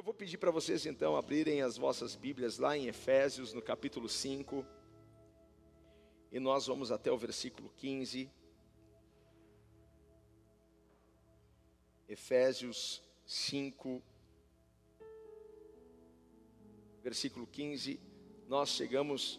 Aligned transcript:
Eu 0.00 0.04
vou 0.04 0.14
pedir 0.14 0.38
para 0.38 0.50
vocês 0.50 0.86
então 0.86 1.14
abrirem 1.14 1.60
as 1.60 1.76
vossas 1.76 2.16
Bíblias 2.16 2.56
lá 2.56 2.74
em 2.74 2.86
Efésios, 2.86 3.52
no 3.52 3.60
capítulo 3.60 4.08
5. 4.08 4.64
E 6.32 6.40
nós 6.40 6.66
vamos 6.66 6.90
até 6.90 7.12
o 7.12 7.18
versículo 7.18 7.70
15. 7.76 8.30
Efésios 12.08 13.02
5, 13.26 14.02
versículo 17.02 17.46
15. 17.46 18.00
Nós 18.48 18.70
chegamos 18.70 19.38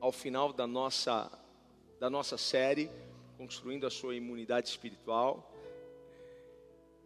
ao 0.00 0.10
final 0.10 0.52
da 0.52 0.66
nossa, 0.66 1.30
da 2.00 2.10
nossa 2.10 2.36
série, 2.36 2.90
construindo 3.38 3.86
a 3.86 3.90
sua 3.92 4.16
imunidade 4.16 4.68
espiritual. 4.70 5.54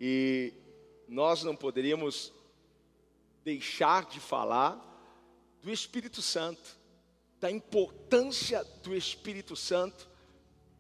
E 0.01 0.55
nós 1.07 1.45
não 1.45 1.55
poderíamos 1.55 2.35
deixar 3.47 4.07
de 4.07 4.19
falar 4.19 4.77
do 5.63 5.73
Espírito 5.73 6.21
Santo, 6.21 6.77
da 7.39 7.49
importância 7.49 8.65
do 8.83 8.93
Espírito 8.93 9.55
Santo 9.55 10.09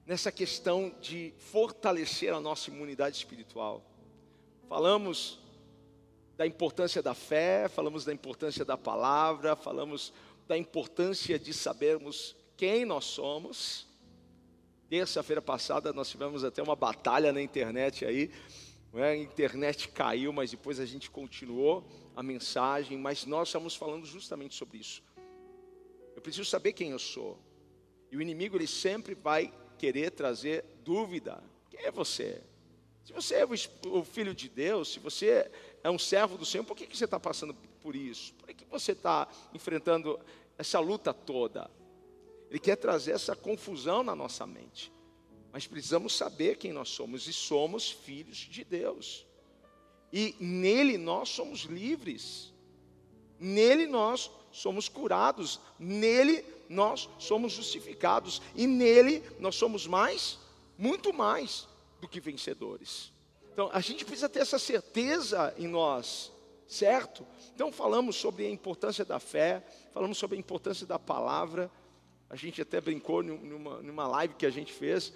nessa 0.04 0.32
questão 0.32 0.92
de 1.00 1.32
fortalecer 1.38 2.34
a 2.34 2.41
nossa 2.41 2.68
imunidade 2.68 3.18
espiritual. 3.18 3.88
Falamos 4.68 5.38
da 6.36 6.44
importância 6.44 7.00
da 7.00 7.14
fé, 7.14 7.68
falamos 7.68 8.05
da 8.05 8.12
importância 8.12 8.64
da 8.64 8.77
palavra, 8.77 9.55
falamos 9.55 10.12
da 10.48 10.58
importância 10.58 11.38
de 11.38 11.55
sabermos 11.55 12.34
quem 12.56 12.84
nós 12.84 13.05
somos. 13.05 13.86
Terça-feira 14.88 15.41
passada 15.41 15.92
nós 15.92 16.10
tivemos 16.10 16.42
até 16.42 16.60
uma 16.64 16.74
batalha 16.74 17.33
na 17.33 17.41
internet 17.41 18.05
aí. 18.05 18.28
A 18.95 19.14
internet 19.14 19.88
caiu, 19.88 20.32
mas 20.32 20.50
depois 20.50 20.80
a 20.80 20.86
gente 20.86 21.10
continuou 21.10 21.86
a 22.14 22.22
mensagem, 22.22 22.96
mas 22.96 23.27
nós 23.27 23.48
estamos 23.48 23.77
falando 23.77 24.06
justamente 24.06 24.54
sobre 24.54 24.78
isso. 24.78 25.02
Eu 26.14 26.22
preciso 26.22 26.48
saber 26.48 26.72
quem 26.72 26.91
eu 26.91 26.98
sou. 26.98 27.38
E 28.11 28.16
o 28.16 28.22
inimigo 28.22 28.56
ele 28.56 28.66
sempre 28.66 29.14
vai 29.14 29.52
querer 29.78 30.11
trazer 30.12 30.64
dúvida. 30.83 31.42
Quem 31.69 31.80
é 31.80 31.91
você? 31.91 32.42
Se 33.05 33.12
você 33.12 33.34
é 33.36 33.46
o 33.88 34.02
filho 34.02 34.34
de 34.34 34.48
Deus, 34.48 34.92
se 34.92 34.98
você 34.98 35.50
é 35.84 35.91
um 35.91 35.98
servo 35.98 36.36
do 36.36 36.44
Senhor, 36.44 36.64
por 36.64 36.77
que, 36.77 36.86
que 36.86 36.96
você 36.96 37.05
está 37.05 37.20
passando 37.20 37.55
por 37.55 37.94
isso? 37.94 38.34
Por 38.34 38.52
que 38.52 38.64
você 38.64 38.92
está 38.92 39.28
enfrentando 39.55 40.18
essa 40.58 40.80
luta 40.80 41.14
toda? 41.14 41.70
Ele 42.50 42.58
quer 42.58 42.77
trazer 42.77 43.12
essa 43.12 43.36
confusão 43.36 44.02
na 44.02 44.14
nossa 44.14 44.46
mente. 44.46 44.92
Mas 45.56 45.66
precisamos 45.66 46.12
saber 46.12 46.58
quem 46.58 46.70
nós 46.70 46.90
somos, 46.90 47.26
e 47.26 47.32
somos 47.32 47.90
filhos 47.90 48.36
de 48.36 48.62
Deus 48.62 49.24
e 50.12 50.34
nele 50.40 50.96
nós 50.96 51.28
somos 51.28 51.64
livres, 51.64 52.52
nele 53.38 53.86
nós 53.86 54.30
somos 54.50 54.88
curados, 54.88 55.60
nele 55.78 56.44
nós 56.68 57.08
somos 57.18 57.52
justificados, 57.52 58.40
e 58.54 58.66
nele 58.66 59.22
nós 59.38 59.54
somos 59.56 59.86
mais, 59.86 60.38
muito 60.78 61.12
mais 61.12 61.68
do 62.00 62.08
que 62.08 62.20
vencedores. 62.20 63.12
Então 63.52 63.68
a 63.72 63.80
gente 63.80 64.04
precisa 64.04 64.28
ter 64.28 64.40
essa 64.40 64.58
certeza 64.58 65.54
em 65.58 65.66
nós, 65.66 66.32
certo? 66.66 67.27
Então 67.54 67.70
falamos 67.70 68.16
sobre 68.16 68.46
a 68.46 68.50
importância 68.50 69.04
da 69.04 69.18
fé, 69.18 69.62
falamos 69.92 70.18
sobre 70.18 70.36
a 70.36 70.40
importância 70.40 70.86
da 70.86 70.98
palavra. 70.98 71.70
A 72.28 72.36
gente 72.36 72.60
até 72.60 72.80
brincou 72.80 73.22
numa, 73.22 73.82
numa 73.82 74.06
live 74.08 74.34
que 74.34 74.46
a 74.46 74.50
gente 74.50 74.72
fez, 74.72 75.12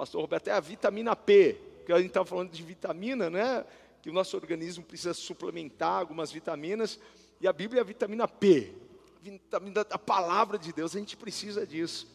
pastor 0.00 0.22
Roberto, 0.22 0.48
é 0.48 0.52
a 0.52 0.60
vitamina 0.60 1.14
P, 1.14 1.60
que 1.84 1.92
a 1.92 1.98
gente 1.98 2.06
estava 2.06 2.24
falando 2.24 2.50
de 2.50 2.62
vitamina, 2.62 3.28
né? 3.28 3.66
que 4.00 4.08
o 4.08 4.12
nosso 4.14 4.34
organismo 4.34 4.82
precisa 4.82 5.12
suplementar 5.12 6.00
algumas 6.00 6.32
vitaminas, 6.32 6.98
e 7.38 7.46
a 7.46 7.52
Bíblia 7.52 7.80
é 7.80 7.82
a 7.82 7.84
vitamina 7.84 8.26
P, 8.26 8.72
a, 9.14 9.22
vitamina, 9.22 9.82
a 9.82 9.98
palavra 9.98 10.58
de 10.58 10.72
Deus, 10.72 10.96
a 10.96 10.98
gente 10.98 11.18
precisa 11.18 11.66
disso. 11.66 12.08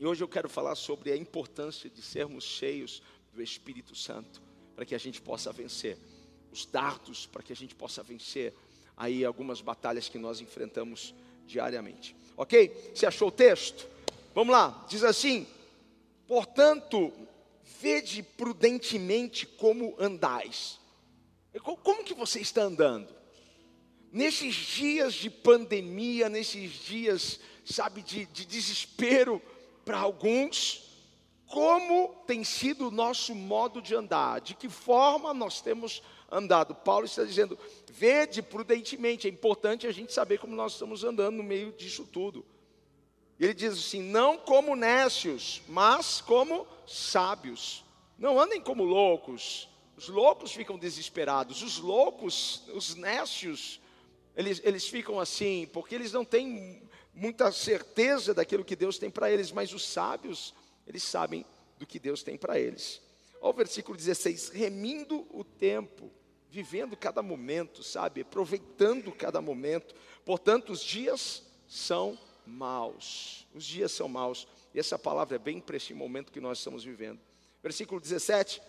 E 0.00 0.06
hoje 0.06 0.24
eu 0.24 0.28
quero 0.28 0.48
falar 0.48 0.74
sobre 0.76 1.12
a 1.12 1.16
importância 1.16 1.90
de 1.90 2.00
sermos 2.00 2.42
cheios 2.42 3.02
do 3.34 3.42
Espírito 3.42 3.94
Santo, 3.94 4.40
para 4.74 4.86
que 4.86 4.94
a 4.94 4.98
gente 4.98 5.20
possa 5.20 5.52
vencer 5.52 5.98
os 6.50 6.64
dardos, 6.64 7.26
para 7.26 7.42
que 7.42 7.52
a 7.52 7.56
gente 7.56 7.74
possa 7.74 8.02
vencer 8.02 8.54
aí 8.96 9.26
algumas 9.26 9.60
batalhas 9.60 10.08
que 10.08 10.16
nós 10.18 10.40
enfrentamos 10.40 11.14
diariamente. 11.46 12.16
Ok? 12.34 12.92
Você 12.94 13.04
achou 13.04 13.28
o 13.28 13.30
texto? 13.30 13.86
Vamos 14.34 14.54
lá, 14.54 14.86
diz 14.88 15.04
assim: 15.04 15.46
portanto, 16.26 17.12
vede 17.80 18.22
prudentemente 18.22 19.46
como 19.46 19.94
andais 19.98 20.82
como 21.60 22.04
que 22.04 22.14
você 22.14 22.40
está 22.40 22.62
andando? 22.62 23.14
Nesses 24.10 24.54
dias 24.54 25.14
de 25.14 25.28
pandemia, 25.28 26.28
nesses 26.28 26.72
dias, 26.72 27.40
sabe, 27.64 28.02
de, 28.02 28.26
de 28.26 28.44
desespero 28.44 29.42
para 29.84 29.98
alguns, 29.98 30.82
como 31.46 32.14
tem 32.26 32.44
sido 32.44 32.88
o 32.88 32.90
nosso 32.90 33.34
modo 33.34 33.82
de 33.82 33.94
andar? 33.94 34.40
De 34.40 34.54
que 34.54 34.68
forma 34.68 35.34
nós 35.34 35.60
temos 35.60 36.02
andado? 36.30 36.74
Paulo 36.74 37.06
está 37.06 37.24
dizendo: 37.24 37.58
vede 37.90 38.40
prudentemente, 38.40 39.26
é 39.26 39.30
importante 39.30 39.86
a 39.86 39.92
gente 39.92 40.12
saber 40.12 40.38
como 40.38 40.54
nós 40.54 40.72
estamos 40.72 41.02
andando 41.04 41.36
no 41.36 41.42
meio 41.42 41.72
disso 41.72 42.04
tudo. 42.04 42.44
Ele 43.38 43.54
diz 43.54 43.72
assim: 43.72 44.02
não 44.02 44.38
como 44.38 44.76
nécios, 44.76 45.62
mas 45.68 46.20
como 46.20 46.66
sábios. 46.86 47.84
Não 48.18 48.40
andem 48.40 48.60
como 48.60 48.84
loucos, 48.84 49.68
os 49.96 50.08
loucos 50.08 50.52
ficam 50.52 50.78
desesperados, 50.78 51.62
os 51.62 51.78
loucos, 51.78 52.62
os 52.72 52.94
nécios, 52.94 53.80
eles, 54.36 54.60
eles 54.64 54.88
ficam 54.88 55.20
assim, 55.20 55.68
porque 55.72 55.94
eles 55.94 56.12
não 56.12 56.24
têm 56.24 56.82
muita 57.12 57.50
certeza 57.52 58.34
daquilo 58.34 58.64
que 58.64 58.74
Deus 58.74 58.98
tem 58.98 59.10
para 59.10 59.30
eles, 59.30 59.52
mas 59.52 59.72
os 59.72 59.86
sábios, 59.86 60.54
eles 60.86 61.02
sabem 61.02 61.44
do 61.78 61.86
que 61.86 61.98
Deus 61.98 62.22
tem 62.22 62.36
para 62.36 62.58
eles. 62.58 63.00
Olha 63.40 63.50
o 63.50 63.56
versículo 63.56 63.96
16: 63.96 64.48
remindo 64.50 65.26
o 65.30 65.44
tempo, 65.44 66.10
vivendo 66.50 66.96
cada 66.96 67.22
momento, 67.22 67.82
sabe, 67.82 68.22
aproveitando 68.22 69.12
cada 69.12 69.40
momento, 69.40 69.94
portanto, 70.24 70.70
os 70.70 70.82
dias 70.82 71.44
são 71.66 72.18
maus, 72.46 73.46
os 73.54 73.64
dias 73.64 73.92
são 73.92 74.08
maus, 74.08 74.46
e 74.74 74.78
essa 74.78 74.98
palavra 74.98 75.36
é 75.36 75.38
bem 75.38 75.60
para 75.60 75.76
esse 75.76 75.94
momento 75.94 76.32
que 76.32 76.40
nós 76.40 76.58
estamos 76.58 76.84
vivendo. 76.84 77.20
Versículo 77.62 78.00
17 78.00 78.60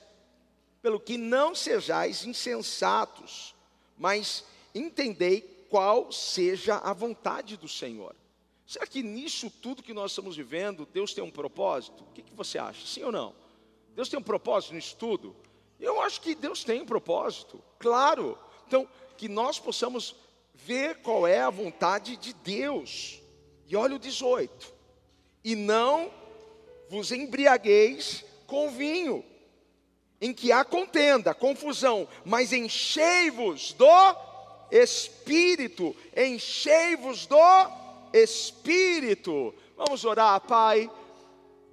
pelo 0.86 1.00
que 1.00 1.18
não 1.18 1.56
sejais 1.56 2.26
insensatos, 2.26 3.56
mas 3.98 4.46
entendei 4.76 5.42
qual 5.68 6.12
seja 6.12 6.76
a 6.78 6.94
vontade 6.94 7.58
do 7.58 7.68
Senhor. 7.68 8.16
Será 8.68 8.86
que 8.86 9.02
nisso 9.02 9.50
tudo 9.50 9.82
que 9.82 9.96
nós 9.96 10.12
estamos 10.12 10.38
vivendo, 10.38 10.86
Deus 10.86 11.12
tem 11.12 11.24
um 11.24 11.32
propósito? 11.32 12.04
O 12.04 12.14
que, 12.14 12.22
que 12.22 12.36
você 12.36 12.60
acha? 12.60 12.86
Sim 12.86 13.02
ou 13.02 13.12
não? 13.12 13.34
Deus 13.96 14.10
tem 14.10 14.20
um 14.20 14.22
propósito 14.22 14.76
nisso 14.76 14.96
tudo? 14.96 15.36
Eu 15.80 16.00
acho 16.02 16.22
que 16.22 16.36
Deus 16.36 16.64
tem 16.64 16.84
um 16.84 16.86
propósito, 16.86 17.60
claro. 17.80 18.38
Então, 18.68 18.88
que 19.18 19.28
nós 19.28 19.58
possamos 19.58 20.16
ver 20.54 21.02
qual 21.02 21.26
é 21.26 21.42
a 21.42 21.50
vontade 21.50 22.16
de 22.16 22.32
Deus. 22.32 23.20
E 23.68 23.76
olha 23.76 23.96
o 23.96 24.00
18: 24.00 24.74
e 25.44 25.56
não 25.56 26.12
vos 26.90 27.12
embriagueis 27.12 28.26
com 28.48 28.72
vinho 28.72 29.24
em 30.20 30.34
que 30.34 30.52
há 30.52 30.66
contenda, 30.66 31.36
confusão, 31.36 32.08
mas 32.24 32.52
enchei-vos 32.52 33.74
do 33.74 34.16
Espírito, 34.72 35.96
enchei-vos 36.16 37.28
do 37.28 37.38
Espírito. 38.12 39.54
Vamos 39.78 40.04
orar, 40.04 40.42
Pai. 40.42 40.90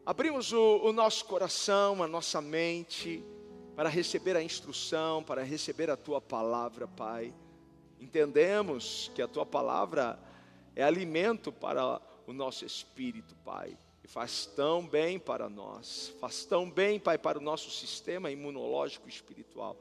Abrimos 0.05 0.53
o, 0.53 0.81
o 0.83 0.93
nosso 0.93 1.25
coração, 1.25 2.03
a 2.03 2.09
nossa 2.09 2.43
mente, 2.43 3.25
para 3.75 3.89
receber 3.89 4.37
a 4.37 4.43
instrução, 4.43 5.23
para 5.23 5.43
receber 5.43 5.89
a 5.89 5.97
Tua 5.97 6.21
palavra, 6.21 6.87
Pai. 6.89 7.33
Entendemos 8.01 9.11
que 9.15 9.23
a 9.23 9.29
Tua 9.29 9.47
palavra 9.47 10.19
é 10.75 10.83
alimento 10.83 11.53
para 11.53 12.01
o 12.27 12.33
nosso 12.33 12.65
espírito, 12.65 13.35
Pai 13.45 13.77
e 14.05 14.09
faz 14.09 14.47
tão 14.47 14.87
bem 14.87 15.19
para 15.19 15.49
nós, 15.49 16.13
faz 16.21 16.45
tão 16.45 16.69
bem, 16.69 16.99
Pai, 16.99 17.17
para 17.17 17.39
o 17.39 17.43
nosso 17.43 17.71
sistema 17.71 18.31
imunológico 18.31 19.09
espiritual. 19.09 19.79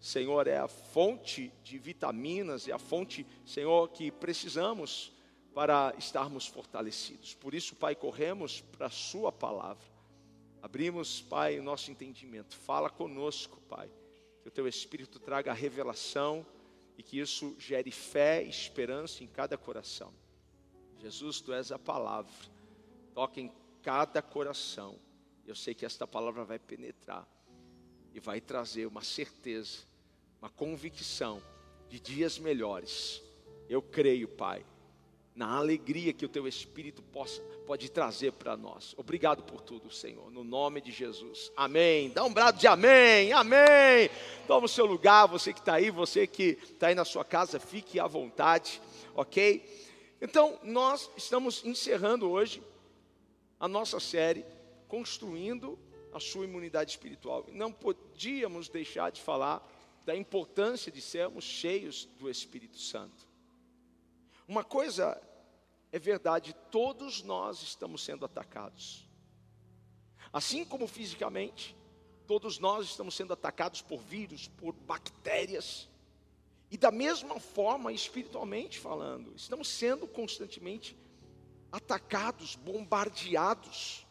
Senhor, 0.00 0.46
é 0.46 0.56
a 0.56 0.68
fonte 0.68 1.52
de 1.62 1.76
vitaminas, 1.76 2.66
é 2.66 2.72
a 2.72 2.78
fonte, 2.78 3.26
Senhor, 3.44 3.90
que 3.90 4.10
precisamos 4.10 5.12
para 5.52 5.94
estarmos 5.98 6.46
fortalecidos. 6.46 7.34
Por 7.34 7.54
isso, 7.54 7.76
Pai, 7.76 7.94
corremos 7.94 8.62
para 8.62 8.86
a 8.86 8.90
Sua 8.90 9.30
palavra. 9.30 9.84
Abrimos, 10.62 11.20
Pai, 11.20 11.58
o 11.58 11.62
nosso 11.62 11.90
entendimento. 11.90 12.56
Fala 12.56 12.88
conosco, 12.88 13.60
Pai. 13.68 13.90
Que 14.42 14.48
o 14.48 14.50
Teu 14.50 14.66
Espírito 14.66 15.18
traga 15.18 15.50
a 15.50 15.54
revelação 15.54 16.46
e 16.96 17.02
que 17.02 17.18
isso 17.18 17.56
gere 17.58 17.90
fé 17.90 18.42
e 18.44 18.48
esperança 18.48 19.24
em 19.24 19.26
cada 19.26 19.56
coração. 19.56 20.12
Jesus, 20.98 21.40
Tu 21.40 21.52
és 21.52 21.72
a 21.72 21.78
palavra 21.78 22.60
toca 23.14 23.40
em 23.40 23.52
cada 23.82 24.22
coração. 24.22 24.98
Eu 25.46 25.54
sei 25.54 25.74
que 25.74 25.84
esta 25.84 26.06
palavra 26.06 26.44
vai 26.44 26.58
penetrar 26.58 27.28
e 28.14 28.20
vai 28.20 28.40
trazer 28.40 28.86
uma 28.86 29.02
certeza, 29.02 29.80
uma 30.40 30.48
convicção 30.48 31.42
de 31.88 32.00
dias 32.00 32.38
melhores. 32.38 33.22
Eu 33.68 33.82
creio, 33.82 34.28
Pai, 34.28 34.64
na 35.34 35.56
alegria 35.56 36.12
que 36.12 36.24
o 36.24 36.28
Teu 36.28 36.46
Espírito 36.46 37.02
possa, 37.02 37.40
pode 37.66 37.90
trazer 37.90 38.32
para 38.32 38.56
nós. 38.56 38.94
Obrigado 38.96 39.42
por 39.42 39.60
tudo, 39.60 39.90
Senhor, 39.90 40.30
no 40.30 40.42
nome 40.42 40.80
de 40.80 40.90
Jesus. 40.90 41.52
Amém. 41.56 42.10
Dá 42.10 42.24
um 42.24 42.32
brado 42.32 42.58
de 42.58 42.66
amém, 42.66 43.32
amém. 43.32 44.10
Toma 44.46 44.66
o 44.66 44.68
seu 44.68 44.86
lugar, 44.86 45.26
você 45.26 45.52
que 45.52 45.60
está 45.60 45.74
aí, 45.74 45.90
você 45.90 46.26
que 46.26 46.58
está 46.62 46.88
aí 46.88 46.94
na 46.94 47.04
sua 47.04 47.24
casa, 47.24 47.60
fique 47.60 47.98
à 48.00 48.06
vontade, 48.06 48.80
ok? 49.14 49.64
Então, 50.20 50.58
nós 50.62 51.10
estamos 51.16 51.64
encerrando 51.64 52.28
hoje 52.28 52.62
a 53.58 53.68
nossa 53.68 54.00
série, 54.00 54.44
construindo 54.88 55.78
a 56.12 56.18
sua 56.18 56.44
imunidade 56.44 56.90
espiritual. 56.90 57.46
Não 57.52 57.72
podíamos 57.72 58.68
deixar 58.68 59.10
de 59.10 59.20
falar 59.22 59.66
da 60.04 60.16
importância 60.16 60.90
de 60.90 61.00
sermos 61.00 61.44
cheios 61.44 62.08
do 62.18 62.28
Espírito 62.28 62.78
Santo. 62.78 63.29
Uma 64.50 64.64
coisa 64.64 65.16
é 65.92 65.98
verdade, 66.00 66.56
todos 66.72 67.22
nós 67.22 67.62
estamos 67.62 68.02
sendo 68.02 68.24
atacados. 68.24 69.08
Assim 70.32 70.64
como 70.64 70.88
fisicamente, 70.88 71.76
todos 72.26 72.58
nós 72.58 72.86
estamos 72.86 73.14
sendo 73.14 73.32
atacados 73.32 73.80
por 73.80 74.00
vírus, 74.00 74.48
por 74.48 74.72
bactérias. 74.72 75.88
E 76.68 76.76
da 76.76 76.90
mesma 76.90 77.38
forma, 77.38 77.92
espiritualmente 77.92 78.76
falando, 78.76 79.32
estamos 79.36 79.68
sendo 79.68 80.04
constantemente 80.08 80.98
atacados, 81.70 82.56
bombardeados. 82.56 84.04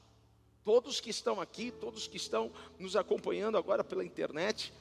Todos 0.64 1.02
que 1.02 1.10
estão 1.10 1.42
aqui, 1.42 1.70
todos 1.70 2.08
que 2.08 2.16
estão 2.16 2.50
nos 2.80 2.96
acompanhando 2.96 3.58
agora 3.58 3.84
pela 3.84 4.06
internet, 4.06 4.72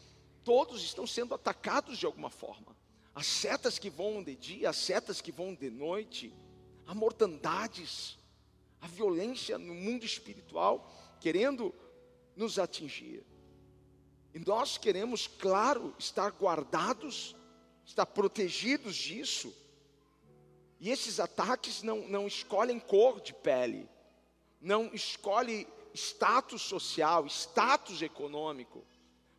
todos 0.45 0.85
estão 0.85 1.05
sendo 1.05 1.35
atacados 1.35 1.99
de 1.99 2.07
alguma 2.07 2.31
forma. 2.31 2.78
As 3.19 3.27
setas 3.27 3.81
que 3.81 3.91
voam 3.91 4.23
de 4.23 4.37
dia, 4.37 4.71
as 4.71 4.77
setas 4.77 5.21
que 5.21 5.33
voam 5.33 5.53
de 5.53 5.69
noite, 5.69 6.33
a 6.87 6.95
mortandades, 6.95 8.17
a 8.81 8.87
violência 8.87 9.59
no 9.59 9.75
mundo 9.75 10.05
espiritual 10.05 10.89
querendo 11.21 11.75
nos 12.37 12.61
atingir. 12.61 13.27
E 14.33 14.39
nós 14.39 14.79
queremos, 14.79 15.27
claro, 15.27 15.93
estar 15.99 16.31
guardados, 16.31 17.35
estar 17.85 18.07
protegidos 18.07 18.95
disso. 18.95 19.53
E 20.79 20.89
esses 20.89 21.19
ataques 21.19 21.83
não, 21.83 22.07
não 22.07 22.25
escolhem 22.25 22.79
cor 22.79 23.21
de 23.21 23.35
pele, 23.35 23.89
não 24.61 24.95
escolhe 24.95 25.67
status 25.93 26.63
social, 26.63 27.27
status 27.27 28.01
econômico. 28.01 28.87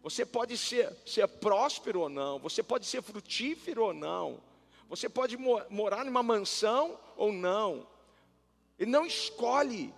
Você 0.02 0.26
pode 0.26 0.58
ser, 0.58 0.96
ser 1.06 1.28
próspero 1.28 2.02
ou 2.02 2.10
não, 2.10 2.40
você 2.40 2.64
pode 2.64 2.86
ser 2.86 3.02
frutífero 3.02 3.84
ou 3.84 3.94
não, 3.94 4.42
você 4.88 5.10
pode 5.10 5.38
morar 5.38 6.06
numa 6.06 6.24
mansão 6.24 6.98
ou 7.16 7.32
não. 7.32 7.88
Ele 8.78 8.90
não 8.90 9.06
escolhe. 9.06 9.94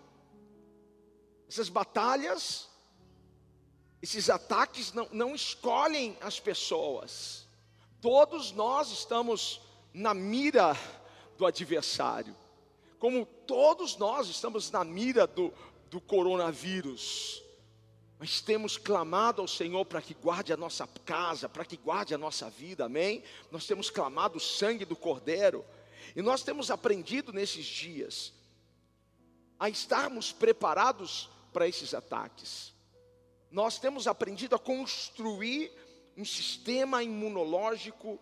Essas 1.47 1.69
batalhas, 1.69 2.67
esses 4.01 4.29
ataques 4.29 4.91
não, 4.91 5.07
não 5.11 5.35
escolhem 5.35 6.17
as 6.19 6.39
pessoas. 6.39 7.47
Todos 8.01 8.51
nós 8.51 8.91
estamos 8.91 9.61
na 9.93 10.13
mira 10.13 10.75
do 11.37 11.45
adversário. 11.45 12.35
Como 12.97 13.25
todos 13.25 13.97
nós 13.97 14.27
estamos 14.27 14.71
na 14.71 14.83
mira 14.83 15.27
do, 15.27 15.53
do 15.89 16.01
coronavírus. 16.01 17.40
Mas 18.21 18.39
temos 18.39 18.77
clamado 18.77 19.41
ao 19.41 19.47
Senhor 19.47 19.83
para 19.83 19.99
que 19.99 20.13
guarde 20.13 20.53
a 20.53 20.57
nossa 20.57 20.85
casa, 21.03 21.49
para 21.49 21.65
que 21.65 21.75
guarde 21.75 22.13
a 22.13 22.19
nossa 22.19 22.51
vida, 22.51 22.85
amém? 22.85 23.23
Nós 23.49 23.65
temos 23.65 23.89
clamado 23.89 24.37
o 24.37 24.39
sangue 24.39 24.85
do 24.85 24.95
Cordeiro, 24.95 25.65
e 26.15 26.21
nós 26.21 26.43
temos 26.43 26.69
aprendido 26.69 27.33
nesses 27.33 27.65
dias 27.65 28.31
a 29.59 29.69
estarmos 29.69 30.31
preparados 30.31 31.31
para 31.51 31.67
esses 31.67 31.95
ataques. 31.95 32.71
Nós 33.49 33.79
temos 33.79 34.05
aprendido 34.05 34.55
a 34.55 34.59
construir 34.59 35.71
um 36.15 36.23
sistema 36.23 37.01
imunológico 37.01 38.19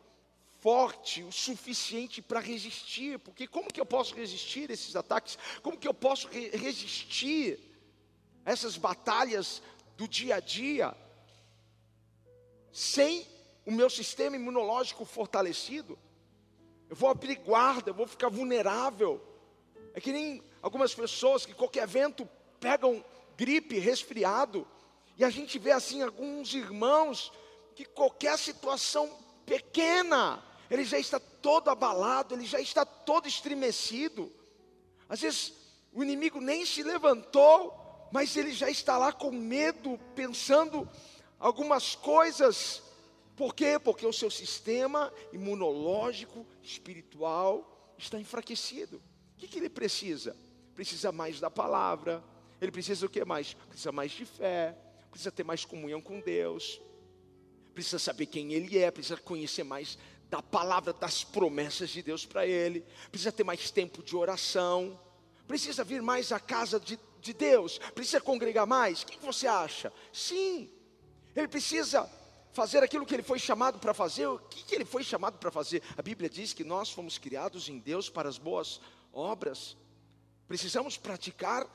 forte, 0.62 1.24
o 1.24 1.32
suficiente 1.34 2.22
para 2.22 2.40
resistir, 2.40 3.20
porque 3.20 3.46
como 3.46 3.68
que 3.68 3.82
eu 3.82 3.86
posso 3.86 4.16
resistir 4.16 4.72
a 4.72 4.74
esses 4.74 4.96
ataques? 4.96 5.38
Como 5.62 5.78
que 5.78 5.90
eu 5.90 5.94
posso 5.94 6.30
re 6.30 6.52
resistir 6.52 7.60
a 8.46 8.52
essas 8.52 8.78
batalhas 8.78 9.62
do 10.00 10.08
dia 10.08 10.36
a 10.36 10.40
dia, 10.40 10.96
sem 12.72 13.28
o 13.66 13.72
meu 13.72 13.90
sistema 13.90 14.38
imunológico 14.38 15.04
fortalecido, 15.04 16.00
eu 16.90 16.96
vou 16.96 17.10
abrir 17.10 17.36
guarda, 17.36 17.90
eu 17.90 17.94
vou 17.94 18.08
ficar 18.08 18.30
vulnerável. 18.30 19.22
É 19.94 20.00
que 20.00 20.14
nem 20.14 20.42
algumas 20.62 20.96
pessoas 20.96 21.46
que 21.46 21.54
qualquer 21.54 21.84
evento 21.84 22.26
pegam 22.62 23.04
gripe, 23.36 23.78
resfriado, 23.78 24.66
e 25.18 25.26
a 25.26 25.30
gente 25.30 25.60
vê 25.60 25.74
assim 25.74 26.02
alguns 26.02 26.54
irmãos 26.54 27.30
que 27.76 27.84
qualquer 27.84 28.40
situação 28.40 29.14
pequena, 29.46 30.42
ele 30.72 30.86
já 30.86 30.98
está 30.98 31.20
todo 31.20 31.70
abalado, 31.70 32.36
ele 32.36 32.46
já 32.46 32.62
está 32.62 32.86
todo 32.86 33.28
estremecido. 33.28 34.32
Às 35.10 35.20
vezes 35.20 35.54
o 35.92 36.02
inimigo 36.02 36.40
nem 36.40 36.66
se 36.66 36.84
levantou, 36.84 37.79
mas 38.12 38.36
ele 38.36 38.52
já 38.52 38.70
está 38.70 38.98
lá 38.98 39.12
com 39.12 39.32
medo, 39.32 40.00
pensando 40.16 40.90
algumas 41.40 41.96
coisas. 41.96 42.82
Por 43.36 43.54
quê? 43.54 43.80
Porque 43.80 44.06
o 44.06 44.14
seu 44.14 44.30
sistema 44.30 45.14
imunológico, 45.32 46.46
espiritual, 46.62 47.96
está 47.98 48.20
enfraquecido. 48.20 48.98
O 49.36 49.38
que, 49.38 49.48
que 49.48 49.60
ele 49.60 49.70
precisa? 49.70 50.36
Precisa 50.76 51.12
mais 51.12 51.40
da 51.40 51.50
palavra. 51.50 52.24
Ele 52.60 52.72
precisa 52.72 53.06
o 53.06 53.10
que 53.10 53.24
mais? 53.24 53.54
Precisa 53.54 53.92
mais 53.92 54.12
de 54.12 54.26
fé. 54.26 54.78
Precisa 55.10 55.32
ter 55.32 55.44
mais 55.44 55.64
comunhão 55.64 56.02
com 56.02 56.20
Deus. 56.20 56.82
Precisa 57.74 58.00
saber 58.00 58.26
quem 58.26 58.54
Ele 58.54 58.78
é. 58.78 58.92
Precisa 58.92 59.18
conhecer 59.18 59.64
mais 59.64 59.98
da 60.30 60.42
palavra, 60.42 60.94
das 60.94 61.24
promessas 61.24 61.90
de 61.90 62.04
Deus 62.04 62.26
para 62.26 62.46
ele. 62.46 62.86
Precisa 63.10 63.32
ter 63.32 63.44
mais 63.44 63.72
tempo 63.72 64.04
de 64.04 64.16
oração. 64.16 65.00
Precisa 65.48 65.84
vir 65.84 66.02
mais 66.02 66.32
à 66.32 66.40
casa 66.40 66.80
de 66.80 66.98
de 67.20 67.34
Deus, 67.34 67.78
precisa 67.94 68.22
congregar 68.22 68.66
mais? 68.66 69.02
O 69.02 69.06
que 69.06 69.20
você 69.20 69.48
acha? 69.48 69.92
Sim, 70.12 70.70
ele 71.36 71.48
precisa 71.48 72.10
fazer 72.52 72.84
aquilo 72.84 73.06
que 73.06 73.14
ele 73.14 73.24
foi 73.24 73.40
chamado 73.40 73.80
para 73.80 73.94
fazer. 73.94 74.28
O 74.28 74.40
que, 74.40 74.76
ele 74.76 74.86
foi 74.86 75.04
chamado 75.04 75.38
para 75.38 75.52
fazer? 75.52 75.84
A 75.98 76.02
Bíblia 76.02 76.30
diz 76.30 76.54
que 76.54 76.64
nós 76.64 76.90
fomos 76.90 77.18
criados 77.18 77.70
em 77.70 77.80
Deus 77.80 78.10
para 78.10 78.28
as 78.28 78.38
boas 78.38 78.82
obras. 79.14 79.78
Precisamos 80.48 80.98
praticar 80.98 81.68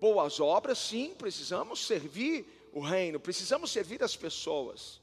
boas 0.00 0.40
obras, 0.40 0.78
sim, 0.78 1.14
precisamos 1.14 1.86
servir 1.86 2.70
o 2.72 2.80
reino, 2.80 3.20
precisamos 3.20 3.70
servir 3.70 4.02
as 4.02 4.16
pessoas. 4.16 5.00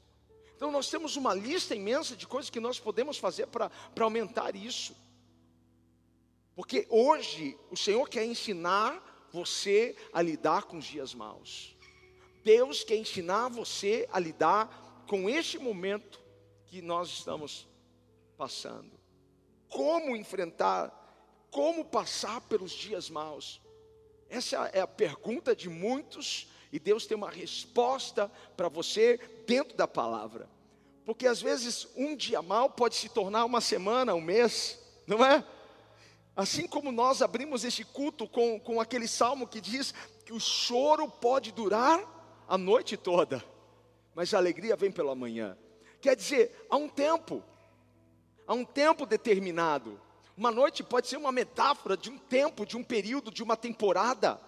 Então 0.56 0.72
nós 0.72 0.90
temos 0.90 1.14
uma 1.14 1.32
lista 1.32 1.74
imensa 1.74 2.16
de 2.16 2.26
coisas 2.26 2.50
que 2.50 2.58
nós 2.58 2.80
podemos 2.80 3.16
fazer 3.16 3.46
para 3.46 3.70
aumentar 4.00 4.56
isso. 4.56 4.96
Porque 6.56 6.84
hoje 6.90 7.56
o 7.70 7.76
Senhor 7.76 8.08
quer 8.08 8.24
ensinar 8.24 9.00
você 9.32 9.96
a 10.12 10.22
lidar 10.22 10.64
com 10.64 10.78
os 10.78 10.84
dias 10.84 11.14
maus. 11.14 11.76
Deus 12.44 12.82
quer 12.84 12.96
ensinar 12.96 13.48
você 13.48 14.08
a 14.12 14.18
lidar 14.18 15.04
com 15.06 15.28
este 15.28 15.58
momento 15.58 16.20
que 16.66 16.80
nós 16.80 17.08
estamos 17.08 17.68
passando. 18.36 18.90
Como 19.68 20.16
enfrentar, 20.16 21.46
como 21.50 21.84
passar 21.84 22.40
pelos 22.42 22.72
dias 22.72 23.10
maus. 23.10 23.60
Essa 24.28 24.66
é 24.72 24.80
a 24.80 24.86
pergunta 24.86 25.54
de 25.56 25.68
muitos 25.68 26.48
e 26.72 26.78
Deus 26.78 27.06
tem 27.06 27.16
uma 27.16 27.30
resposta 27.30 28.30
para 28.56 28.68
você 28.68 29.18
dentro 29.46 29.76
da 29.76 29.88
palavra. 29.88 30.48
Porque 31.04 31.26
às 31.26 31.40
vezes 31.40 31.88
um 31.96 32.14
dia 32.14 32.42
mal 32.42 32.70
pode 32.70 32.94
se 32.94 33.08
tornar 33.08 33.44
uma 33.46 33.60
semana, 33.60 34.14
um 34.14 34.20
mês, 34.20 34.78
não 35.06 35.24
é? 35.24 35.44
Assim 36.38 36.68
como 36.68 36.92
nós 36.92 37.20
abrimos 37.20 37.64
este 37.64 37.84
culto 37.84 38.28
com, 38.28 38.60
com 38.60 38.80
aquele 38.80 39.08
salmo 39.08 39.44
que 39.44 39.60
diz 39.60 39.92
que 40.24 40.32
o 40.32 40.38
choro 40.38 41.08
pode 41.08 41.50
durar 41.50 42.00
a 42.46 42.56
noite 42.56 42.96
toda, 42.96 43.44
mas 44.14 44.32
a 44.32 44.38
alegria 44.38 44.76
vem 44.76 44.92
pela 44.92 45.16
manhã. 45.16 45.58
Quer 46.00 46.14
dizer, 46.14 46.68
há 46.70 46.76
um 46.76 46.88
tempo, 46.88 47.42
há 48.46 48.54
um 48.54 48.64
tempo 48.64 49.04
determinado. 49.04 50.00
Uma 50.36 50.52
noite 50.52 50.84
pode 50.84 51.08
ser 51.08 51.16
uma 51.16 51.32
metáfora 51.32 51.96
de 51.96 52.08
um 52.08 52.16
tempo, 52.16 52.64
de 52.64 52.76
um 52.76 52.84
período, 52.84 53.32
de 53.32 53.42
uma 53.42 53.56
temporada. 53.56 54.40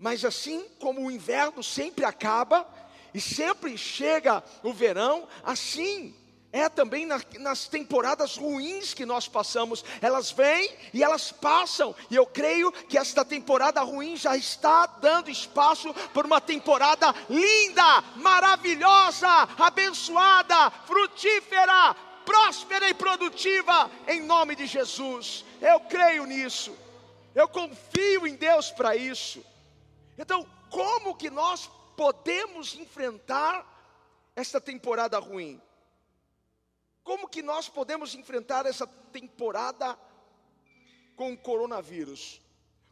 Mas 0.00 0.24
assim 0.24 0.68
como 0.80 1.06
o 1.06 1.12
inverno 1.12 1.62
sempre 1.62 2.04
acaba 2.04 2.68
e 3.14 3.20
sempre 3.20 3.78
chega 3.78 4.42
o 4.64 4.72
verão, 4.72 5.28
assim 5.44 6.12
é 6.52 6.68
também 6.68 7.04
na, 7.04 7.20
nas 7.40 7.68
temporadas 7.68 8.36
ruins 8.36 8.94
que 8.94 9.04
nós 9.04 9.28
passamos, 9.28 9.84
elas 10.00 10.30
vêm 10.30 10.74
e 10.94 11.02
elas 11.02 11.30
passam, 11.30 11.94
e 12.10 12.16
eu 12.16 12.26
creio 12.26 12.72
que 12.72 12.96
esta 12.96 13.24
temporada 13.24 13.80
ruim 13.82 14.16
já 14.16 14.36
está 14.36 14.86
dando 14.86 15.30
espaço 15.30 15.92
para 16.14 16.26
uma 16.26 16.40
temporada 16.40 17.14
linda, 17.28 18.02
maravilhosa, 18.16 19.28
abençoada, 19.58 20.70
frutífera, 20.86 21.94
próspera 22.24 22.88
e 22.88 22.94
produtiva 22.94 23.90
em 24.06 24.22
nome 24.22 24.56
de 24.56 24.66
Jesus. 24.66 25.44
Eu 25.60 25.80
creio 25.80 26.24
nisso. 26.24 26.76
Eu 27.34 27.46
confio 27.48 28.26
em 28.26 28.34
Deus 28.34 28.70
para 28.70 28.96
isso. 28.96 29.44
Então, 30.16 30.46
como 30.70 31.14
que 31.14 31.30
nós 31.30 31.70
podemos 31.96 32.74
enfrentar 32.74 33.64
esta 34.34 34.60
temporada 34.60 35.18
ruim? 35.18 35.60
Como 37.08 37.26
que 37.26 37.40
nós 37.40 37.70
podemos 37.70 38.14
enfrentar 38.14 38.66
essa 38.66 38.86
temporada 38.86 39.98
com 41.16 41.32
o 41.32 41.38
coronavírus? 41.38 42.38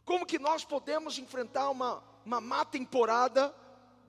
Como 0.03 0.25
que 0.25 0.39
nós 0.39 0.65
podemos 0.65 1.19
enfrentar 1.19 1.69
uma, 1.69 2.03
uma 2.25 2.41
má 2.41 2.65
temporada 2.65 3.53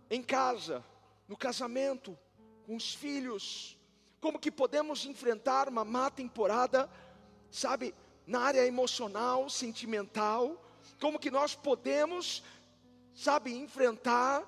em 0.08 0.22
casa, 0.22 0.82
no 1.28 1.36
casamento, 1.36 2.18
com 2.64 2.74
os 2.74 2.94
filhos? 2.94 3.76
Como 4.18 4.38
que 4.38 4.50
podemos 4.50 5.04
enfrentar 5.04 5.68
uma 5.68 5.84
má 5.84 6.08
temporada, 6.08 6.88
sabe, 7.50 7.94
na 8.26 8.40
área 8.40 8.64
emocional, 8.64 9.50
sentimental? 9.50 10.64
Como 10.98 11.18
que 11.18 11.30
nós 11.30 11.54
podemos, 11.54 12.42
sabe, 13.14 13.54
enfrentar, 13.54 14.42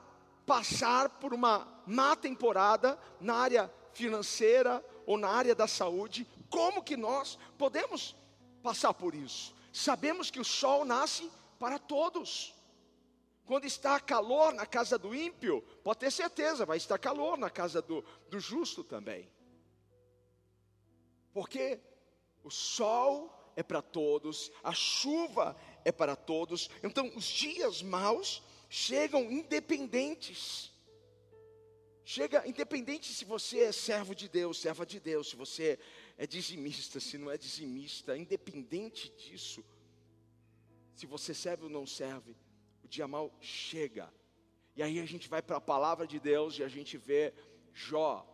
passar 0.47 1.11
por 1.11 1.35
uma 1.35 1.69
má 1.87 2.17
temporada 2.17 2.99
na 3.21 3.35
área 3.35 3.71
financeira 3.93 4.83
ou 5.11 5.19
na 5.19 5.29
área 5.29 5.57
da 5.57 5.67
saúde? 5.67 6.25
Como 6.49 6.85
que 6.85 6.97
nós 6.97 7.37
podemos 7.59 8.15
passar 8.63 8.95
por 8.95 9.13
isso? 9.13 9.53
Sabemos 9.73 10.31
que 10.31 10.39
o 10.39 10.45
sol 10.45 10.85
nasce 10.85 11.29
para 11.59 11.81
todos. 11.81 12.55
Quando 13.45 13.65
está 13.65 13.99
calor 13.99 14.55
na 14.55 14.65
casa 14.65 14.97
do 14.97 15.13
ímpio, 15.13 15.63
pode 15.83 15.99
ter 15.99 16.13
certeza, 16.13 16.65
vai 16.65 16.77
estar 16.77 16.97
calor 16.97 17.37
na 17.37 17.51
casa 17.51 17.83
do, 17.83 18.05
do 18.29 18.39
justo 18.39 18.85
também. 18.85 19.29
Porque 21.33 21.81
o 22.45 22.51
sol 22.51 23.53
é 23.57 23.65
para 23.65 23.83
todos, 23.83 24.53
a 24.63 24.73
chuva 24.73 25.57
é 25.85 25.91
para 25.91 26.15
todos. 26.15 26.71
Então, 26.85 27.11
os 27.17 27.25
dias 27.25 27.83
maus 27.83 28.45
chegam 28.69 29.23
independentes. 29.23 30.71
Chega 32.13 32.45
independente 32.45 33.15
se 33.15 33.25
você 33.25 33.61
é 33.61 33.71
servo 33.71 34.17
de 34.17 34.29
Deus, 34.29 34.61
serva 34.61 34.85
de 34.85 34.99
Deus, 34.99 35.31
se 35.31 35.37
você 35.37 35.79
é 36.19 36.27
dizimista, 36.27 36.99
se 36.99 37.17
não 37.17 37.31
é 37.31 37.39
dizimista, 37.39 38.19
independente 38.19 39.11
disso, 39.11 39.65
se 40.93 41.07
você 41.07 41.33
serve 41.33 41.67
ou 41.67 41.71
não 41.71 41.87
serve, 41.87 42.37
o 42.83 42.89
dia 42.89 43.07
mal 43.07 43.33
chega. 43.41 44.13
E 44.75 44.83
aí 44.83 44.99
a 44.99 45.07
gente 45.07 45.29
vai 45.29 45.41
para 45.41 45.59
a 45.59 45.61
palavra 45.61 46.05
de 46.05 46.19
Deus 46.19 46.59
e 46.59 46.65
a 46.65 46.69
gente 46.69 46.99
vê 46.99 47.33
Jó. 47.73 48.27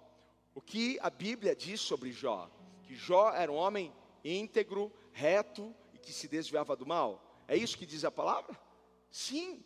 O 0.55 0.63
que 0.63 0.99
a 1.03 1.11
Bíblia 1.11 1.55
diz 1.55 1.79
sobre 1.79 2.11
Jó? 2.13 2.51
que 2.83 2.95
Jó 2.95 3.31
era 3.35 3.53
um 3.53 3.57
homem 3.57 3.93
íntegro, 4.25 4.91
reto 5.13 5.77
e 5.93 5.99
que 5.99 6.15
se 6.15 6.27
desviava 6.29 6.75
do 6.75 6.87
mal. 6.87 7.45
É 7.47 7.55
isso 7.55 7.77
que 7.77 7.85
diz 7.85 8.07
a 8.07 8.11
palavra? 8.11 8.59
Sim. 9.11 9.63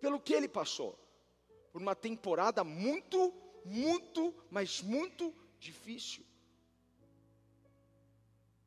Pelo 0.00 0.20
que 0.20 0.32
ele 0.32 0.46
passou? 0.46 1.05
Por 1.76 1.82
uma 1.82 1.94
temporada 1.94 2.64
muito, 2.64 3.34
muito, 3.62 4.34
mas 4.50 4.80
muito 4.80 5.30
difícil. 5.60 6.24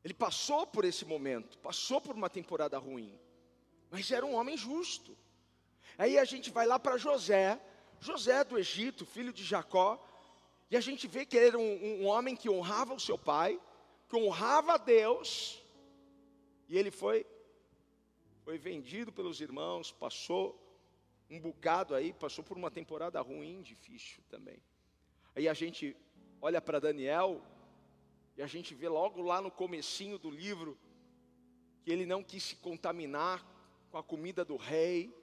Ele 0.04 0.14
passou 0.14 0.64
por 0.64 0.84
esse 0.84 1.04
momento, 1.04 1.58
passou 1.58 2.00
por 2.00 2.14
uma 2.14 2.30
temporada 2.30 2.78
ruim, 2.78 3.18
mas 3.90 4.12
era 4.12 4.24
um 4.24 4.36
homem 4.36 4.56
justo. 4.56 5.18
Aí 5.98 6.20
a 6.20 6.24
gente 6.24 6.52
vai 6.52 6.68
lá 6.68 6.78
para 6.78 6.98
José, 6.98 7.60
José 7.98 8.44
do 8.44 8.56
Egito, 8.56 9.04
filho 9.04 9.32
de 9.32 9.42
Jacó, 9.42 10.00
e 10.70 10.76
a 10.76 10.80
gente 10.80 11.08
vê 11.08 11.26
que 11.26 11.36
ele 11.36 11.46
era 11.48 11.58
um, 11.58 12.02
um 12.02 12.06
homem 12.06 12.36
que 12.36 12.48
honrava 12.48 12.94
o 12.94 13.00
seu 13.00 13.18
pai, 13.18 13.60
que 14.08 14.14
honrava 14.14 14.74
a 14.74 14.78
Deus, 14.78 15.60
e 16.68 16.78
ele 16.78 16.92
foi, 16.92 17.26
foi 18.44 18.56
vendido 18.56 19.10
pelos 19.10 19.40
irmãos, 19.40 19.90
passou 19.90 20.69
um 21.30 21.38
bocado 21.38 21.94
aí, 21.94 22.12
passou 22.12 22.42
por 22.42 22.56
uma 22.56 22.70
temporada 22.70 23.20
ruim, 23.20 23.62
difícil 23.62 24.22
também. 24.28 24.60
Aí 25.34 25.48
a 25.48 25.54
gente 25.54 25.96
olha 26.42 26.60
para 26.60 26.80
Daniel, 26.80 27.40
e 28.36 28.42
a 28.42 28.46
gente 28.46 28.74
vê 28.74 28.88
logo 28.88 29.22
lá 29.22 29.40
no 29.40 29.50
comecinho 29.50 30.18
do 30.18 30.28
livro, 30.28 30.76
que 31.82 31.90
ele 31.90 32.04
não 32.04 32.22
quis 32.22 32.42
se 32.42 32.56
contaminar 32.56 33.46
com 33.90 33.98
a 33.98 34.02
comida 34.02 34.44
do 34.44 34.56
rei, 34.56 35.14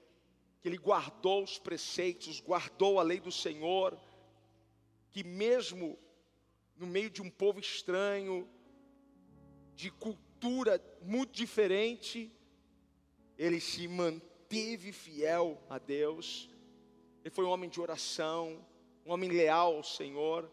que 0.60 0.68
ele 0.68 0.78
guardou 0.78 1.44
os 1.44 1.58
preceitos, 1.58 2.40
guardou 2.40 2.98
a 2.98 3.02
lei 3.02 3.20
do 3.20 3.30
Senhor, 3.30 3.98
que 5.10 5.22
mesmo 5.22 5.98
no 6.76 6.86
meio 6.86 7.10
de 7.10 7.20
um 7.20 7.30
povo 7.30 7.60
estranho, 7.60 8.48
de 9.74 9.90
cultura 9.90 10.82
muito 11.02 11.32
diferente, 11.32 12.32
ele 13.36 13.60
se 13.60 13.86
manteve 13.88 14.37
fiel 14.92 15.60
a 15.68 15.78
Deus. 15.78 16.48
Ele 17.24 17.34
foi 17.34 17.44
um 17.44 17.50
homem 17.50 17.68
de 17.68 17.80
oração, 17.80 18.64
um 19.04 19.12
homem 19.12 19.30
leal 19.30 19.76
ao 19.76 19.82
Senhor, 19.82 20.50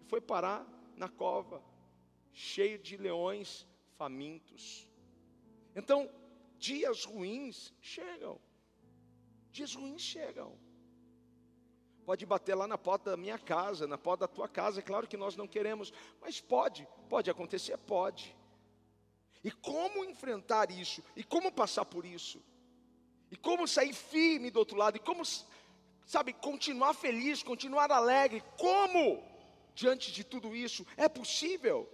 e 0.00 0.04
foi 0.04 0.20
parar 0.20 0.66
na 0.96 1.08
cova, 1.08 1.62
cheio 2.32 2.78
de 2.78 2.96
leões 2.96 3.66
famintos. 3.96 4.88
Então, 5.74 6.10
dias 6.58 7.04
ruins 7.04 7.72
chegam. 7.80 8.40
Dias 9.50 9.74
ruins 9.74 10.02
chegam. 10.02 10.58
Pode 12.04 12.24
bater 12.24 12.54
lá 12.54 12.68
na 12.68 12.78
porta 12.78 13.10
da 13.10 13.16
minha 13.16 13.38
casa, 13.38 13.86
na 13.86 13.98
porta 13.98 14.26
da 14.26 14.32
tua 14.32 14.48
casa, 14.48 14.78
é 14.78 14.82
claro 14.82 15.08
que 15.08 15.16
nós 15.16 15.36
não 15.36 15.48
queremos, 15.48 15.92
mas 16.20 16.40
pode, 16.40 16.86
pode 17.08 17.28
acontecer, 17.28 17.76
pode. 17.78 18.36
E 19.42 19.50
como 19.50 20.04
enfrentar 20.04 20.70
isso? 20.70 21.02
E 21.16 21.24
como 21.24 21.50
passar 21.50 21.84
por 21.84 22.04
isso? 22.04 22.40
E 23.30 23.36
como 23.36 23.66
sair 23.66 23.92
firme 23.92 24.50
do 24.50 24.58
outro 24.58 24.76
lado? 24.76 24.96
E 24.96 25.00
como, 25.00 25.22
sabe, 26.04 26.32
continuar 26.32 26.94
feliz, 26.94 27.42
continuar 27.42 27.90
alegre? 27.90 28.42
Como? 28.56 29.22
Diante 29.74 30.12
de 30.12 30.24
tudo 30.24 30.56
isso, 30.56 30.86
é 30.96 31.08
possível? 31.08 31.88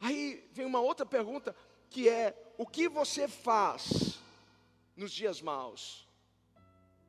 Aí 0.00 0.48
vem 0.52 0.66
uma 0.66 0.80
outra 0.80 1.06
pergunta, 1.06 1.54
que 1.88 2.08
é: 2.08 2.34
o 2.58 2.66
que 2.66 2.88
você 2.88 3.28
faz 3.28 4.18
nos 4.96 5.12
dias 5.12 5.40
maus? 5.40 6.08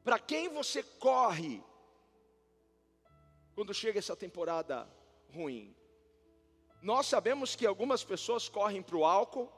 Para 0.04 0.20
quem 0.20 0.50
você 0.50 0.84
corre 0.84 1.64
quando 3.56 3.74
chega 3.74 3.98
essa 3.98 4.16
temporada 4.16 4.88
ruim. 5.34 5.74
Nós 6.82 7.08
sabemos 7.08 7.56
que 7.56 7.66
algumas 7.66 8.04
pessoas 8.04 8.50
correm 8.50 8.84
para 8.84 8.98
o 8.98 9.06
álcool, 9.06 9.52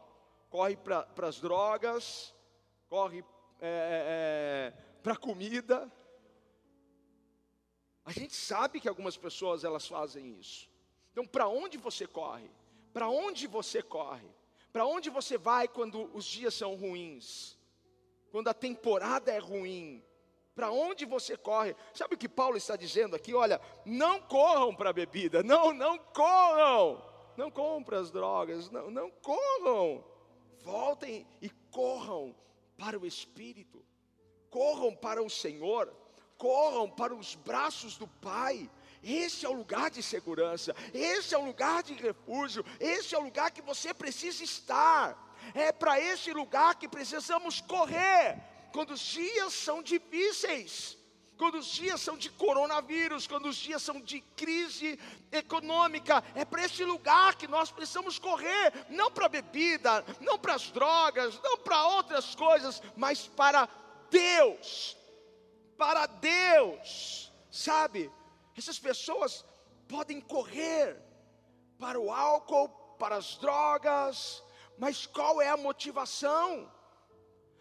correm 0.50 0.78
para 0.78 1.28
as 1.28 1.40
drogas, 1.40 2.34
correm 2.88 3.24
é, 3.62 4.74
é, 4.74 4.98
para 5.02 5.14
a 5.14 5.18
comida. 5.18 5.92
A 8.06 8.12
gente 8.12 8.36
sabe 8.36 8.80
que 8.80 8.88
algumas 8.88 9.18
pessoas 9.18 9.64
elas 9.64 9.88
fazem 9.88 10.40
isso. 10.40 10.70
Então, 11.12 11.26
para 11.26 11.48
onde 11.48 11.78
você 11.78 12.08
corre? 12.08 12.50
Para 12.94 13.10
onde 13.10 13.48
você 13.48 13.82
corre? 13.82 14.28
Para 14.72 14.86
onde 14.86 15.10
você 15.10 15.38
vai 15.38 15.68
quando 15.68 16.10
os 16.14 16.26
dias 16.26 16.54
são 16.54 16.76
ruins? 16.76 17.58
Quando 18.32 18.48
a 18.48 18.54
temporada 18.54 19.32
é 19.32 19.40
ruim? 19.40 20.04
Para 20.56 20.72
onde 20.72 21.06
você 21.06 21.38
corre? 21.38 21.76
Sabe 21.94 22.16
o 22.16 22.18
que 22.18 22.30
Paulo 22.30 22.58
está 22.58 22.76
dizendo 22.76 23.16
aqui? 23.16 23.34
Olha, 23.34 23.62
não 23.86 24.20
corram 24.20 24.76
para 24.76 24.90
a 24.90 24.94
bebida, 24.94 25.44
não, 25.44 25.74
não 25.74 25.98
corram, 25.98 27.04
não 27.36 27.52
corram 27.52 27.84
para 27.84 28.00
as 28.00 28.10
drogas, 28.12 28.70
não, 28.72 28.90
não 28.90 29.12
corram. 29.12 30.04
Voltem 30.64 31.28
e 31.42 31.50
corram 31.72 32.36
para 32.78 32.98
o 33.00 33.06
Espírito, 33.06 33.84
corram 34.50 34.96
para 34.96 35.22
o 35.22 35.30
Senhor, 35.30 35.92
corram 36.38 36.90
para 36.90 37.16
os 37.16 37.36
braços 37.36 37.98
do 37.98 38.08
Pai. 38.08 38.70
Esse 39.04 39.46
é 39.46 39.50
o 39.50 39.54
lugar 39.54 39.90
de 39.90 40.02
segurança, 40.02 40.76
esse 40.94 41.34
é 41.34 41.38
o 41.38 41.46
lugar 41.46 41.84
de 41.84 41.94
refúgio, 41.94 42.66
esse 42.80 43.16
é 43.16 43.18
o 43.18 43.24
lugar 43.24 43.52
que 43.52 43.62
você 43.62 43.94
precisa 43.94 44.44
estar. 44.44 45.36
É 45.54 45.72
para 45.72 46.00
esse 46.00 46.34
lugar 46.34 46.76
que 46.76 46.88
precisamos 46.88 47.62
correr 47.62 48.42
quando 48.74 48.92
os 48.92 49.00
dias 49.00 49.54
são 49.54 49.82
difíceis, 49.82 50.97
quando 51.38 51.56
os 51.56 51.68
dias 51.68 52.02
são 52.02 52.18
de 52.18 52.30
coronavírus, 52.30 53.28
quando 53.28 53.48
os 53.48 53.56
dias 53.56 53.82
são 53.82 54.02
de 54.02 54.22
crise 54.36 55.00
econômica, 55.32 56.24
é 56.34 56.44
para 56.44 56.66
esse 56.66 56.84
lugar 56.84 57.36
que 57.36 57.48
nós 57.48 57.72
precisamos 57.72 58.18
correr, 58.18 58.74
não 58.90 59.12
para 59.12 59.30
bebida, 59.30 60.04
não 60.20 60.38
para 60.38 60.56
as 60.56 60.70
drogas, 60.72 61.40
não 61.42 61.58
para 61.58 61.88
outras 61.88 62.34
coisas, 62.34 62.82
mas 62.96 63.28
para 63.28 63.70
Deus. 64.10 64.98
Para 65.78 66.08
Deus, 66.08 67.32
sabe? 67.52 68.12
Essas 68.58 68.80
pessoas 68.80 69.46
podem 69.88 70.20
correr 70.20 70.98
para 71.78 72.00
o 72.00 72.12
álcool, 72.12 72.70
para 72.98 73.16
as 73.16 73.38
drogas, 73.38 74.44
mas 74.78 75.06
qual 75.06 75.40
é 75.42 75.50
a 75.50 75.58
motivação? 75.58 76.72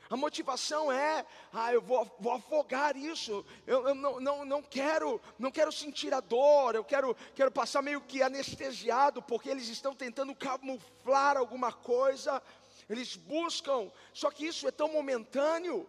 A 0.09 0.17
motivação 0.17 0.91
é, 0.91 1.27
ah, 1.53 1.73
eu 1.73 1.83
vou, 1.83 2.09
vou 2.21 2.33
afogar 2.33 2.97
isso. 2.97 3.45
Eu, 3.67 3.89
eu, 3.89 3.95
não, 3.95 4.21
não, 4.21 4.45
não 4.45 4.63
quero, 4.63 5.21
não 5.39 5.51
quero 5.51 5.73
sentir 5.73 6.15
a 6.15 6.21
dor. 6.21 6.75
Eu 6.75 6.85
quero, 6.85 7.17
quero 7.35 7.51
passar 7.51 7.83
meio 7.83 8.01
que 8.01 8.23
anestesiado, 8.23 9.21
porque 9.21 9.49
eles 9.49 9.69
estão 9.69 9.95
tentando 9.95 10.35
camuflar 10.35 11.37
alguma 11.37 11.73
coisa. 11.73 12.41
Eles 12.89 13.17
buscam, 13.17 13.91
só 14.13 14.31
que 14.31 14.47
isso 14.47 14.69
é 14.69 14.71
tão 14.71 14.93
momentâneo. 14.93 15.89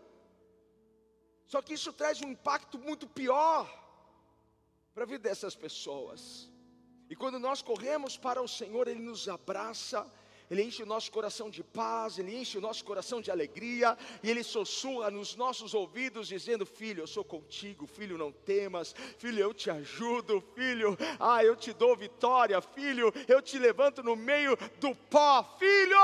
Só 1.46 1.62
que 1.62 1.74
isso 1.74 1.94
traz 1.94 2.22
um 2.22 2.30
impacto 2.30 2.80
muito 2.80 3.08
pior 3.08 3.72
para 4.94 5.04
a 5.04 5.08
vida 5.08 5.30
dessas 5.30 5.56
pessoas. 5.56 6.52
E 7.10 7.16
quando 7.16 7.40
nós 7.40 7.62
corremos 7.62 8.18
para 8.18 8.42
o 8.42 8.48
Senhor, 8.48 8.88
Ele 8.88 9.00
nos 9.00 9.30
abraça 9.30 10.12
ele 10.50 10.64
enche 10.64 10.82
o 10.82 10.86
nosso 10.86 11.12
coração 11.12 11.50
de 11.50 11.62
paz, 11.62 12.18
Ele 12.18 12.36
enche 12.38 12.58
o 12.58 12.62
nosso 12.62 12.84
coração 12.86 13.20
de 13.20 13.30
alegria, 13.30 13.98
e 14.24 14.30
Ele 14.30 14.44
sussurra 14.44 15.12
nos 15.12 15.36
nossos 15.36 15.74
ouvidos, 15.74 16.30
dizendo: 16.30 16.66
Filho, 16.66 17.04
eu 17.04 17.08
sou 17.08 17.24
contigo, 17.24 17.86
filho, 17.86 18.18
não 18.18 18.32
temas, 18.32 18.96
filho, 19.18 19.40
eu 19.40 19.54
te 19.54 19.70
ajudo, 19.70 20.42
filho, 20.56 20.98
ah, 21.20 21.44
eu 21.44 21.56
te 21.56 21.74
dou 21.74 21.98
vitória, 21.98 22.62
filho, 22.62 23.14
eu 23.28 23.42
te 23.42 23.60
levanto 23.60 24.02
no 24.02 24.16
meio 24.16 24.58
do 24.80 24.96
pó, 24.96 25.44
filho, 25.60 25.98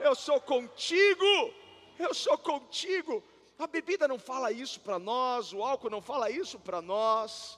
eu 0.00 0.14
sou 0.16 0.40
contigo, 0.40 1.54
eu 1.96 2.12
sou 2.12 2.36
contigo. 2.36 3.22
A 3.56 3.68
bebida 3.68 4.08
não 4.08 4.18
fala 4.18 4.50
isso 4.50 4.80
para 4.80 4.98
nós, 4.98 5.52
o 5.52 5.62
álcool 5.62 5.88
não 5.88 6.02
fala 6.02 6.28
isso 6.28 6.58
para 6.58 6.82
nós, 6.82 7.56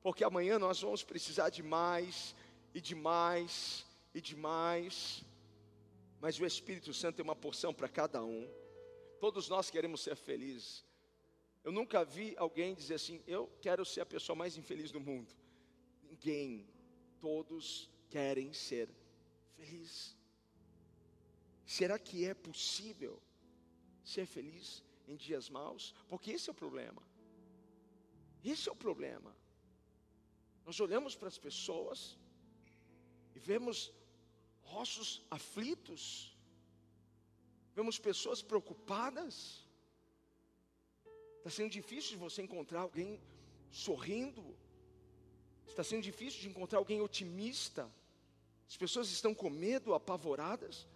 porque 0.00 0.22
amanhã 0.22 0.60
nós 0.60 0.80
vamos 0.80 1.02
precisar 1.02 1.50
de 1.50 1.64
mais, 1.64 2.36
e 2.72 2.80
de 2.80 2.94
mais, 2.94 3.84
e 4.14 4.20
de 4.20 4.36
mais 4.36 5.25
mas 6.20 6.38
o 6.38 6.46
Espírito 6.46 6.92
Santo 6.94 7.16
tem 7.16 7.24
uma 7.24 7.36
porção 7.36 7.72
para 7.74 7.88
cada 7.88 8.24
um. 8.24 8.48
Todos 9.20 9.48
nós 9.48 9.70
queremos 9.70 10.00
ser 10.00 10.16
felizes. 10.16 10.84
Eu 11.62 11.72
nunca 11.72 12.04
vi 12.04 12.34
alguém 12.36 12.74
dizer 12.74 12.94
assim: 12.94 13.22
eu 13.26 13.50
quero 13.60 13.84
ser 13.84 14.00
a 14.00 14.06
pessoa 14.06 14.36
mais 14.36 14.56
infeliz 14.56 14.90
do 14.90 15.00
mundo. 15.00 15.34
Ninguém. 16.02 16.66
Todos 17.20 17.90
querem 18.08 18.52
ser 18.52 18.88
felizes. 19.56 20.16
Será 21.64 21.98
que 21.98 22.24
é 22.24 22.34
possível 22.34 23.20
ser 24.04 24.26
feliz 24.26 24.84
em 25.08 25.16
dias 25.16 25.50
maus? 25.50 25.94
Porque 26.08 26.30
esse 26.30 26.48
é 26.48 26.52
o 26.52 26.54
problema. 26.54 27.02
Esse 28.44 28.68
é 28.68 28.72
o 28.72 28.76
problema. 28.76 29.36
Nós 30.64 30.78
olhamos 30.78 31.16
para 31.16 31.28
as 31.28 31.38
pessoas 31.38 32.16
e 33.34 33.38
vemos 33.40 33.92
rostos 34.66 35.22
aflitos, 35.30 36.36
vemos 37.74 37.98
pessoas 37.98 38.42
preocupadas. 38.42 39.64
Está 41.38 41.50
sendo 41.50 41.70
difícil 41.70 42.10
de 42.12 42.16
você 42.16 42.42
encontrar 42.42 42.80
alguém 42.80 43.20
sorrindo, 43.70 44.44
está 45.66 45.84
sendo 45.84 46.02
difícil 46.02 46.40
de 46.40 46.48
encontrar 46.48 46.78
alguém 46.78 47.00
otimista. 47.00 47.90
As 48.68 48.76
pessoas 48.76 49.08
estão 49.10 49.32
com 49.34 49.48
medo, 49.48 49.94
apavoradas. 49.94 50.86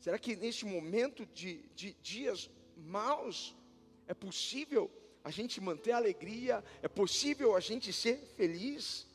Será 0.00 0.18
que 0.18 0.36
neste 0.36 0.64
momento 0.64 1.24
de, 1.26 1.62
de 1.74 1.92
dias 1.94 2.50
maus 2.76 3.54
é 4.06 4.14
possível 4.14 4.90
a 5.24 5.30
gente 5.30 5.60
manter 5.60 5.92
a 5.92 5.96
alegria? 5.96 6.64
É 6.82 6.88
possível 6.88 7.56
a 7.56 7.60
gente 7.60 7.92
ser 7.92 8.18
feliz? 8.36 9.06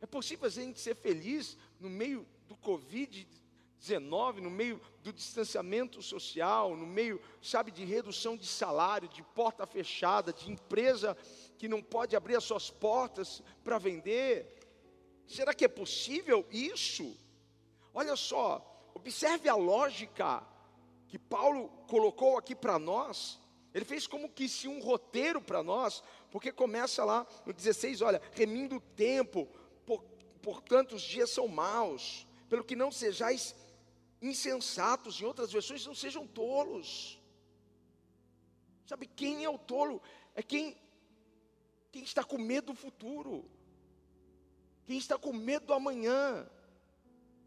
É 0.00 0.06
possível 0.06 0.46
a 0.46 0.50
gente 0.50 0.80
ser 0.80 0.94
feliz 0.94 1.56
no 1.80 1.88
meio 1.88 2.26
Covid-19, 2.62 4.40
no 4.40 4.50
meio 4.50 4.80
do 5.02 5.12
distanciamento 5.12 6.02
social, 6.02 6.76
no 6.76 6.86
meio, 6.86 7.20
sabe, 7.42 7.70
de 7.70 7.84
redução 7.84 8.36
de 8.36 8.46
salário, 8.46 9.08
de 9.08 9.22
porta 9.22 9.66
fechada, 9.66 10.32
de 10.32 10.50
empresa 10.50 11.16
que 11.56 11.68
não 11.68 11.82
pode 11.82 12.14
abrir 12.14 12.36
as 12.36 12.44
suas 12.44 12.70
portas 12.70 13.42
para 13.64 13.78
vender. 13.78 14.54
Será 15.26 15.54
que 15.54 15.64
é 15.64 15.68
possível 15.68 16.46
isso? 16.50 17.16
Olha 17.92 18.16
só, 18.16 18.64
observe 18.94 19.48
a 19.48 19.54
lógica 19.54 20.46
que 21.08 21.18
Paulo 21.18 21.68
colocou 21.88 22.36
aqui 22.36 22.54
para 22.54 22.78
nós. 22.78 23.40
Ele 23.74 23.84
fez 23.84 24.06
como 24.06 24.28
que 24.28 24.48
se 24.48 24.68
um 24.68 24.80
roteiro 24.80 25.40
para 25.40 25.62
nós, 25.62 26.02
porque 26.30 26.52
começa 26.52 27.04
lá 27.04 27.26
no 27.44 27.52
16, 27.52 28.02
olha, 28.02 28.20
remindo 28.32 28.76
o 28.76 28.80
tempo, 28.80 29.46
por, 29.86 30.02
portanto 30.42 30.94
os 30.94 31.02
dias 31.02 31.30
são 31.30 31.48
maus 31.48 32.27
pelo 32.48 32.64
que 32.64 32.76
não 32.76 32.90
sejais 32.90 33.54
insensatos, 34.20 35.20
em 35.20 35.24
outras 35.24 35.52
versões, 35.52 35.86
não 35.86 35.94
sejam 35.94 36.26
tolos. 36.26 37.20
Sabe 38.86 39.06
quem 39.06 39.44
é 39.44 39.50
o 39.50 39.58
tolo? 39.58 40.00
É 40.34 40.42
quem, 40.42 40.76
quem 41.92 42.02
está 42.02 42.24
com 42.24 42.38
medo 42.38 42.72
do 42.72 42.74
futuro, 42.74 43.44
quem 44.86 44.98
está 44.98 45.18
com 45.18 45.32
medo 45.32 45.66
do 45.66 45.74
amanhã, 45.74 46.48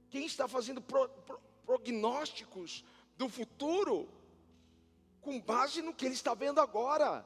quem 0.09 0.25
está 0.25 0.47
fazendo 0.47 0.81
pro, 0.81 1.09
pro, 1.09 1.41
prognósticos 1.65 2.83
do 3.17 3.29
futuro 3.29 4.09
com 5.21 5.39
base 5.39 5.81
no 5.81 5.93
que 5.93 6.05
ele 6.05 6.15
está 6.15 6.33
vendo 6.33 6.59
agora. 6.59 7.25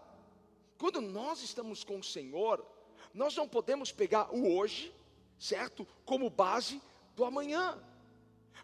Quando 0.78 1.02
nós 1.02 1.42
estamos 1.42 1.84
com 1.84 2.00
o 2.00 2.04
Senhor, 2.04 2.66
nós 3.14 3.36
não 3.36 3.48
podemos 3.48 3.92
pegar 3.92 4.34
o 4.34 4.56
hoje, 4.58 4.94
certo, 5.40 5.88
como 6.06 6.30
base 6.30 6.82
do 7.16 7.26
amanhã. 7.26 7.78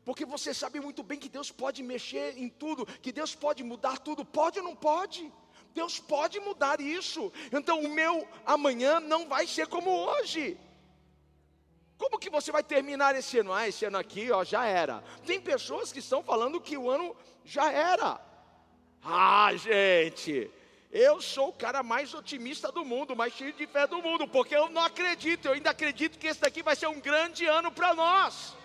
Porque 0.04 0.26
você 0.26 0.54
sabe 0.54 0.80
muito 0.80 1.04
bem 1.04 1.20
que 1.20 1.30
Deus 1.30 1.52
pode 1.52 1.84
mexer 1.84 2.38
em 2.38 2.50
tudo, 2.50 2.86
que 2.86 3.12
Deus 3.12 3.36
pode 3.36 3.64
mudar 3.64 4.00
tudo, 4.00 4.26
pode 4.26 4.60
ou 4.60 4.66
não 4.66 4.76
pode? 4.76 5.32
Deus 5.74 6.00
pode 6.00 6.40
mudar 6.40 6.82
isso. 6.82 7.32
Então 7.52 7.80
o 7.80 7.90
meu 7.90 8.28
amanhã 8.46 9.00
não 9.00 9.28
vai 9.28 9.46
ser 9.48 9.68
como 9.68 9.90
hoje. 9.90 10.58
Como 11.98 12.18
que 12.18 12.32
você 12.32 12.52
vai 12.52 12.64
terminar 12.64 13.16
esse 13.16 13.38
ano? 13.40 13.54
Ah, 13.54 13.68
esse 13.68 13.86
ano 13.86 13.98
aqui, 13.98 14.32
ó, 14.32 14.44
já 14.44 14.66
era. 14.66 15.04
Tem 15.24 15.40
pessoas 15.40 15.92
que 15.92 16.00
estão 16.00 16.24
falando 16.24 16.60
que 16.60 16.76
o 16.76 16.90
ano 16.90 17.16
já 17.46 17.72
era. 17.72 18.20
Ah, 19.04 19.52
gente, 19.56 20.50
eu 20.92 21.22
sou 21.22 21.50
o 21.50 21.54
cara 21.54 21.82
mais 21.82 22.14
otimista 22.14 22.72
do 22.72 22.84
mundo, 22.84 23.16
mais 23.16 23.34
cheio 23.34 23.54
de 23.54 23.66
fé 23.66 23.88
do 23.88 24.02
mundo, 24.02 24.28
porque 24.28 24.56
eu 24.56 24.70
não 24.70 24.84
acredito, 24.84 25.46
eu 25.46 25.54
ainda 25.54 25.70
acredito 25.70 26.20
que 26.20 26.28
esse 26.28 26.42
daqui 26.42 26.62
vai 26.62 26.76
ser 26.76 26.88
um 26.88 27.00
grande 27.00 27.46
ano 27.46 27.72
para 27.72 27.94
nós. 27.94 28.56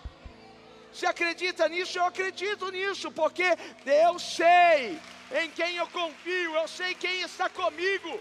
Você 0.93 1.07
acredita 1.07 1.69
nisso? 1.69 1.99
Eu 1.99 2.05
acredito 2.05 2.71
nisso, 2.71 3.13
porque 3.13 3.45
eu 3.85 4.19
sei 4.19 4.99
em 5.41 5.51
quem 5.51 5.77
eu 5.77 5.87
confio, 5.89 6.57
eu 6.57 6.67
sei 6.67 6.95
quem 6.95 7.21
está 7.21 7.49
comigo. 7.49 8.19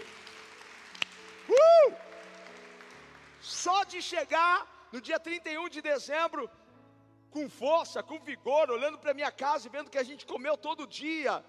Uh! 1.48 1.94
Só 3.40 3.82
de 3.84 4.00
chegar 4.00 4.88
no 4.92 5.00
dia 5.00 5.18
31 5.18 5.68
de 5.68 5.82
dezembro, 5.82 6.48
com 7.30 7.48
força, 7.50 8.02
com 8.02 8.20
vigor, 8.20 8.70
olhando 8.70 8.98
para 8.98 9.14
minha 9.14 9.32
casa 9.32 9.66
e 9.66 9.70
vendo 9.70 9.90
que 9.90 9.98
a 9.98 10.02
gente 10.04 10.24
comeu 10.24 10.56
todo 10.56 10.86
dia, 10.86 11.44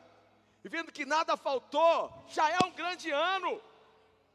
e 0.63 0.69
vendo 0.69 0.91
que 0.91 1.05
nada 1.05 1.37
faltou, 1.37 2.25
já 2.27 2.49
é 2.49 2.57
um 2.65 2.71
grande 2.71 3.09
ano, 3.11 3.61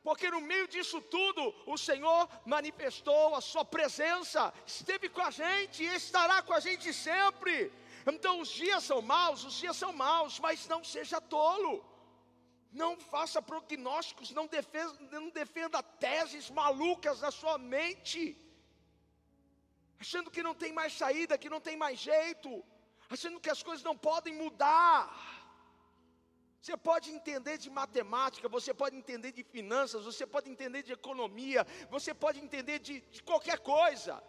porque 0.02 0.30
no 0.30 0.40
meio 0.40 0.66
disso 0.66 1.00
tudo, 1.00 1.54
o 1.66 1.78
Senhor 1.78 2.28
manifestou 2.44 3.34
a 3.34 3.40
Sua 3.40 3.64
presença, 3.64 4.52
esteve 4.66 5.08
com 5.08 5.20
a 5.20 5.30
gente 5.30 5.84
e 5.84 5.94
estará 5.94 6.42
com 6.42 6.52
a 6.52 6.60
gente 6.60 6.92
sempre. 6.92 7.72
Então, 8.06 8.40
os 8.40 8.48
dias 8.48 8.82
são 8.82 9.00
maus, 9.00 9.44
os 9.44 9.54
dias 9.54 9.76
são 9.76 9.92
maus, 9.92 10.40
mas 10.40 10.66
não 10.66 10.82
seja 10.82 11.20
tolo. 11.20 11.84
Não 12.72 12.98
faça 12.98 13.40
prognósticos, 13.40 14.30
não 14.32 14.46
defenda, 14.46 15.20
não 15.20 15.28
defenda 15.28 15.82
teses 15.82 16.50
malucas 16.50 17.20
na 17.20 17.30
sua 17.30 17.58
mente, 17.58 18.36
achando 20.00 20.30
que 20.30 20.42
não 20.42 20.54
tem 20.54 20.72
mais 20.72 20.94
saída, 20.94 21.36
que 21.36 21.50
não 21.50 21.60
tem 21.60 21.76
mais 21.76 21.98
jeito, 22.00 22.64
achando 23.10 23.38
que 23.38 23.50
as 23.50 23.62
coisas 23.62 23.84
não 23.84 23.96
podem 23.96 24.34
mudar. 24.34 25.41
Você 26.62 26.76
pode 26.76 27.10
entender 27.10 27.58
de 27.58 27.68
matemática, 27.68 28.48
você 28.48 28.72
pode 28.72 28.94
entender 28.96 29.32
de 29.32 29.42
finanças, 29.42 30.04
você 30.04 30.24
pode 30.24 30.48
entender 30.48 30.84
de 30.84 30.92
economia, 30.92 31.66
você 31.90 32.14
pode 32.14 32.38
entender 32.38 32.78
de, 32.78 33.00
de 33.00 33.20
qualquer 33.20 33.58
coisa, 33.58 34.22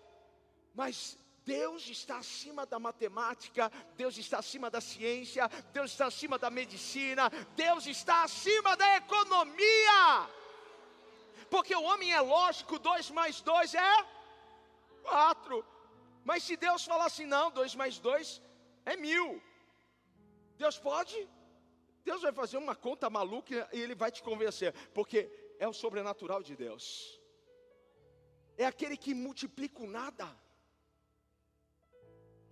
mas 0.74 1.16
Deus 1.46 1.88
está 1.88 2.18
acima 2.18 2.66
da 2.66 2.80
matemática, 2.80 3.72
Deus 3.96 4.18
está 4.18 4.40
acima 4.40 4.68
da 4.72 4.82
ciência, 4.82 5.48
Deus 5.72 5.92
está 5.92 6.08
acima 6.08 6.40
da 6.40 6.50
medicina, 6.50 7.30
Deus 7.56 7.86
está 7.86 8.24
acima 8.24 8.76
da 8.76 8.98
economia. 8.98 10.28
Porque 11.52 11.76
o 11.76 11.84
homem 11.84 12.14
é 12.14 12.20
lógico, 12.20 12.80
dois 12.80 13.12
mais 13.12 13.42
dois 13.42 13.76
é 13.76 14.08
quatro. 15.04 15.64
Mas 16.26 16.42
se 16.42 16.58
Deus 16.58 16.84
falar 16.84 17.06
assim, 17.06 17.28
não, 17.28 17.52
dois 17.52 17.76
mais 17.76 18.00
dois 18.00 18.42
é 18.88 18.96
mil. 18.98 19.40
Deus 20.58 20.80
pode? 20.80 21.30
Deus 22.04 22.22
vai 22.22 22.34
fazer 22.34 22.58
uma 22.58 22.76
conta 22.76 23.10
maluca 23.10 23.70
e 23.72 23.80
Ele 23.80 23.96
vai 23.96 24.12
te 24.12 24.22
convencer, 24.22 24.74
porque 24.94 25.30
é 25.60 25.68
o 25.68 25.74
sobrenatural 25.74 26.42
de 26.44 26.56
Deus, 26.56 27.20
é 28.58 28.66
aquele 28.66 28.98
que 28.98 29.14
multiplica 29.14 29.82
o 29.82 29.88
nada. 29.88 30.28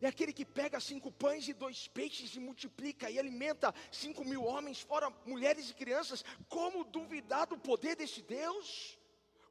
É 0.04 0.08
aquele 0.08 0.34
que 0.34 0.44
pega 0.44 0.80
cinco 0.80 1.12
pães 1.12 1.48
e 1.48 1.54
dois 1.54 1.88
peixes 1.88 2.34
e 2.36 2.40
multiplica 2.40 3.08
e 3.08 3.20
alimenta 3.20 3.74
cinco 3.92 4.26
mil 4.26 4.44
homens, 4.44 4.82
fora 4.82 5.12
mulheres 5.28 5.70
e 5.70 5.76
crianças. 5.76 6.26
Como 6.50 6.84
duvidar 6.84 7.46
do 7.46 7.56
poder 7.56 7.96
desse 7.96 8.24
Deus? 8.24 8.98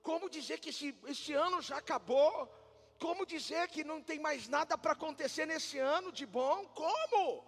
Como 0.03 0.29
dizer 0.29 0.59
que 0.59 0.71
esse, 0.71 0.93
esse 1.07 1.33
ano 1.35 1.63
já 1.63 1.77
acabou? 1.77 2.53
Como 2.99 3.25
dizer 3.25 3.69
que 3.69 3.85
não 3.85 4.03
tem 4.03 4.19
mais 4.19 4.49
nada 4.49 4.77
para 4.77 4.93
acontecer 4.93 5.47
nesse 5.47 5.79
ano 5.79 6.11
de 6.11 6.27
bom? 6.27 6.67
Como? 6.83 7.45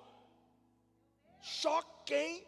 Só 1.40 1.82
quem, 2.04 2.46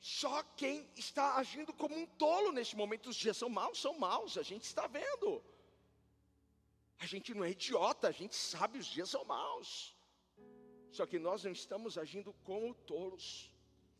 só 0.00 0.42
quem 0.60 0.88
está 0.96 1.36
agindo 1.36 1.72
como 1.72 1.96
um 1.96 2.06
tolo 2.06 2.52
neste 2.52 2.76
momento. 2.76 3.10
Os 3.10 3.16
dias 3.16 3.36
são 3.36 3.48
maus, 3.48 3.80
são 3.80 3.98
maus, 3.98 4.36
a 4.36 4.42
gente 4.42 4.64
está 4.64 4.86
vendo. 4.86 5.42
A 6.98 7.06
gente 7.06 7.34
não 7.34 7.44
é 7.44 7.50
idiota, 7.50 8.08
a 8.08 8.12
gente 8.12 8.34
sabe 8.34 8.78
os 8.78 8.86
dias 8.86 9.10
são 9.10 9.24
maus. 9.24 9.94
Só 10.90 11.04
que 11.06 11.18
nós 11.18 11.44
não 11.44 11.52
estamos 11.52 11.98
agindo 11.98 12.32
como 12.44 12.74
tolos, 12.74 13.50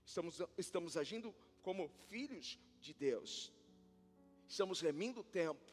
estamos, 0.04 0.40
estamos 0.56 0.96
agindo 0.96 1.34
como 1.62 1.88
filhos 2.08 2.58
de 2.80 2.94
Deus. 2.94 3.52
Estamos 4.48 4.80
remindo 4.80 5.20
o 5.20 5.24
tempo, 5.24 5.72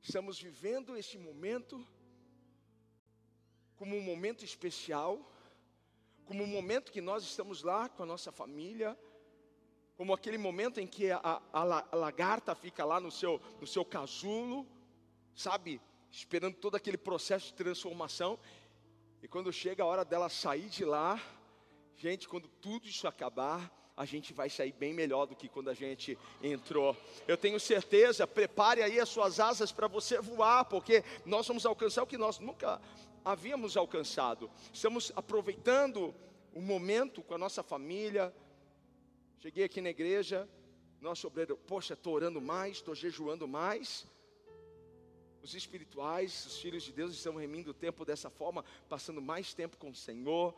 estamos 0.00 0.40
vivendo 0.40 0.96
esse 0.96 1.18
momento 1.18 1.84
como 3.76 3.94
um 3.96 4.00
momento 4.00 4.44
especial, 4.44 5.12
como 6.26 6.42
um 6.42 6.46
momento 6.46 6.92
que 6.92 7.00
nós 7.00 7.22
estamos 7.22 7.62
lá 7.62 7.88
com 7.88 8.02
a 8.02 8.06
nossa 8.06 8.32
família, 8.32 8.98
como 9.96 10.12
aquele 10.12 10.36
momento 10.36 10.78
em 10.80 10.86
que 10.86 11.10
a, 11.10 11.20
a, 11.22 11.86
a 11.90 11.96
lagarta 11.96 12.54
fica 12.54 12.84
lá 12.84 13.00
no 13.00 13.10
seu, 13.10 13.40
no 13.60 13.66
seu 13.66 13.84
casulo, 13.84 14.66
sabe, 15.34 15.80
esperando 16.10 16.56
todo 16.56 16.74
aquele 16.74 16.98
processo 16.98 17.46
de 17.46 17.54
transformação, 17.54 18.38
e 19.22 19.28
quando 19.28 19.52
chega 19.52 19.82
a 19.82 19.86
hora 19.86 20.04
dela 20.04 20.28
sair 20.28 20.68
de 20.68 20.84
lá, 20.84 21.20
gente, 21.96 22.28
quando 22.28 22.48
tudo 22.60 22.86
isso 22.86 23.08
acabar, 23.08 23.72
a 23.96 24.04
gente 24.04 24.34
vai 24.34 24.50
sair 24.50 24.72
bem 24.72 24.92
melhor 24.92 25.26
do 25.26 25.34
que 25.34 25.48
quando 25.48 25.70
a 25.70 25.74
gente 25.74 26.18
entrou. 26.42 26.94
Eu 27.26 27.36
tenho 27.36 27.58
certeza, 27.58 28.26
prepare 28.26 28.82
aí 28.82 29.00
as 29.00 29.08
suas 29.08 29.40
asas 29.40 29.72
para 29.72 29.88
você 29.88 30.20
voar, 30.20 30.66
porque 30.66 31.02
nós 31.24 31.46
vamos 31.48 31.64
alcançar 31.64 32.02
o 32.02 32.06
que 32.06 32.18
nós 32.18 32.38
nunca 32.38 32.80
havíamos 33.24 33.76
alcançado. 33.76 34.50
Estamos 34.72 35.10
aproveitando 35.16 36.14
o 36.52 36.60
momento 36.60 37.22
com 37.22 37.34
a 37.34 37.38
nossa 37.38 37.62
família. 37.62 38.34
Cheguei 39.38 39.64
aqui 39.64 39.80
na 39.80 39.90
igreja, 39.90 40.46
nosso 41.00 41.26
obreiro, 41.26 41.56
poxa, 41.56 41.94
estou 41.94 42.14
orando 42.14 42.40
mais, 42.40 42.76
estou 42.76 42.94
jejuando 42.94 43.48
mais 43.48 44.06
os 45.46 45.54
espirituais, 45.54 46.44
os 46.44 46.58
filhos 46.58 46.82
de 46.82 46.92
Deus 46.92 47.14
estão 47.14 47.36
remindo 47.36 47.70
o 47.70 47.74
tempo 47.74 48.04
dessa 48.04 48.28
forma, 48.28 48.64
passando 48.88 49.22
mais 49.22 49.54
tempo 49.54 49.76
com 49.76 49.90
o 49.90 49.94
Senhor, 49.94 50.52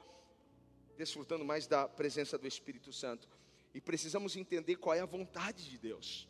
desfrutando 0.98 1.44
mais 1.44 1.66
da 1.66 1.88
presença 1.88 2.36
do 2.36 2.46
Espírito 2.46 2.92
Santo. 2.92 3.28
E 3.72 3.80
precisamos 3.80 4.36
entender 4.36 4.76
qual 4.76 4.94
é 4.94 5.00
a 5.00 5.06
vontade 5.06 5.70
de 5.70 5.78
Deus. 5.78 6.28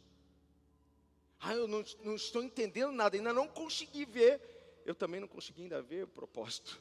Ah, 1.41 1.55
eu 1.55 1.67
não, 1.67 1.83
não 2.05 2.15
estou 2.15 2.43
entendendo 2.43 2.93
nada, 2.93 3.17
ainda 3.17 3.33
não 3.33 3.49
consegui 3.49 4.05
ver. 4.05 4.41
Eu 4.85 4.95
também 4.95 5.21
não 5.21 5.29
consegui 5.29 5.63
ainda 5.63 5.81
ver 5.81 6.05
o 6.05 6.09
propósito. 6.09 6.81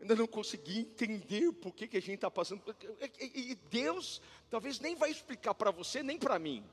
Ainda 0.00 0.14
não 0.14 0.26
consegui 0.26 0.80
entender 0.80 1.50
por 1.52 1.72
que, 1.74 1.88
que 1.88 1.96
a 1.96 2.00
gente 2.00 2.16
está 2.16 2.30
passando. 2.30 2.62
E 3.18 3.54
Deus 3.70 4.20
talvez 4.50 4.78
nem 4.78 4.94
vai 4.94 5.10
explicar 5.10 5.54
para 5.54 5.70
você, 5.70 6.02
nem 6.02 6.18
para 6.18 6.38
mim. 6.38 6.64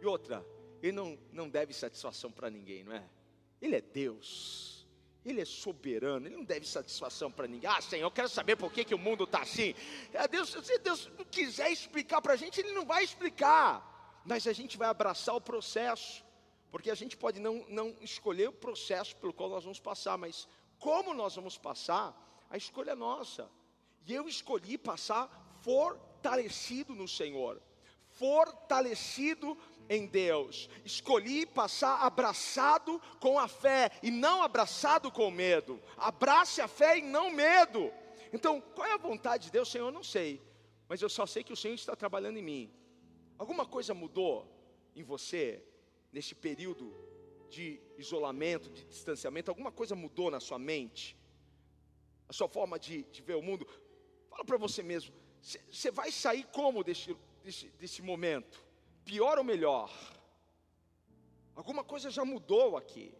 E 0.00 0.06
outra, 0.06 0.46
ele 0.82 0.92
não, 0.92 1.18
não 1.32 1.48
deve 1.48 1.72
satisfação 1.72 2.30
para 2.30 2.48
ninguém, 2.48 2.84
não 2.84 2.92
é? 2.92 3.04
Ele 3.60 3.76
é 3.76 3.80
Deus, 3.80 4.75
Ele 5.26 5.40
é 5.40 5.44
soberano, 5.44 6.28
Ele 6.28 6.36
não 6.36 6.44
deve 6.44 6.64
satisfação 6.64 7.32
para 7.32 7.48
ninguém. 7.48 7.68
Ah, 7.68 7.80
Senhor, 7.80 8.06
eu 8.06 8.10
quero 8.12 8.28
saber 8.28 8.54
por 8.54 8.72
que, 8.72 8.84
que 8.84 8.94
o 8.94 8.98
mundo 8.98 9.24
está 9.24 9.40
assim. 9.40 9.74
É, 10.12 10.28
Deus, 10.28 10.50
se 10.50 10.78
Deus 10.78 11.10
não 11.18 11.24
quiser 11.24 11.72
explicar 11.72 12.22
para 12.22 12.34
a 12.34 12.36
gente, 12.36 12.60
Ele 12.60 12.70
não 12.70 12.86
vai 12.86 13.02
explicar, 13.02 14.22
mas 14.24 14.46
a 14.46 14.52
gente 14.52 14.78
vai 14.78 14.88
abraçar 14.88 15.34
o 15.34 15.40
processo, 15.40 16.24
porque 16.70 16.92
a 16.92 16.94
gente 16.94 17.16
pode 17.16 17.40
não, 17.40 17.64
não 17.68 17.96
escolher 18.00 18.50
o 18.50 18.52
processo 18.52 19.16
pelo 19.16 19.32
qual 19.32 19.50
nós 19.50 19.64
vamos 19.64 19.80
passar, 19.80 20.16
mas 20.16 20.46
como 20.78 21.12
nós 21.12 21.34
vamos 21.34 21.58
passar, 21.58 22.14
a 22.48 22.56
escolha 22.56 22.92
é 22.92 22.94
nossa. 22.94 23.50
E 24.06 24.14
eu 24.14 24.28
escolhi 24.28 24.78
passar 24.78 25.58
fortalecido 25.62 26.94
no 26.94 27.08
Senhor, 27.08 27.60
fortalecido 28.10 29.58
em 29.88 30.06
Deus. 30.06 30.68
Escolhi 30.84 31.46
passar 31.46 32.02
abraçado 32.02 33.00
com 33.20 33.38
a 33.38 33.48
fé 33.48 33.90
e 34.02 34.10
não 34.10 34.42
abraçado 34.42 35.10
com 35.10 35.30
medo. 35.30 35.80
Abrace 35.96 36.60
a 36.60 36.68
fé 36.68 36.98
e 36.98 37.02
não 37.02 37.30
medo. 37.30 37.92
Então, 38.32 38.60
qual 38.60 38.86
é 38.86 38.92
a 38.92 38.98
vontade 38.98 39.44
de 39.44 39.52
Deus, 39.52 39.70
Senhor? 39.70 39.86
Eu 39.86 39.92
não 39.92 40.02
sei, 40.02 40.42
mas 40.88 41.00
eu 41.00 41.08
só 41.08 41.26
sei 41.26 41.42
que 41.42 41.52
o 41.52 41.56
Senhor 41.56 41.74
está 41.74 41.94
trabalhando 41.94 42.38
em 42.38 42.42
mim. 42.42 42.72
Alguma 43.38 43.66
coisa 43.66 43.94
mudou 43.94 44.50
em 44.94 45.02
você 45.02 45.62
nesse 46.12 46.34
período 46.34 46.94
de 47.48 47.80
isolamento, 47.96 48.70
de 48.70 48.84
distanciamento? 48.84 49.50
Alguma 49.50 49.70
coisa 49.70 49.94
mudou 49.94 50.30
na 50.30 50.40
sua 50.40 50.58
mente? 50.58 51.16
A 52.28 52.32
sua 52.32 52.48
forma 52.48 52.78
de, 52.78 53.04
de 53.04 53.22
ver 53.22 53.36
o 53.36 53.42
mundo? 53.42 53.66
Fala 54.28 54.44
para 54.44 54.56
você 54.56 54.82
mesmo. 54.82 55.14
Você 55.40 55.90
vai 55.90 56.10
sair 56.10 56.44
como 56.46 56.82
desse, 56.82 57.16
desse, 57.44 57.68
desse 57.70 58.02
momento? 58.02 58.65
Pior 59.06 59.38
ou 59.38 59.44
melhor? 59.44 59.90
Alguma 61.54 61.82
coisa 61.82 62.10
já 62.10 62.26
mudou 62.26 62.76
aqui. 62.76 63.14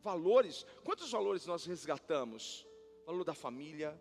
Valores, 0.00 0.64
quantos 0.82 1.10
valores 1.10 1.44
nós 1.44 1.66
resgatamos? 1.66 2.66
valor 3.06 3.22
da 3.22 3.34
família. 3.34 3.98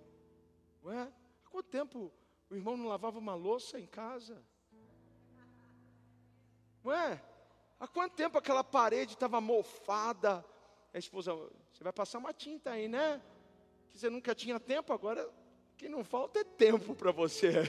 Ué, 0.84 1.00
há 1.46 1.50
quanto 1.50 1.70
tempo 1.70 2.12
o 2.50 2.56
irmão 2.56 2.76
não 2.76 2.88
lavava 2.88 3.20
uma 3.20 3.36
louça 3.36 3.80
em 3.80 3.86
casa? 3.86 4.44
Ué, 6.84 7.22
há 7.80 7.88
quanto 7.88 8.16
tempo 8.16 8.38
aquela 8.38 8.64
parede 8.64 9.14
estava 9.14 9.40
mofada? 9.40 10.44
A 10.92 10.98
esposa, 10.98 11.36
você 11.72 11.84
vai 11.84 11.94
passar 11.94 12.18
uma 12.18 12.34
tinta 12.34 12.72
aí, 12.72 12.88
né? 12.88 13.22
Que 13.92 14.00
você 14.00 14.10
nunca 14.10 14.34
tinha 14.34 14.60
tempo, 14.60 14.92
agora 14.92 15.32
que 15.78 15.88
não 15.88 16.04
falta 16.04 16.40
é 16.40 16.44
tempo 16.44 16.96
para 16.96 17.12
você. 17.12 17.64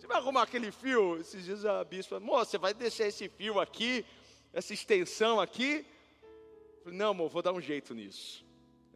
Você 0.00 0.06
vai 0.06 0.16
arrumar 0.16 0.44
aquele 0.44 0.72
fio? 0.72 1.18
Esses 1.18 1.44
dias 1.44 1.62
a 1.66 1.84
bispa, 1.84 2.18
moça, 2.18 2.52
você 2.52 2.58
vai 2.58 2.72
deixar 2.72 3.06
esse 3.06 3.28
fio 3.28 3.60
aqui, 3.60 4.02
essa 4.50 4.72
extensão 4.72 5.38
aqui? 5.38 5.84
Falei, 6.82 6.98
não, 6.98 7.10
amor, 7.10 7.28
vou 7.28 7.42
dar 7.42 7.52
um 7.52 7.60
jeito 7.60 7.92
nisso. 7.92 8.42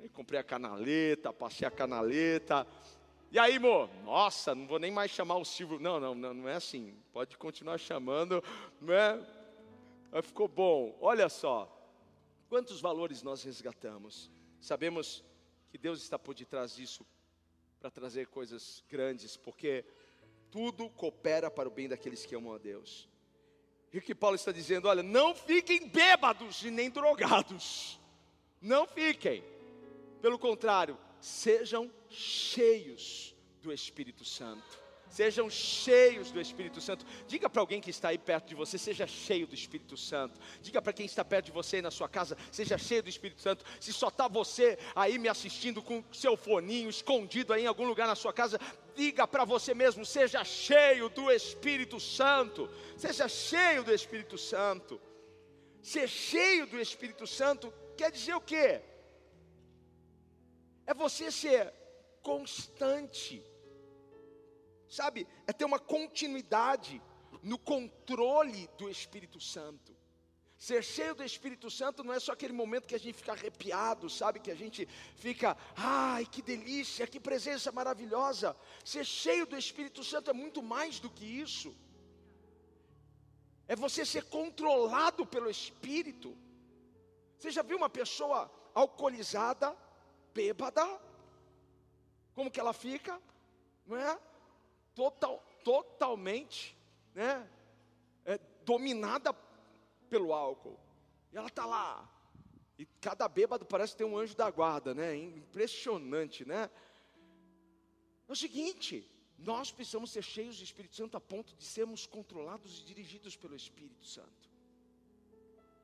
Aí 0.00 0.08
comprei 0.08 0.40
a 0.40 0.42
canaleta, 0.42 1.30
passei 1.30 1.68
a 1.68 1.70
canaleta. 1.70 2.66
E 3.30 3.38
aí, 3.38 3.56
amor? 3.56 3.90
Nossa, 4.02 4.54
não 4.54 4.66
vou 4.66 4.78
nem 4.78 4.90
mais 4.90 5.10
chamar 5.10 5.36
o 5.36 5.44
Silvio. 5.44 5.78
Não, 5.78 6.00
não, 6.00 6.14
não, 6.14 6.32
não 6.32 6.48
é 6.48 6.54
assim. 6.54 6.96
Pode 7.12 7.36
continuar 7.36 7.76
chamando, 7.76 8.42
não 8.80 8.94
é? 8.94 9.20
Ficou 10.22 10.48
bom. 10.48 10.96
Olha 11.02 11.28
só, 11.28 11.70
quantos 12.48 12.80
valores 12.80 13.22
nós 13.22 13.42
resgatamos? 13.42 14.30
Sabemos 14.58 15.22
que 15.70 15.76
Deus 15.76 16.00
está 16.00 16.18
por 16.18 16.34
detrás 16.34 16.74
disso 16.74 17.06
para 17.78 17.90
trazer 17.90 18.28
coisas 18.28 18.82
grandes, 18.88 19.36
porque 19.36 19.84
tudo 20.54 20.88
coopera 20.88 21.50
para 21.50 21.68
o 21.68 21.72
bem 21.72 21.88
daqueles 21.88 22.24
que 22.24 22.36
amam 22.36 22.54
a 22.54 22.58
Deus. 22.58 23.08
E 23.92 23.98
o 23.98 24.00
que 24.00 24.14
Paulo 24.14 24.36
está 24.36 24.52
dizendo? 24.52 24.86
Olha, 24.86 25.02
não 25.02 25.34
fiquem 25.34 25.88
bêbados 25.88 26.62
e 26.62 26.70
nem 26.70 26.88
drogados. 26.88 27.98
Não 28.62 28.86
fiquem. 28.86 29.42
Pelo 30.22 30.38
contrário, 30.38 30.96
sejam 31.20 31.90
cheios 32.08 33.34
do 33.60 33.72
Espírito 33.72 34.24
Santo. 34.24 34.83
Sejam 35.08 35.48
cheios 35.48 36.30
do 36.30 36.40
Espírito 36.40 36.80
Santo. 36.80 37.06
Diga 37.26 37.48
para 37.48 37.60
alguém 37.60 37.80
que 37.80 37.90
está 37.90 38.08
aí 38.08 38.18
perto 38.18 38.48
de 38.48 38.54
você, 38.54 38.76
seja 38.76 39.06
cheio 39.06 39.46
do 39.46 39.54
Espírito 39.54 39.96
Santo. 39.96 40.40
Diga 40.60 40.82
para 40.82 40.92
quem 40.92 41.06
está 41.06 41.24
perto 41.24 41.46
de 41.46 41.52
você 41.52 41.76
aí 41.76 41.82
na 41.82 41.90
sua 41.90 42.08
casa, 42.08 42.36
seja 42.50 42.76
cheio 42.76 43.02
do 43.02 43.08
Espírito 43.08 43.40
Santo. 43.40 43.64
Se 43.80 43.92
só 43.92 44.08
está 44.08 44.26
você 44.26 44.78
aí 44.94 45.18
me 45.18 45.28
assistindo 45.28 45.82
com 45.82 46.02
seu 46.12 46.36
foninho 46.36 46.90
escondido 46.90 47.52
aí 47.52 47.62
em 47.62 47.66
algum 47.66 47.86
lugar 47.86 48.08
na 48.08 48.14
sua 48.14 48.32
casa, 48.32 48.58
diga 48.94 49.26
para 49.26 49.44
você 49.44 49.72
mesmo, 49.72 50.04
seja 50.04 50.44
cheio 50.44 51.08
do 51.08 51.30
Espírito 51.30 52.00
Santo. 52.00 52.68
Seja 52.96 53.28
cheio 53.28 53.84
do 53.84 53.92
Espírito 53.92 54.36
Santo. 54.36 55.00
Ser 55.82 56.08
cheio 56.08 56.66
do 56.66 56.80
Espírito 56.80 57.26
Santo 57.26 57.72
quer 57.96 58.10
dizer 58.10 58.34
o 58.34 58.40
quê? 58.40 58.80
É 60.86 60.92
você 60.92 61.30
ser 61.30 61.72
constante 62.22 63.44
sabe, 64.94 65.26
é 65.46 65.52
ter 65.52 65.64
uma 65.64 65.78
continuidade 65.78 67.02
no 67.42 67.58
controle 67.58 68.68
do 68.78 68.88
Espírito 68.88 69.40
Santo. 69.40 69.94
Ser 70.56 70.82
cheio 70.82 71.14
do 71.14 71.24
Espírito 71.24 71.68
Santo 71.70 72.02
não 72.02 72.14
é 72.14 72.20
só 72.20 72.32
aquele 72.32 72.52
momento 72.52 72.86
que 72.86 72.94
a 72.94 72.98
gente 73.04 73.16
fica 73.16 73.32
arrepiado, 73.32 74.08
sabe? 74.08 74.40
Que 74.40 74.50
a 74.50 74.54
gente 74.54 74.88
fica, 75.16 75.56
ai, 75.76 76.24
que 76.24 76.40
delícia, 76.40 77.06
que 77.06 77.20
presença 77.20 77.70
maravilhosa. 77.70 78.56
Ser 78.84 79.04
cheio 79.04 79.46
do 79.46 79.58
Espírito 79.58 80.02
Santo 80.02 80.30
é 80.30 80.32
muito 80.32 80.62
mais 80.62 81.00
do 81.00 81.10
que 81.10 81.24
isso. 81.24 81.76
É 83.66 83.74
você 83.76 84.06
ser 84.06 84.24
controlado 84.24 85.26
pelo 85.26 85.50
Espírito. 85.50 86.36
Você 87.38 87.50
já 87.50 87.62
viu 87.62 87.76
uma 87.76 87.90
pessoa 87.90 88.50
alcoolizada 88.74 89.76
bêbada, 90.32 90.84
como 92.34 92.50
que 92.50 92.58
ela 92.58 92.72
fica? 92.72 93.20
Não 93.86 93.96
é? 93.96 94.18
Total, 94.94 95.38
totalmente, 95.64 96.76
né? 97.14 97.48
É, 98.24 98.38
dominada 98.64 99.32
pelo 100.08 100.32
álcool. 100.32 100.78
E 101.32 101.36
ela 101.36 101.48
está 101.48 101.66
lá. 101.66 102.10
E 102.78 102.86
cada 103.00 103.28
bêbado 103.28 103.64
parece 103.64 103.96
ter 103.96 104.04
um 104.04 104.16
anjo 104.16 104.36
da 104.36 104.50
guarda, 104.50 104.94
né? 104.94 105.16
Impressionante, 105.16 106.44
né? 106.44 106.70
É 108.28 108.32
o 108.32 108.36
seguinte, 108.36 109.08
nós 109.38 109.70
precisamos 109.70 110.10
ser 110.10 110.22
cheios 110.22 110.58
do 110.58 110.64
Espírito 110.64 110.96
Santo 110.96 111.16
a 111.16 111.20
ponto 111.20 111.54
de 111.54 111.64
sermos 111.64 112.06
controlados 112.06 112.80
e 112.80 112.84
dirigidos 112.84 113.36
pelo 113.36 113.54
Espírito 113.54 114.06
Santo. 114.06 114.50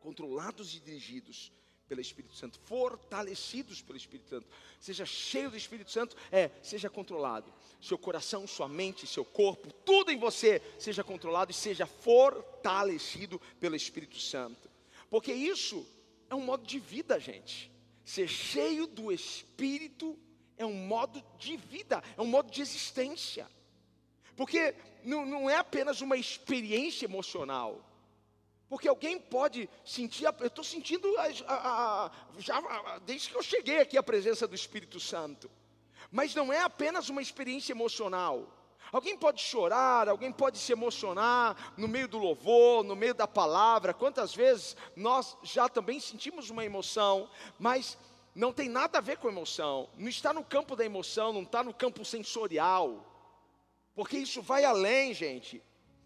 Controlados 0.01 0.75
e 0.75 0.81
dirigidos 0.81 1.53
pelo 1.91 2.01
Espírito 2.01 2.37
Santo, 2.37 2.57
fortalecidos 2.67 3.83
pelo 3.83 3.99
Espírito 3.99 4.29
Santo. 4.29 4.47
Seja 4.79 5.05
cheio 5.05 5.51
do 5.51 5.57
Espírito 5.57 5.91
Santo, 5.91 6.17
é, 6.31 6.49
seja 6.63 6.89
controlado. 6.89 7.53
Seu 7.83 7.99
coração, 7.99 8.47
sua 8.47 8.69
mente, 8.69 9.09
seu 9.09 9.25
corpo, 9.25 9.73
tudo 9.85 10.13
em 10.13 10.17
você 10.17 10.63
seja 10.79 11.03
controlado 11.03 11.51
e 11.51 11.55
seja 11.55 11.87
fortalecido 11.87 13.41
pelo 13.59 13.75
Espírito 13.75 14.21
Santo. 14.21 14.71
Porque 15.11 15.33
isso 15.33 15.85
é 16.31 16.35
um 16.37 16.43
modo 16.43 16.65
de 16.65 16.79
vida, 16.79 17.19
gente. 17.19 17.73
Ser 18.05 18.29
cheio 18.29 18.87
do 18.87 19.11
Espírito 19.11 20.17
é 20.57 20.65
um 20.65 20.73
modo 20.73 21.21
de 21.41 21.57
vida, 21.57 22.05
é 22.17 22.23
um 22.23 22.27
modo 22.27 22.53
de 22.53 22.63
existência. 22.63 23.51
Porque 24.37 24.77
não, 25.03 25.27
não 25.27 25.51
é 25.51 25.57
apenas 25.57 26.01
uma 26.01 26.17
experiência 26.17 27.05
emocional. 27.05 27.85
Porque 28.71 28.87
alguém 28.87 29.19
pode 29.19 29.69
sentir, 29.85 30.25
eu 30.25 30.47
estou 30.47 30.63
sentindo 30.63 31.13
a, 31.19 31.25
a, 31.53 32.07
a, 32.07 32.11
já 32.39 32.63
desde 33.05 33.29
que 33.29 33.37
eu 33.37 33.43
cheguei 33.43 33.81
aqui 33.81 33.99
a 33.99 34.03
presença 34.03 34.47
do 34.47 34.55
Espírito 34.55 35.01
Santo. 35.01 35.51
Mas 36.09 36.37
não 36.37 36.53
é 36.53 36.61
apenas 36.63 37.09
uma 37.09 37.21
experiência 37.21 37.73
emocional. 37.73 38.49
Alguém 38.93 39.19
pode 39.19 39.43
chorar, 39.43 40.09
alguém 40.09 40.31
pode 40.31 40.57
se 40.57 40.71
emocionar 40.71 41.75
no 41.77 41.89
meio 41.89 42.07
do 42.07 42.17
louvor, 42.17 42.85
no 42.85 42.95
meio 42.95 43.13
da 43.13 43.27
palavra. 43.27 43.93
Quantas 43.93 44.33
vezes 44.33 44.77
nós 44.95 45.37
já 45.43 45.69
também 45.69 45.99
sentimos 45.99 46.49
uma 46.49 46.65
emoção, 46.65 47.29
mas 47.59 47.99
não 48.37 48.53
tem 48.53 48.69
nada 48.69 48.99
a 48.99 49.01
ver 49.01 49.19
com 49.19 49.27
emoção. 49.27 49.91
Não 49.97 50.09
está 50.09 50.33
no 50.33 50.45
campo 50.45 50.77
da 50.77 50.85
emoção, 50.85 51.33
não 51.33 51.43
está 51.43 51.65
no 51.65 51.75
campo 51.75 52.05
sensorial. 52.05 53.05
Porque 53.97 54.17
isso 54.17 54.41
vai 54.41 54.65
além, 54.65 55.13
gente. 55.13 55.61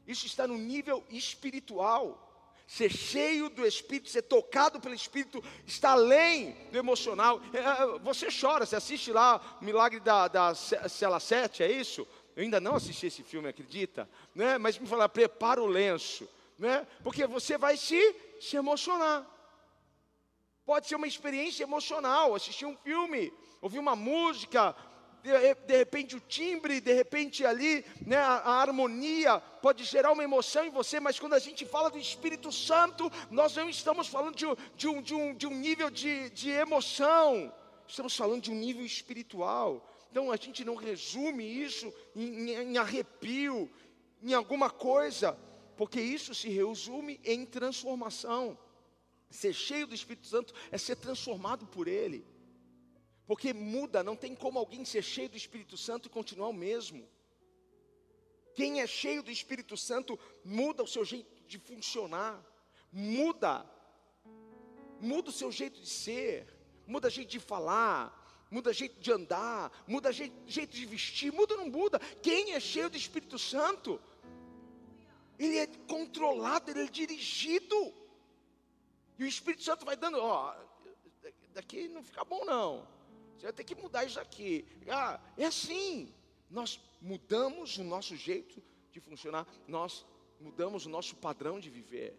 Isso 0.07 0.25
está 0.25 0.47
no 0.49 0.57
nível 0.57 1.05
espiritual 1.11 2.25
ser 2.67 2.91
cheio 2.91 3.49
do 3.49 3.67
Espírito, 3.67 4.09
ser 4.09 4.23
tocado 4.23 4.81
pelo 4.81 4.95
Espírito, 4.95 5.43
está 5.67 5.93
além 5.93 6.53
do 6.71 6.79
emocional. 6.79 7.41
É, 7.53 7.59
é, 7.59 7.99
você 7.99 8.29
chora, 8.29 8.65
você 8.65 8.77
assiste 8.77 9.13
lá 9.13 9.59
o 9.61 9.65
Milagre 9.65 10.01
da, 10.01 10.29
da 10.29 10.55
Cela 10.55 11.21
7, 11.21 11.63
é 11.63 11.71
isso? 11.71 12.07
Eu 12.35 12.43
ainda 12.43 12.61
não 12.61 12.75
assisti 12.75 13.07
esse 13.07 13.23
filme, 13.23 13.49
acredita? 13.49 14.09
Né? 14.35 14.59
Mas 14.59 14.79
me 14.79 14.87
fala, 14.87 15.09
prepara 15.09 15.63
o 15.63 15.67
lenço, 15.67 16.29
né? 16.59 16.87
porque 17.03 17.27
você 17.27 17.57
vai 17.57 17.77
se, 17.77 18.17
se 18.41 18.57
emocionar. 18.57 19.25
Pode 20.65 20.89
ser 20.89 20.97
uma 20.97 21.07
experiência 21.07 21.63
emocional, 21.63 22.35
assistir 22.35 22.65
um 22.65 22.77
filme, 22.79 23.33
ouvir 23.61 23.79
uma 23.79 23.95
música, 23.95 24.75
de, 25.25 25.55
de, 25.67 25.77
repente 25.79 26.15
o 26.15 26.21
timbre, 26.21 26.83
de 26.83 26.93
repente 26.93 27.47
ali, 27.47 27.83
né, 28.07 28.19
a, 28.19 28.35
a, 28.41 28.61
harmonia 28.61 29.41
pode 29.41 29.83
gerar 29.83 30.13
uma 30.13 30.23
emoção 30.23 30.67
em 30.67 30.71
você, 30.71 31.01
mas 31.01 31.19
quando 31.19 31.33
a 31.33 31.39
gente 31.39 31.65
fala 31.65 31.91
do 31.91 31.97
Espírito 31.97 32.53
Santo, 32.53 33.11
nós 33.31 33.57
não 33.57 33.71
estamos 33.71 34.07
falando 34.07 34.37
de, 34.37 34.45
de, 34.77 34.87
um, 34.87 35.01
de, 35.01 35.15
um, 35.15 35.35
de 35.35 35.47
um 35.47 35.55
nível 35.55 35.89
de, 35.89 36.29
de 36.29 36.51
emoção, 36.51 37.51
estamos 37.89 38.15
falando 38.15 38.43
de 38.43 38.51
um 38.51 38.55
nível 38.55 38.85
espiritual. 38.85 39.91
Então 40.11 40.31
a 40.31 40.37
gente 40.37 40.63
não 40.63 40.75
resume 40.75 41.43
isso 41.43 41.91
em, 42.15 42.51
em 42.51 42.77
arrepio, 42.77 43.71
em 44.23 44.35
alguma 44.35 44.69
coisa, 44.69 45.39
porque 45.75 46.03
isso 46.03 46.35
se 46.35 46.51
resume 46.51 47.19
em 47.25 47.47
transformação. 47.47 48.59
Ser 49.31 49.55
cheio 49.55 49.87
do 49.87 49.95
Espírito 49.95 50.27
Santo 50.27 50.53
é 50.71 50.77
ser 50.77 50.97
transformado 50.97 51.67
por 51.67 51.89
Ele. 51.89 52.27
Porque 53.27 53.53
muda, 53.53 54.03
não 54.03 54.17
tem 54.17 54.35
como 54.35 54.59
alguém 54.59 54.85
ser 54.85 55.03
cheio 55.03 55.29
do 55.29 55.37
Espírito 55.37 55.77
Santo 55.77 56.07
e 56.07 56.11
continuar 56.11 56.49
o 56.49 56.53
mesmo. 56.53 57.09
Quem 58.55 58.81
é 58.81 58.87
cheio 58.87 59.23
do 59.23 59.31
Espírito 59.31 59.77
Santo 59.77 60.19
muda 60.45 60.83
o 60.83 60.87
seu 60.87 61.05
jeito 61.05 61.43
de 61.47 61.59
funcionar, 61.59 62.41
muda, 62.93 63.69
muda 65.01 65.31
o 65.31 65.33
seu 65.33 65.51
jeito 65.51 65.81
de 65.81 65.89
ser, 65.89 66.47
muda 66.87 67.09
o 67.09 67.11
jeito 67.11 67.31
de 67.31 67.41
falar, 67.41 68.47
muda 68.51 68.71
o 68.71 68.73
jeito 68.73 69.01
de 69.01 69.11
andar, 69.11 69.73
muda 69.87 70.11
o 70.11 70.13
jeito, 70.13 70.73
de 70.73 70.87
vestir, 70.87 71.33
muda 71.33 71.55
ou 71.55 71.61
não 71.61 71.69
muda. 71.69 71.99
Quem 72.23 72.53
é 72.53 72.61
cheio 72.61 72.89
do 72.89 72.97
Espírito 72.97 73.39
Santo, 73.39 74.01
ele 75.39 75.59
é 75.59 75.67
controlado, 75.67 76.71
ele 76.71 76.83
é 76.83 76.87
dirigido. 76.87 77.93
E 79.19 79.25
o 79.25 79.27
Espírito 79.27 79.65
Santo 79.65 79.85
vai 79.85 79.97
dando, 79.97 80.19
ó, 80.19 80.55
daqui 81.53 81.89
não 81.89 82.05
fica 82.05 82.25
bom 82.25 82.45
não. 82.45 82.87
Você 83.37 83.47
vai 83.47 83.53
ter 83.53 83.65
que 83.65 83.75
mudar 83.75 84.05
isso 84.05 84.21
aqui. 84.21 84.67
Ah, 84.89 85.21
é 85.37 85.47
assim. 85.47 86.15
Nós 86.51 86.81
mudamos 87.01 87.79
o 87.79 87.85
nosso 87.85 88.17
jeito 88.17 88.63
de 88.91 89.01
funcionar, 89.01 89.47
nós 89.67 90.07
mudamos 90.41 90.87
o 90.87 90.89
nosso 90.89 91.17
padrão 91.17 91.59
de 91.59 91.69
viver. 91.69 92.19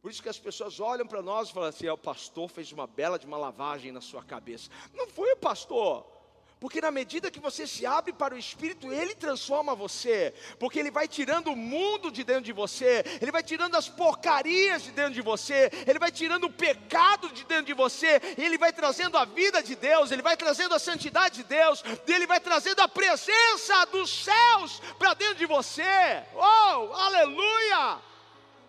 Por 0.00 0.10
isso 0.10 0.22
que 0.22 0.28
as 0.28 0.38
pessoas 0.38 0.80
olham 0.80 1.06
para 1.06 1.22
nós 1.22 1.48
e 1.48 1.52
falam 1.52 1.68
assim: 1.68 1.86
ah, 1.86 1.94
o 1.94 1.98
pastor 1.98 2.48
fez 2.48 2.72
uma 2.72 2.86
bela 2.86 3.18
de 3.18 3.26
uma 3.26 3.36
lavagem 3.36 3.92
na 3.92 4.00
sua 4.00 4.22
cabeça. 4.22 4.70
Não 4.92 5.06
foi 5.06 5.32
o 5.32 5.36
pastor. 5.36 6.21
Porque 6.62 6.80
na 6.80 6.92
medida 6.92 7.28
que 7.28 7.40
você 7.40 7.66
se 7.66 7.84
abre 7.84 8.12
para 8.12 8.36
o 8.36 8.38
Espírito, 8.38 8.92
Ele 8.92 9.16
transforma 9.16 9.74
você. 9.74 10.32
Porque 10.60 10.78
Ele 10.78 10.92
vai 10.92 11.08
tirando 11.08 11.48
o 11.48 11.56
mundo 11.56 12.08
de 12.08 12.22
dentro 12.22 12.44
de 12.44 12.52
você, 12.52 13.02
Ele 13.20 13.32
vai 13.32 13.42
tirando 13.42 13.74
as 13.74 13.88
porcarias 13.88 14.84
de 14.84 14.92
dentro 14.92 15.14
de 15.14 15.22
você, 15.22 15.72
Ele 15.84 15.98
vai 15.98 16.12
tirando 16.12 16.44
o 16.44 16.52
pecado 16.52 17.30
de 17.30 17.44
dentro 17.46 17.64
de 17.64 17.74
você, 17.74 18.22
Ele 18.38 18.56
vai 18.56 18.72
trazendo 18.72 19.18
a 19.18 19.24
vida 19.24 19.60
de 19.60 19.74
Deus, 19.74 20.12
Ele 20.12 20.22
vai 20.22 20.36
trazendo 20.36 20.72
a 20.72 20.78
santidade 20.78 21.38
de 21.38 21.42
Deus, 21.42 21.82
Ele 22.06 22.28
vai 22.28 22.38
trazendo 22.38 22.78
a 22.78 22.86
presença 22.86 23.84
dos 23.86 24.22
céus 24.22 24.80
para 25.00 25.14
dentro 25.14 25.34
de 25.34 25.46
você. 25.46 26.22
Oh, 26.32 26.94
aleluia! 26.94 27.98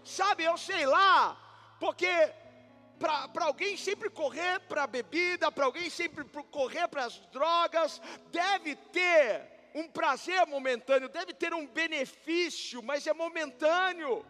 Sabe, 0.03 0.45
eu 0.45 0.58
sei 0.58 0.88
lá, 0.88 1.38
porque 1.79 2.10
para 2.99 3.45
alguém 3.45 3.75
sempre 3.75 4.10
correr 4.10 4.60
para 4.62 4.84
a 4.84 4.88
bebida, 4.88 5.51
para 5.51 5.65
alguém 5.65 5.89
sempre 5.89 6.23
correr 6.51 6.88
para 6.88 7.06
as 7.06 7.19
drogas, 7.32 8.01
deve 8.32 8.75
ter 8.75 9.53
um 9.75 9.88
prazer 9.88 10.45
momentâneo, 10.45 11.10
deve 11.10 11.34
ter 11.34 11.53
um 11.53 11.65
benefício, 11.65 12.82
mas 12.84 13.08
é 13.08 13.13
momentâneo, 13.13 14.25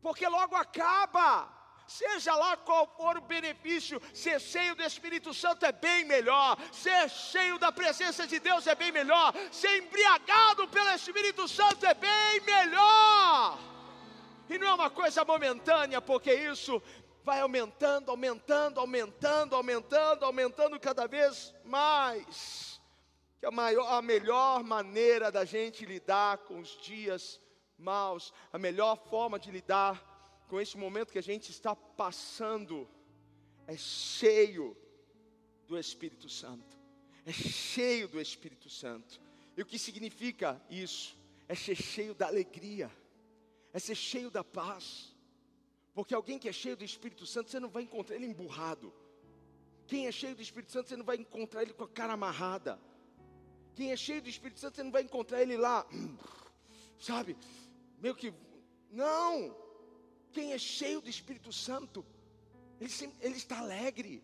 porque 0.00 0.26
logo 0.26 0.54
acaba. 0.54 1.60
Seja 1.84 2.34
lá 2.34 2.56
qual 2.56 2.86
for 2.96 3.18
o 3.18 3.20
benefício, 3.20 4.00
ser 4.14 4.40
cheio 4.40 4.74
do 4.74 4.82
Espírito 4.82 5.34
Santo 5.34 5.66
é 5.66 5.72
bem 5.72 6.04
melhor, 6.04 6.56
ser 6.72 7.10
cheio 7.10 7.58
da 7.58 7.72
presença 7.72 8.26
de 8.26 8.38
Deus 8.38 8.66
é 8.66 8.74
bem 8.74 8.92
melhor, 8.92 9.34
ser 9.50 9.82
embriagado 9.82 10.68
pelo 10.68 10.90
Espírito 10.90 11.46
Santo 11.48 11.84
é 11.84 11.92
bem 11.92 12.40
melhor. 12.46 13.58
E 14.48 14.58
não 14.58 14.68
é 14.68 14.74
uma 14.74 14.90
coisa 14.90 15.24
momentânea, 15.24 16.00
porque 16.00 16.32
isso 16.32 16.80
vai 17.24 17.40
aumentando, 17.40 18.10
aumentando, 18.10 18.80
aumentando, 18.80 19.54
aumentando, 19.54 20.24
aumentando 20.24 20.80
cada 20.80 21.06
vez 21.06 21.54
mais. 21.64 22.80
Que 23.38 23.46
a, 23.46 23.50
maior, 23.50 23.86
a 23.92 24.02
melhor 24.02 24.62
maneira 24.62 25.30
da 25.30 25.44
gente 25.44 25.84
lidar 25.84 26.38
com 26.38 26.58
os 26.58 26.80
dias 26.80 27.40
maus, 27.78 28.32
a 28.52 28.58
melhor 28.58 28.96
forma 29.08 29.38
de 29.38 29.50
lidar 29.50 30.10
com 30.48 30.60
esse 30.60 30.76
momento 30.76 31.12
que 31.12 31.18
a 31.18 31.22
gente 31.22 31.50
está 31.50 31.74
passando, 31.74 32.88
é 33.66 33.76
cheio 33.76 34.76
do 35.66 35.78
Espírito 35.78 36.28
Santo. 36.28 36.78
É 37.24 37.32
cheio 37.32 38.08
do 38.08 38.20
Espírito 38.20 38.68
Santo. 38.68 39.20
E 39.56 39.62
o 39.62 39.66
que 39.66 39.78
significa 39.78 40.60
isso? 40.68 41.16
É 41.48 41.54
ser 41.54 41.74
cheio 41.74 42.14
da 42.14 42.26
alegria, 42.26 42.90
é 43.72 43.78
ser 43.78 43.94
cheio 43.94 44.30
da 44.30 44.42
paz 44.42 45.11
porque 45.94 46.14
alguém 46.14 46.38
que 46.38 46.48
é 46.48 46.52
cheio 46.52 46.76
do 46.76 46.84
Espírito 46.84 47.26
Santo, 47.26 47.50
você 47.50 47.60
não 47.60 47.68
vai 47.68 47.82
encontrar 47.82 48.16
ele 48.16 48.26
emburrado. 48.26 48.92
Quem 49.86 50.06
é 50.06 50.12
cheio 50.12 50.34
do 50.34 50.42
Espírito 50.42 50.72
Santo, 50.72 50.88
você 50.88 50.96
não 50.96 51.04
vai 51.04 51.16
encontrar 51.16 51.62
ele 51.62 51.74
com 51.74 51.84
a 51.84 51.88
cara 51.88 52.14
amarrada. 52.14 52.80
Quem 53.74 53.92
é 53.92 53.96
cheio 53.96 54.22
do 54.22 54.28
Espírito 54.28 54.60
Santo, 54.60 54.76
você 54.76 54.82
não 54.82 54.90
vai 54.90 55.02
encontrar 55.02 55.42
ele 55.42 55.56
lá, 55.56 55.86
sabe, 56.98 57.36
meio 57.98 58.14
que. 58.14 58.32
Não! 58.90 59.56
Quem 60.32 60.52
é 60.52 60.58
cheio 60.58 61.00
do 61.00 61.10
Espírito 61.10 61.52
Santo, 61.52 62.04
ele, 62.80 62.92
ele 63.20 63.36
está 63.36 63.58
alegre. 63.58 64.22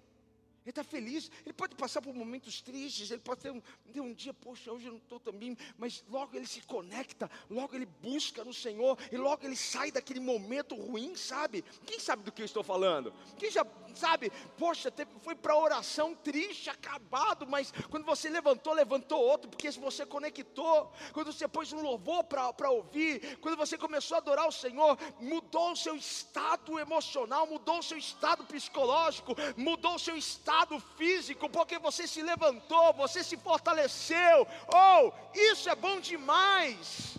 Ele 0.69 0.73
está 0.73 0.85
feliz, 0.85 1.31
ele 1.47 1.55
pode 1.55 1.75
passar 1.75 2.03
por 2.03 2.15
momentos 2.15 2.61
tristes, 2.61 3.11
ele 3.11 3.23
pode 3.23 3.41
ter 3.41 3.51
um, 3.51 3.63
ter 3.91 4.03
um 4.03 4.13
dia, 4.13 4.35
poxa, 4.35 4.71
hoje 4.71 4.85
eu 4.85 4.93
não 4.93 4.99
estou 4.99 5.19
tão 5.19 5.33
bem, 5.33 5.57
mas 5.79 6.05
logo 6.11 6.37
ele 6.37 6.47
se 6.47 6.61
conecta, 6.61 7.31
logo 7.49 7.75
ele 7.75 7.87
busca 7.87 8.45
no 8.45 8.53
Senhor, 8.53 8.99
e 9.11 9.17
logo 9.17 9.47
ele 9.47 9.57
sai 9.57 9.91
daquele 9.91 10.21
momento 10.21 10.75
ruim, 10.75 11.17
sabe? 11.17 11.65
Quem 11.87 11.99
sabe 11.99 12.23
do 12.23 12.31
que 12.31 12.43
eu 12.43 12.45
estou 12.45 12.63
falando? 12.63 13.15
Quem 13.39 13.51
já 13.51 13.65
sabe? 13.99 14.31
Poxa, 14.57 14.93
foi 15.21 15.35
para 15.35 15.57
oração 15.57 16.15
triste, 16.15 16.71
acabado, 16.71 17.47
mas 17.47 17.73
quando 17.91 18.05
você 18.05 18.31
levantou, 18.31 18.73
levantou 18.73 19.21
outro, 19.21 19.51
porque 19.51 19.71
se 19.71 19.81
você 19.81 20.07
conectou, 20.07 20.93
quando 21.13 21.33
você 21.33 21.49
pôs 21.49 21.73
um 21.73 21.83
louvor 21.83 22.25
para 22.25 22.71
ouvir, 22.71 23.39
quando 23.39 23.57
você 23.57 23.77
começou 23.77 24.15
a 24.15 24.19
adorar 24.19 24.47
o 24.47 24.53
Senhor, 24.53 24.97
mudou 25.21 25.73
o 25.73 25.77
seu 25.77 25.97
estado 25.97 26.79
emocional, 26.79 27.47
mudou 27.47 27.79
o 27.79 27.83
seu 27.83 27.99
estado 27.99 28.45
psicológico, 28.45 29.35
mudou 29.57 29.95
o 29.97 29.99
seu 29.99 30.17
estado 30.17 30.79
físico, 30.97 31.49
porque 31.51 31.79
você 31.79 32.07
se 32.07 32.23
levantou, 32.23 32.93
você 32.93 33.25
se 33.25 33.37
fortaleceu. 33.37 34.47
Oh, 34.73 35.13
isso 35.35 35.69
é 35.69 35.75
bom 35.75 36.01
demais. 36.01 37.17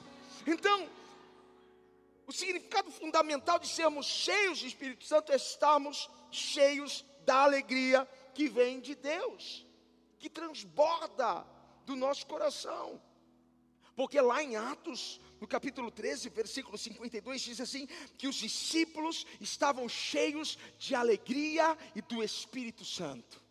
Então, 0.47 0.87
o 2.29 2.31
significado 2.31 2.91
fundamental 2.91 3.57
de 3.57 3.67
sermos 3.67 4.05
cheios 4.05 4.59
de 4.59 4.67
Espírito 4.67 5.03
Santo 5.03 5.31
é 5.31 5.35
estarmos 5.35 6.07
cheios 6.29 7.03
da 7.25 7.37
alegria 7.37 8.07
que 8.35 8.47
vem 8.47 8.79
de 8.79 8.93
Deus, 8.93 9.65
que 10.19 10.29
transborda 10.29 11.43
do 11.87 11.95
nosso 11.95 12.27
coração. 12.27 13.01
Porque 13.95 14.21
lá 14.21 14.43
em 14.43 14.55
Atos, 14.55 15.19
no 15.41 15.47
capítulo 15.47 15.89
13, 15.89 16.29
versículo 16.29 16.77
52, 16.77 17.41
diz 17.41 17.59
assim: 17.59 17.87
que 18.15 18.27
os 18.27 18.35
discípulos 18.35 19.25
estavam 19.41 19.89
cheios 19.89 20.55
de 20.77 20.93
alegria 20.93 21.75
e 21.95 22.01
do 22.03 22.23
Espírito 22.23 22.85
Santo. 22.85 23.41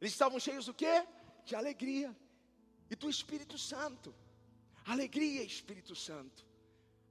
Eles 0.00 0.14
estavam 0.14 0.40
cheios 0.40 0.64
do 0.64 0.72
quê? 0.72 1.06
De 1.44 1.54
alegria 1.54 2.16
e 2.90 2.96
do 2.96 3.10
Espírito 3.10 3.58
Santo. 3.58 4.14
Alegria 4.86 5.42
e 5.42 5.46
Espírito 5.46 5.94
Santo. 5.94 6.46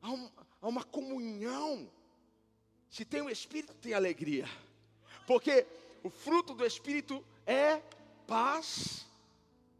Há, 0.01 0.46
há 0.61 0.67
uma 0.67 0.83
comunhão. 0.83 1.89
Se 2.89 3.05
tem 3.05 3.21
o 3.21 3.29
Espírito, 3.29 3.73
tem 3.75 3.93
alegria. 3.93 4.47
Porque 5.25 5.65
o 6.03 6.09
fruto 6.09 6.53
do 6.53 6.65
Espírito 6.65 7.23
é 7.45 7.81
paz, 8.25 9.05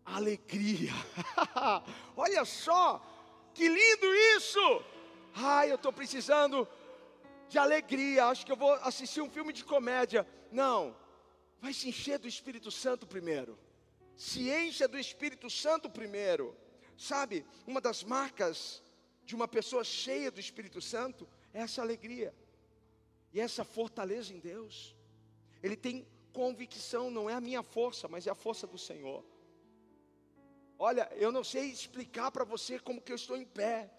alegria. 0.06 0.92
Olha 2.16 2.44
só, 2.46 3.02
que 3.54 3.68
lindo 3.68 4.16
isso! 4.36 4.84
Ai, 5.34 5.72
eu 5.72 5.76
estou 5.76 5.94
precisando 5.94 6.68
de 7.50 7.58
alegria. 7.58 8.26
Acho 8.26 8.46
que 8.46 8.52
eu 8.52 8.58
vou 8.58 8.74
assistir 8.74 9.22
um 9.22 9.30
filme 9.30 9.54
de 9.54 9.64
comédia. 9.64 10.28
Não, 10.52 10.96
vai 11.62 11.74
se 11.74 11.90
encher 11.90 12.20
do 12.20 12.28
Espírito 12.28 12.72
Santo 12.72 13.06
primeiro. 13.06 13.58
Se 14.16 14.50
encha 14.50 14.88
do 14.88 14.98
Espírito 14.98 15.50
Santo 15.50 15.90
primeiro. 15.90 16.56
Sabe, 16.98 17.46
uma 17.68 17.80
das 17.80 18.04
marcas 18.04 18.82
de 19.28 19.36
uma 19.36 19.48
pessoa 19.48 19.84
cheia 19.84 20.32
do 20.32 20.40
Espírito 20.40 20.80
Santo 20.80 21.28
é 21.54 21.60
essa 21.60 21.82
alegria 21.82 22.34
e 23.34 23.42
essa 23.42 23.66
fortaleza 23.66 24.34
em 24.34 24.40
Deus. 24.40 24.96
Ele 25.62 25.76
tem 25.76 26.08
convicção, 26.32 27.12
não 27.12 27.30
é 27.30 27.34
a 27.34 27.42
minha 27.42 27.62
força, 27.62 28.08
mas 28.08 28.26
é 28.26 28.32
a 28.32 28.36
força 28.46 28.66
do 28.66 28.78
Senhor. 28.78 29.26
Olha, 30.80 31.12
eu 31.18 31.30
não 31.30 31.44
sei 31.44 31.66
explicar 31.66 32.32
para 32.32 32.46
você 32.46 32.80
como 32.80 33.02
que 33.02 33.12
eu 33.12 33.18
estou 33.18 33.36
em 33.36 33.44
pé, 33.44 33.92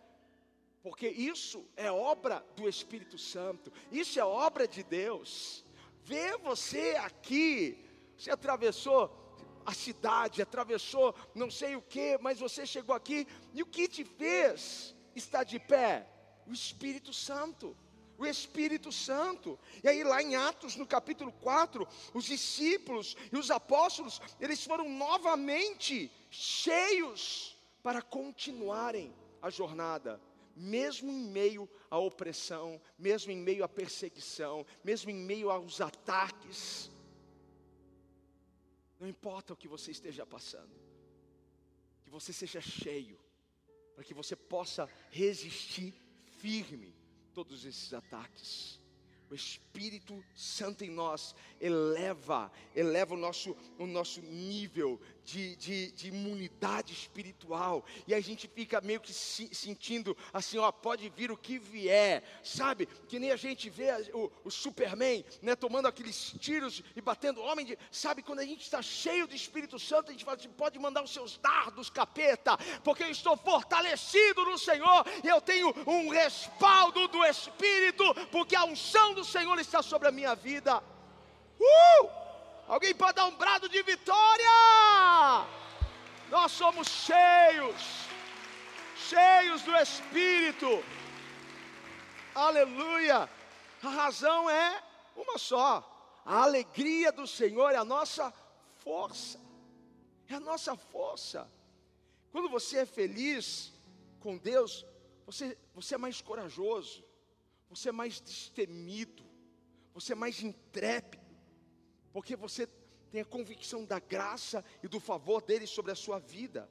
porque 0.83 1.07
isso 1.07 1.69
é 1.77 1.93
obra 1.93 2.43
do 2.57 2.67
Espírito 2.67 3.19
Santo, 3.19 3.71
isso 3.93 4.19
é 4.19 4.25
obra 4.25 4.67
de 4.67 4.83
Deus. 4.83 5.63
Ver 6.05 6.39
você 6.39 6.97
aqui, 7.01 7.85
você 8.17 8.31
atravessou 8.31 9.15
a 9.67 9.75
cidade, 9.75 10.41
atravessou 10.41 11.15
não 11.35 11.51
sei 11.51 11.77
o 11.77 11.83
que, 11.83 12.17
mas 12.19 12.41
você 12.41 12.65
chegou 12.65 12.95
aqui, 12.95 13.27
e 13.53 13.63
o 13.63 13.67
que 13.67 13.87
te 13.87 14.05
fez? 14.05 14.97
Está 15.19 15.45
de 15.45 15.59
pé? 15.59 16.07
O 16.47 16.53
Espírito 16.53 17.13
Santo. 17.13 17.77
O 18.17 18.27
Espírito 18.27 18.91
Santo. 18.91 19.59
E 19.83 19.89
aí, 19.89 20.03
lá 20.03 20.23
em 20.23 20.35
Atos, 20.35 20.75
no 20.77 20.87
capítulo 20.87 21.31
4, 21.33 21.87
os 22.15 22.25
discípulos 22.25 23.17
e 23.33 23.37
os 23.37 23.51
apóstolos, 23.51 24.21
eles 24.41 24.65
foram 24.65 24.89
novamente 24.89 26.11
cheios 26.31 27.57
para 27.83 28.03
continuarem 28.03 29.15
a 29.41 29.51
jornada, 29.51 30.21
mesmo 30.57 31.11
em 31.11 31.29
meio 31.31 31.69
à 31.89 31.99
opressão, 31.99 32.81
mesmo 32.99 33.31
em 33.31 33.37
meio 33.37 33.63
à 33.63 33.69
perseguição, 33.69 34.67
mesmo 34.83 35.11
em 35.11 35.15
meio 35.15 35.51
aos 35.51 35.81
ataques. 35.81 36.91
Não 38.99 39.07
importa 39.07 39.53
o 39.53 39.57
que 39.57 39.69
você 39.69 39.93
esteja 39.93 40.27
passando, 40.27 40.75
que 42.03 42.11
você 42.11 42.33
seja 42.33 42.61
cheio 42.61 43.17
para 43.99 44.05
que 44.05 44.15
você 44.15 44.37
possa 44.37 44.89
resistir 45.11 45.93
firme 46.39 46.95
todos 47.35 47.65
esses 47.65 47.93
ataques. 47.93 48.81
O 49.29 49.35
Espírito 49.35 50.25
Santo 50.37 50.85
em 50.85 50.89
nós 50.89 51.35
eleva, 51.61 52.49
eleva 52.77 53.15
o 53.15 53.17
nosso, 53.17 53.57
o 53.77 53.89
nosso 53.89 54.23
nível 54.23 55.01
de, 55.29 55.57
de, 55.57 55.91
de 55.93 56.09
imunidade 56.09 56.95
espiritual. 56.95 57.85
E 58.07 58.15
a 58.15 58.21
gente 58.21 58.49
fica 58.49 58.81
meio 58.81 58.99
que 58.99 59.13
se, 59.13 59.55
sentindo 59.55 60.17
assim, 60.33 60.57
ó, 60.57 60.73
pode 60.73 61.07
vir 61.11 61.31
o 61.31 61.37
que 61.37 61.59
vier, 61.59 62.23
sabe? 62.43 62.87
Que 62.87 63.19
nem 63.19 63.31
a 63.31 63.37
gente 63.37 63.69
vê 63.69 63.91
o, 64.15 64.33
o 64.43 64.51
Superman, 64.51 65.23
né, 65.43 65.55
tomando 65.55 65.87
aqueles 65.87 66.35
tiros 66.41 66.83
e 66.97 67.03
batendo 67.03 67.43
homem, 67.43 67.67
de, 67.67 67.79
sabe? 67.93 68.23
Quando 68.23 68.39
a 68.39 68.45
gente 68.45 68.63
está 68.63 68.81
cheio 68.81 69.27
do 69.27 69.35
Espírito 69.35 69.79
Santo, 69.79 70.09
a 70.09 70.13
gente 70.13 70.25
fala 70.25 70.39
assim, 70.39 70.49
pode 70.49 70.79
mandar 70.79 71.05
os 71.05 71.13
seus 71.13 71.37
dardos, 71.37 71.91
capeta, 71.91 72.57
porque 72.83 73.05
eu 73.05 73.11
estou 73.11 73.37
fortalecido 73.37 74.47
no 74.47 74.59
Senhor 74.59 75.05
e 75.23 75.29
eu 75.29 75.43
tenho 75.43 75.75
um 75.87 76.09
respaldo 76.09 77.07
do 77.09 77.23
Espírito, 77.27 78.03
porque 78.33 78.57
a 78.57 78.65
unção 78.65 79.13
do 79.13 79.25
Senhor 79.25 79.59
está 79.59 79.83
sobre 79.83 80.09
a 80.09 80.13
minha 80.13 80.35
vida. 80.35 80.83
Uh! 81.61 82.28
Alguém 82.69 82.95
pode 82.95 83.15
dar 83.15 83.25
um 83.25 83.35
brado 83.35 83.67
de 83.67 83.83
vitória? 83.83 84.47
Nós 86.29 86.53
somos 86.53 86.87
cheios, 86.87 87.83
cheios 88.95 89.63
do 89.63 89.75
Espírito. 89.75 90.85
Aleluia. 92.35 93.29
A 93.83 93.89
razão 93.89 94.51
é 94.51 94.83
uma 95.17 95.39
só. 95.39 96.21
A 96.27 96.43
alegria 96.43 97.11
do 97.11 97.27
Senhor 97.27 97.71
é 97.71 97.77
a 97.77 97.87
nossa 97.87 98.31
força. 98.85 99.41
É 100.29 100.35
a 100.35 100.41
nossa 100.41 100.77
força. 100.77 101.51
Quando 102.31 102.51
você 102.51 102.81
é 102.81 102.87
feliz 102.87 103.73
com 104.21 104.37
Deus, 104.37 104.85
você, 105.25 105.57
você 105.75 105.95
é 105.95 105.99
mais 105.99 106.21
corajoso, 106.21 107.03
você 107.71 107.89
é 107.89 107.93
mais 107.93 108.21
destemido, 108.21 109.25
você 109.95 110.13
é 110.13 110.15
mais 110.15 110.43
intrépido 110.43 111.28
porque 112.19 112.35
você 112.35 112.67
tem 113.13 113.21
a 113.21 113.25
convicção 113.25 113.85
da 113.85 114.01
graça 114.01 114.65
e 114.83 114.89
do 114.89 114.99
favor 114.99 115.41
dele 115.41 115.69
sobre 115.69 115.93
a 115.93 115.95
sua 115.95 116.19
vida. 116.19 116.69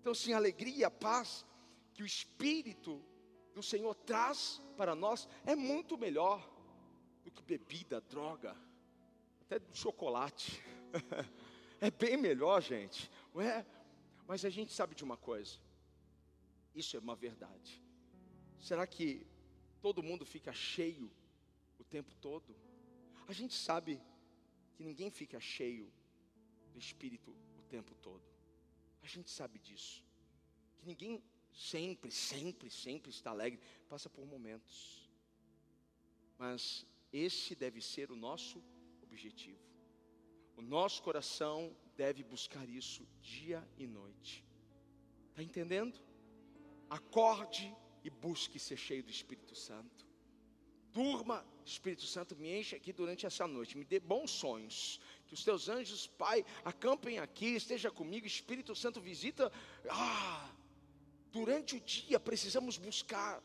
Então, 0.00 0.12
sim, 0.12 0.32
a 0.32 0.36
alegria, 0.36 0.88
a 0.88 0.90
paz 0.90 1.46
que 1.92 2.02
o 2.02 2.06
Espírito 2.06 3.00
do 3.54 3.62
Senhor 3.62 3.94
traz 3.94 4.60
para 4.76 4.96
nós 4.96 5.28
é 5.46 5.54
muito 5.54 5.96
melhor 5.96 6.44
do 7.22 7.30
que 7.30 7.40
bebida, 7.40 8.00
droga, 8.00 8.56
até 9.42 9.60
chocolate. 9.72 10.60
é 11.80 11.88
bem 11.88 12.16
melhor, 12.16 12.60
gente. 12.60 13.08
Ué, 13.32 13.64
mas 14.26 14.44
a 14.44 14.50
gente 14.50 14.72
sabe 14.72 14.96
de 14.96 15.04
uma 15.04 15.16
coisa. 15.16 15.56
Isso 16.74 16.96
é 16.96 16.98
uma 16.98 17.14
verdade. 17.14 17.80
Será 18.58 18.88
que 18.88 19.24
todo 19.80 20.02
mundo 20.02 20.26
fica 20.26 20.52
cheio 20.52 21.08
o 21.78 21.84
tempo 21.84 22.12
todo? 22.16 22.56
A 23.28 23.32
gente 23.32 23.54
sabe 23.54 24.02
que 24.74 24.82
ninguém 24.82 25.10
fica 25.10 25.40
cheio 25.40 25.92
do 26.72 26.78
Espírito 26.78 27.30
o 27.58 27.62
tempo 27.62 27.94
todo. 27.96 28.22
A 29.02 29.06
gente 29.06 29.30
sabe 29.30 29.58
disso. 29.58 30.04
Que 30.78 30.86
ninguém 30.86 31.22
sempre, 31.52 32.10
sempre, 32.10 32.70
sempre 32.70 33.10
está 33.10 33.30
alegre, 33.30 33.60
passa 33.88 34.10
por 34.10 34.26
momentos. 34.26 35.08
Mas 36.38 36.86
esse 37.12 37.54
deve 37.54 37.80
ser 37.80 38.10
o 38.10 38.16
nosso 38.16 38.62
objetivo. 39.02 39.62
O 40.56 40.62
nosso 40.62 41.02
coração 41.02 41.76
deve 41.96 42.22
buscar 42.24 42.68
isso 42.68 43.06
dia 43.20 43.66
e 43.76 43.86
noite. 43.86 44.44
Está 45.30 45.42
entendendo? 45.42 46.00
Acorde 46.90 47.74
e 48.02 48.10
busque 48.10 48.58
ser 48.58 48.76
cheio 48.76 49.02
do 49.02 49.10
Espírito 49.10 49.54
Santo. 49.54 50.06
Durma 50.92 51.44
Espírito 51.64 52.06
Santo, 52.06 52.36
me 52.36 52.58
enche 52.58 52.76
aqui 52.76 52.92
durante 52.92 53.24
essa 53.26 53.46
noite, 53.46 53.76
me 53.76 53.84
dê 53.84 53.98
bons 53.98 54.30
sonhos. 54.30 55.00
Que 55.26 55.34
os 55.34 55.42
teus 55.42 55.68
anjos, 55.68 56.06
Pai, 56.06 56.44
acampem 56.64 57.18
aqui, 57.18 57.56
esteja 57.56 57.90
comigo. 57.90 58.26
Espírito 58.26 58.74
Santo, 58.74 59.00
visita. 59.00 59.50
Ah, 59.88 60.50
durante 61.32 61.76
o 61.76 61.80
dia 61.80 62.20
precisamos 62.20 62.76
buscar. 62.76 63.42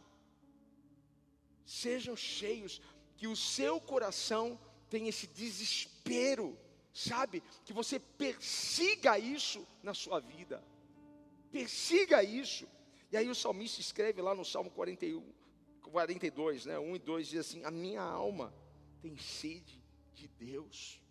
Sejam 1.66 2.16
cheios, 2.16 2.82
que 3.16 3.28
o 3.28 3.36
seu 3.36 3.80
coração 3.80 4.60
tenha 4.90 5.10
esse 5.10 5.28
desespero, 5.28 6.58
sabe? 6.94 7.42
Que 7.64 7.72
você 7.72 8.00
persiga 8.00 9.18
isso 9.18 9.66
na 9.82 9.94
sua 9.94 10.20
vida. 10.20 10.64
Persiga 11.52 12.24
isso. 12.24 12.68
E 13.12 13.18
aí 13.18 13.30
o 13.30 13.36
salmista 13.36 13.82
escreve 13.82 14.22
lá 14.22 14.36
no 14.36 14.46
Salmo 14.46 14.70
41, 14.70 15.24
42, 15.90 16.66
né? 16.66 16.80
1 16.80 16.96
e 16.96 17.00
2 17.00 17.28
diz 17.28 17.40
assim: 17.40 17.64
A 17.64 17.72
minha 17.72 18.02
alma 18.02 18.54
tem 19.02 19.18
sede 19.18 19.82
de 20.14 20.28
Deus. 20.28 21.02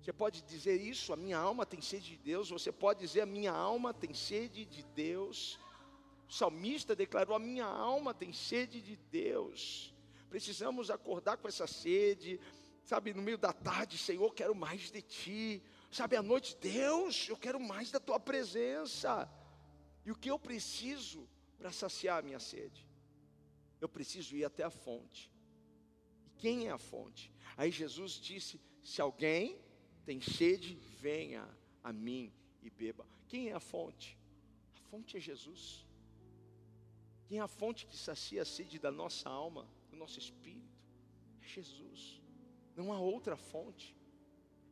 Você 0.00 0.12
pode 0.12 0.42
dizer 0.42 0.80
isso, 0.80 1.12
a 1.12 1.16
minha 1.16 1.38
alma 1.38 1.66
tem 1.66 1.82
sede 1.82 2.10
de 2.10 2.16
Deus. 2.16 2.50
Você 2.50 2.72
pode 2.72 3.00
dizer, 3.00 3.20
a 3.20 3.26
minha 3.26 3.52
alma 3.52 3.92
tem 3.92 4.14
sede 4.14 4.64
de 4.64 4.82
Deus. 4.82 5.58
O 6.28 6.32
salmista 6.32 6.96
declarou: 6.96 7.36
a 7.36 7.38
minha 7.38 7.66
alma 7.66 8.14
tem 8.14 8.32
sede 8.32 8.80
de 8.80 8.96
Deus. 8.96 9.94
Precisamos 10.30 10.90
acordar 10.90 11.36
com 11.36 11.46
essa 11.46 11.66
sede, 11.66 12.40
sabe, 12.84 13.12
no 13.12 13.20
meio 13.20 13.36
da 13.36 13.52
tarde, 13.52 13.98
Senhor, 13.98 14.32
quero 14.34 14.54
mais 14.54 14.90
de 14.90 15.02
Ti. 15.02 15.62
Sabe, 15.90 16.16
à 16.16 16.22
noite, 16.22 16.56
Deus, 16.60 17.28
eu 17.28 17.36
quero 17.36 17.60
mais 17.60 17.90
da 17.90 18.00
Tua 18.00 18.18
presença. 18.18 19.30
E 20.06 20.10
o 20.10 20.16
que 20.16 20.30
eu 20.30 20.38
preciso 20.38 21.28
para 21.58 21.70
saciar 21.70 22.20
a 22.20 22.22
minha 22.22 22.40
sede? 22.40 22.87
Eu 23.80 23.88
preciso 23.88 24.36
ir 24.36 24.44
até 24.44 24.64
a 24.64 24.70
fonte. 24.70 25.30
E 26.26 26.30
quem 26.30 26.68
é 26.68 26.70
a 26.70 26.78
fonte? 26.78 27.32
Aí 27.56 27.70
Jesus 27.70 28.12
disse: 28.12 28.60
se 28.82 29.00
alguém 29.00 29.58
tem 30.04 30.20
sede, 30.20 30.74
venha 31.00 31.48
a 31.82 31.92
mim 31.92 32.32
e 32.62 32.70
beba. 32.70 33.06
Quem 33.26 33.48
é 33.48 33.52
a 33.52 33.60
fonte? 33.60 34.18
A 34.74 34.78
fonte 34.90 35.16
é 35.16 35.20
Jesus. 35.20 35.86
Quem 37.26 37.38
é 37.38 37.42
a 37.42 37.48
fonte 37.48 37.86
que 37.86 37.96
sacia 37.96 38.42
a 38.42 38.44
sede 38.44 38.78
da 38.78 38.90
nossa 38.90 39.28
alma, 39.28 39.68
do 39.90 39.96
nosso 39.96 40.18
espírito? 40.18 40.78
É 41.42 41.46
Jesus. 41.46 42.22
Não 42.74 42.92
há 42.92 42.98
outra 42.98 43.36
fonte. 43.36 43.94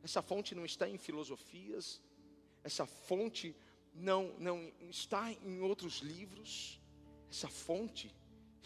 Essa 0.01 0.21
fonte 0.21 0.55
não 0.55 0.65
está 0.65 0.89
em 0.89 0.97
filosofias, 0.97 2.01
essa 2.63 2.85
fonte 2.85 3.55
não, 3.93 4.33
não 4.39 4.71
está 4.89 5.31
em 5.31 5.59
outros 5.59 5.99
livros, 5.99 6.79
essa 7.29 7.47
fonte 7.47 8.13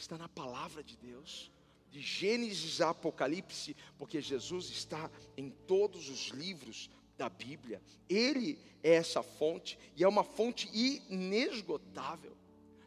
está 0.01 0.17
na 0.17 0.27
palavra 0.27 0.83
de 0.83 0.97
Deus 0.97 1.51
de 1.91 1.99
Gênesis 1.99 2.79
a 2.79 2.91
Apocalipse, 2.91 3.75
porque 3.97 4.21
Jesus 4.21 4.69
está 4.69 5.11
em 5.35 5.49
todos 5.49 6.09
os 6.09 6.29
livros 6.29 6.89
da 7.17 7.27
Bíblia. 7.27 7.81
Ele 8.09 8.57
é 8.81 8.93
essa 8.95 9.21
fonte 9.21 9.77
e 9.95 10.03
é 10.03 10.07
uma 10.07 10.23
fonte 10.23 10.69
inesgotável. 10.73 12.35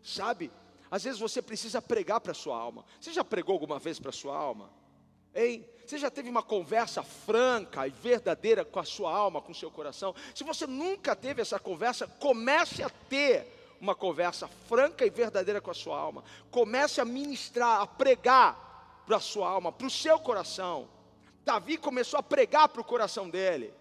Sabe? 0.02 0.50
Às 0.90 1.04
vezes 1.04 1.20
você 1.20 1.42
precisa 1.42 1.82
pregar 1.82 2.20
para 2.20 2.32
sua 2.32 2.56
alma. 2.56 2.84
Você 2.98 3.12
já 3.12 3.22
pregou 3.22 3.52
alguma 3.52 3.78
vez 3.78 4.00
para 4.00 4.10
sua 4.10 4.36
alma? 4.36 4.70
Hein? 5.34 5.66
Você 5.84 5.98
já 5.98 6.10
teve 6.10 6.30
uma 6.30 6.42
conversa 6.42 7.02
franca 7.02 7.86
e 7.86 7.90
verdadeira 7.90 8.64
com 8.64 8.80
a 8.80 8.84
sua 8.84 9.14
alma, 9.14 9.42
com 9.42 9.52
o 9.52 9.54
seu 9.54 9.70
coração? 9.70 10.14
Se 10.34 10.44
você 10.44 10.66
nunca 10.66 11.14
teve 11.14 11.42
essa 11.42 11.58
conversa, 11.58 12.06
comece 12.06 12.82
a 12.82 12.88
ter 12.88 13.53
uma 13.80 13.94
conversa 13.94 14.48
franca 14.68 15.04
e 15.04 15.10
verdadeira 15.10 15.60
com 15.60 15.70
a 15.70 15.74
sua 15.74 15.98
alma. 15.98 16.24
Comece 16.50 17.00
a 17.00 17.04
ministrar, 17.04 17.80
a 17.80 17.86
pregar 17.86 19.02
para 19.06 19.16
a 19.16 19.20
sua 19.20 19.48
alma, 19.48 19.72
para 19.72 19.86
o 19.86 19.90
seu 19.90 20.18
coração. 20.18 20.88
Davi 21.44 21.76
começou 21.76 22.18
a 22.18 22.22
pregar 22.22 22.68
para 22.68 22.80
o 22.80 22.84
coração 22.84 23.28
dele, 23.28 23.72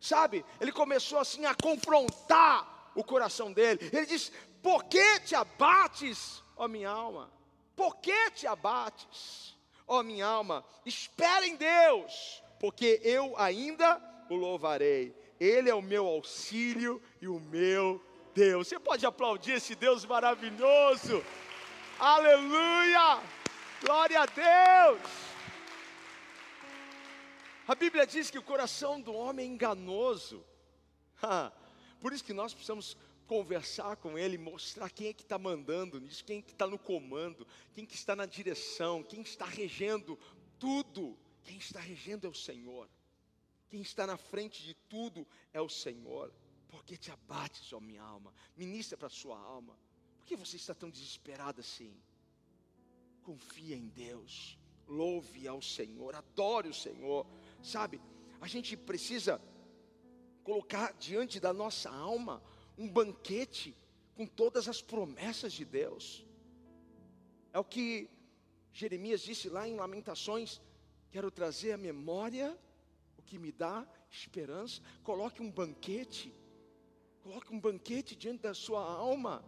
sabe? 0.00 0.44
Ele 0.60 0.72
começou 0.72 1.18
assim 1.18 1.44
a 1.46 1.54
confrontar 1.54 2.90
o 2.94 3.04
coração 3.04 3.52
dele. 3.52 3.88
Ele 3.92 4.06
diz: 4.06 4.32
Por 4.62 4.84
que 4.84 5.20
te 5.20 5.34
abates, 5.34 6.42
ó 6.56 6.66
minha 6.66 6.90
alma? 6.90 7.30
Por 7.76 7.96
que 7.96 8.30
te 8.32 8.46
abates, 8.46 9.56
ó 9.86 10.02
minha 10.02 10.26
alma? 10.26 10.64
Espera 10.84 11.46
em 11.46 11.56
Deus, 11.56 12.42
porque 12.58 13.00
eu 13.04 13.34
ainda 13.36 14.00
o 14.28 14.34
louvarei. 14.34 15.14
Ele 15.38 15.68
é 15.68 15.74
o 15.74 15.82
meu 15.82 16.06
auxílio 16.06 17.02
e 17.20 17.28
o 17.28 17.40
meu 17.40 18.00
Deus. 18.34 18.68
Você 18.68 18.78
pode 18.78 19.06
aplaudir 19.06 19.52
esse 19.52 19.74
Deus 19.74 20.04
maravilhoso? 20.04 21.24
Aleluia! 21.98 23.22
Glória 23.80 24.20
a 24.20 24.26
Deus! 24.26 25.00
A 27.66 27.74
Bíblia 27.74 28.06
diz 28.06 28.30
que 28.30 28.38
o 28.38 28.42
coração 28.42 29.00
do 29.00 29.14
homem 29.14 29.46
é 29.46 29.52
enganoso. 29.52 30.44
Por 32.00 32.12
isso 32.12 32.24
que 32.24 32.34
nós 32.34 32.52
precisamos 32.52 32.96
conversar 33.26 33.96
com 33.96 34.18
ele, 34.18 34.36
mostrar 34.36 34.90
quem 34.90 35.08
é 35.08 35.12
que 35.14 35.22
está 35.22 35.38
mandando 35.38 35.98
nisso, 35.98 36.24
quem 36.24 36.40
é 36.40 36.42
que 36.42 36.52
está 36.52 36.66
no 36.66 36.78
comando, 36.78 37.46
quem 37.72 37.86
que 37.86 37.94
está 37.94 38.14
na 38.14 38.26
direção, 38.26 39.02
quem 39.02 39.22
está 39.22 39.46
regendo 39.46 40.18
tudo. 40.58 41.16
Quem 41.44 41.58
está 41.58 41.78
regendo 41.78 42.26
é 42.26 42.30
o 42.30 42.34
Senhor. 42.34 42.88
Quem 43.68 43.80
está 43.82 44.06
na 44.06 44.16
frente 44.16 44.62
de 44.62 44.74
tudo 44.88 45.26
é 45.52 45.60
o 45.60 45.68
Senhor. 45.68 46.32
Porque 46.74 46.96
te 46.96 47.10
abates, 47.10 47.72
ó 47.72 47.80
minha 47.80 48.02
alma. 48.02 48.32
Ministra 48.56 48.96
para 48.98 49.06
a 49.06 49.10
sua 49.22 49.38
alma. 49.38 49.74
Por 50.18 50.26
que 50.26 50.36
você 50.36 50.56
está 50.56 50.74
tão 50.74 50.90
desesperado 50.90 51.60
assim? 51.60 51.94
confia 53.24 53.74
em 53.74 53.88
Deus, 53.88 54.58
louve 54.86 55.48
ao 55.48 55.60
Senhor, 55.62 56.14
adore 56.14 56.68
o 56.68 56.74
Senhor, 56.74 57.26
sabe? 57.62 58.00
A 58.40 58.46
gente 58.46 58.76
precisa 58.76 59.40
colocar 60.44 60.92
diante 60.92 61.40
da 61.40 61.52
nossa 61.52 61.90
alma 61.90 62.42
um 62.76 62.86
banquete 62.88 63.74
com 64.14 64.26
todas 64.26 64.68
as 64.68 64.82
promessas 64.82 65.52
de 65.54 65.64
Deus. 65.64 66.24
É 67.52 67.58
o 67.58 67.64
que 67.64 68.10
Jeremias 68.72 69.22
disse 69.22 69.48
lá 69.48 69.66
em 69.66 69.76
Lamentações: 69.76 70.60
quero 71.10 71.30
trazer 71.30 71.72
à 71.72 71.78
memória 71.78 72.56
o 73.16 73.22
que 73.22 73.38
me 73.38 73.50
dá 73.50 73.88
esperança. 74.10 74.82
Coloque 75.02 75.40
um 75.40 75.50
banquete, 75.50 76.34
coloque 77.24 77.52
um 77.54 77.58
banquete 77.58 78.14
diante 78.14 78.42
da 78.42 78.52
sua 78.52 78.82
alma. 78.82 79.42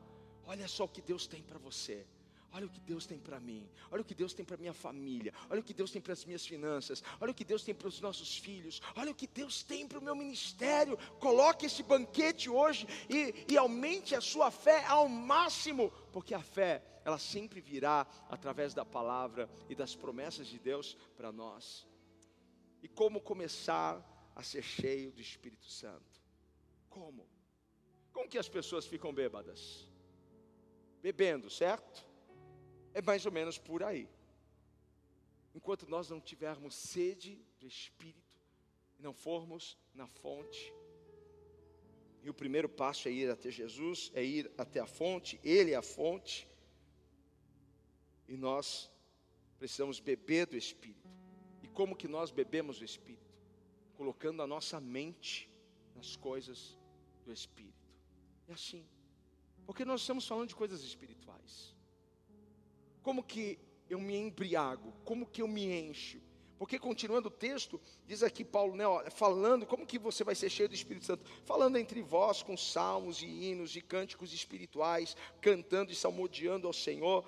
Olha 0.47 0.67
só 0.67 0.85
o 0.85 0.89
que 0.89 1.03
Deus 1.03 1.27
tem 1.27 1.43
para 1.43 1.59
você. 1.59 2.07
Olha 2.51 2.65
o 2.65 2.71
que 2.71 2.81
Deus 2.81 3.05
tem 3.05 3.19
para 3.19 3.39
mim. 3.39 3.69
Olha 3.91 4.01
o 4.01 4.05
que 4.05 4.15
Deus 4.15 4.33
tem 4.33 4.43
para 4.43 4.57
minha 4.57 4.73
família. 4.73 5.35
Olha 5.51 5.61
o 5.61 5.63
que 5.63 5.75
Deus 5.75 5.91
tem 5.91 6.01
para 6.01 6.15
as 6.15 6.25
minhas 6.25 6.47
finanças. 6.47 7.03
Olha 7.21 7.33
o 7.33 7.35
que 7.35 7.45
Deus 7.45 7.63
tem 7.63 7.75
para 7.75 7.89
os 7.89 8.01
nossos 8.01 8.39
filhos. 8.39 8.81
Olha 8.97 9.13
o 9.13 9.15
que 9.15 9.27
Deus 9.27 9.63
tem 9.63 9.87
para 9.87 9.99
o 9.99 10.03
meu 10.03 10.17
ministério. 10.17 10.97
Coloque 11.21 11.67
esse 11.67 11.83
banquete 11.83 12.49
hoje 12.49 12.87
e, 13.11 13.45
e 13.47 13.59
aumente 13.59 14.15
a 14.15 14.23
sua 14.23 14.51
fé 14.51 14.83
ao 14.87 15.07
máximo, 15.07 15.91
porque 16.15 16.33
a 16.33 16.41
fé 16.41 16.83
ela 17.05 17.19
sempre 17.19 17.61
virá 17.61 18.07
através 18.31 18.73
da 18.73 18.87
palavra 18.87 19.51
e 19.69 19.75
das 19.75 19.95
promessas 19.95 20.47
de 20.47 20.59
Deus 20.59 20.97
para 21.15 21.31
nós. 21.31 21.87
E 22.83 22.89
como 22.89 23.21
começar 23.21 24.03
a 24.35 24.43
ser 24.43 24.63
cheio 24.63 25.13
do 25.13 25.21
Espírito 25.21 25.69
Santo? 25.71 26.23
Como? 26.89 27.36
Como 28.17 28.31
que 28.31 28.39
as 28.39 28.49
pessoas 28.49 28.87
ficam 28.87 29.13
bêbadas? 29.13 29.87
Bebendo, 31.03 31.51
certo? 31.51 32.03
É 32.95 33.03
mais 33.03 33.27
ou 33.27 33.31
menos 33.31 33.59
por 33.59 33.83
aí. 33.83 34.09
Enquanto 35.55 35.87
nós 35.87 36.09
não 36.09 36.19
tivermos 36.19 36.75
sede 36.75 37.45
do 37.61 37.67
Espírito, 37.67 38.41
não 38.99 39.13
formos 39.13 39.77
na 39.93 40.07
fonte, 40.07 40.73
e 42.23 42.31
o 42.31 42.33
primeiro 42.33 42.71
passo 42.71 43.07
é 43.07 43.13
ir 43.13 43.31
até 43.31 43.51
Jesus, 43.51 44.11
é 44.15 44.25
ir 44.25 44.51
até 44.57 44.81
a 44.81 44.87
fonte, 44.87 45.39
Ele 45.45 45.73
é 45.73 45.77
a 45.77 45.83
fonte, 45.83 46.49
e 48.27 48.35
nós 48.35 48.91
precisamos 49.59 50.01
beber 50.01 50.47
do 50.47 50.57
Espírito. 50.57 51.07
E 51.63 51.69
como 51.69 51.95
que 51.95 52.09
nós 52.09 52.31
bebemos 52.31 52.79
do 52.79 52.85
Espírito? 52.87 53.31
Colocando 53.95 54.43
a 54.43 54.47
nossa 54.47 54.81
mente 54.81 55.51
nas 55.95 56.17
coisas 56.17 56.79
do 57.27 57.31
Espírito. 57.31 57.76
É 58.49 58.53
assim. 58.53 58.85
Porque 59.65 59.85
nós 59.85 60.01
estamos 60.01 60.27
falando 60.27 60.49
de 60.49 60.55
coisas 60.55 60.83
espirituais. 60.83 61.75
Como 63.03 63.23
que 63.23 63.59
eu 63.89 64.01
me 64.01 64.17
embriago? 64.17 64.93
Como 65.05 65.27
que 65.27 65.43
eu 65.43 65.49
me 65.49 65.65
encho? 65.65 66.21
Porque 66.59 66.79
continuando 66.79 67.29
o 67.29 67.31
texto, 67.31 67.81
diz 68.07 68.23
aqui 68.23 68.43
Paulo, 68.43 68.75
né, 68.75 68.87
ó, 68.87 69.11
falando, 69.11 69.67
como 69.67 69.87
que 69.87 69.99
você 69.99 70.25
vai 70.25 70.35
ser 70.35 70.49
cheio 70.49 70.69
do 70.69 70.75
Espírito 70.75 71.05
Santo? 71.05 71.25
Falando 71.45 71.77
entre 71.77 72.01
vós 72.01 72.43
com 72.43 72.57
salmos 72.57 73.21
e 73.21 73.27
hinos 73.27 73.77
e 73.77 73.83
cânticos 73.83 74.33
espirituais, 74.33 75.15
cantando 75.41 75.93
e 75.93 75.95
salmodiando 75.95 76.67
ao 76.67 76.73
Senhor 76.73 77.25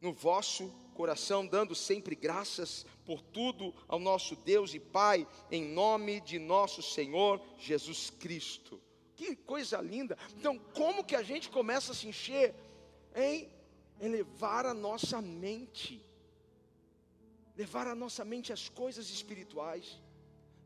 no 0.00 0.12
vosso 0.12 0.68
coração, 0.94 1.46
dando 1.46 1.74
sempre 1.74 2.14
graças 2.14 2.86
por 3.04 3.20
tudo 3.20 3.74
ao 3.86 3.98
nosso 3.98 4.34
Deus 4.36 4.72
e 4.72 4.80
Pai, 4.80 5.26
em 5.50 5.62
nome 5.62 6.20
de 6.20 6.38
nosso 6.38 6.82
Senhor 6.82 7.40
Jesus 7.58 8.08
Cristo. 8.08 8.80
Que 9.16 9.34
coisa 9.34 9.80
linda! 9.80 10.16
Então, 10.36 10.58
como 10.74 11.02
que 11.02 11.16
a 11.16 11.22
gente 11.22 11.48
começa 11.48 11.92
a 11.92 11.94
se 11.94 12.06
encher? 12.06 12.54
Hein? 13.14 13.50
é 14.00 14.08
levar 14.08 14.66
a 14.66 14.74
nossa 14.74 15.20
mente, 15.22 16.04
levar 17.56 17.86
a 17.86 17.94
nossa 17.94 18.24
mente 18.24 18.52
às 18.52 18.68
coisas 18.68 19.08
espirituais, 19.08 19.98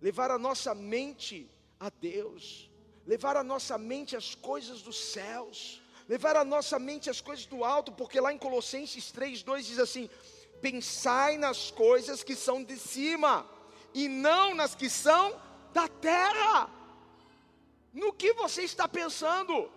levar 0.02 0.30
a 0.30 0.38
nossa 0.38 0.74
mente 0.74 1.48
a 1.78 1.90
Deus, 1.90 2.70
levar 3.06 3.36
a 3.36 3.44
nossa 3.44 3.78
mente 3.78 4.16
às 4.16 4.34
coisas 4.34 4.82
dos 4.82 4.98
céus, 4.98 5.80
levar 6.08 6.36
a 6.36 6.44
nossa 6.44 6.78
mente 6.78 7.08
às 7.08 7.20
coisas 7.20 7.46
do 7.46 7.64
alto, 7.64 7.92
porque 7.92 8.20
lá 8.20 8.32
em 8.32 8.38
Colossenses 8.38 9.12
3:2 9.12 9.62
diz 9.62 9.78
assim: 9.78 10.10
pensai 10.60 11.38
nas 11.38 11.70
coisas 11.70 12.24
que 12.24 12.34
são 12.34 12.62
de 12.64 12.76
cima 12.76 13.48
e 13.94 14.08
não 14.08 14.54
nas 14.54 14.74
que 14.74 14.90
são 14.90 15.40
da 15.72 15.86
terra. 15.86 16.68
No 17.92 18.12
que 18.12 18.32
você 18.34 18.62
está 18.62 18.88
pensando? 18.88 19.70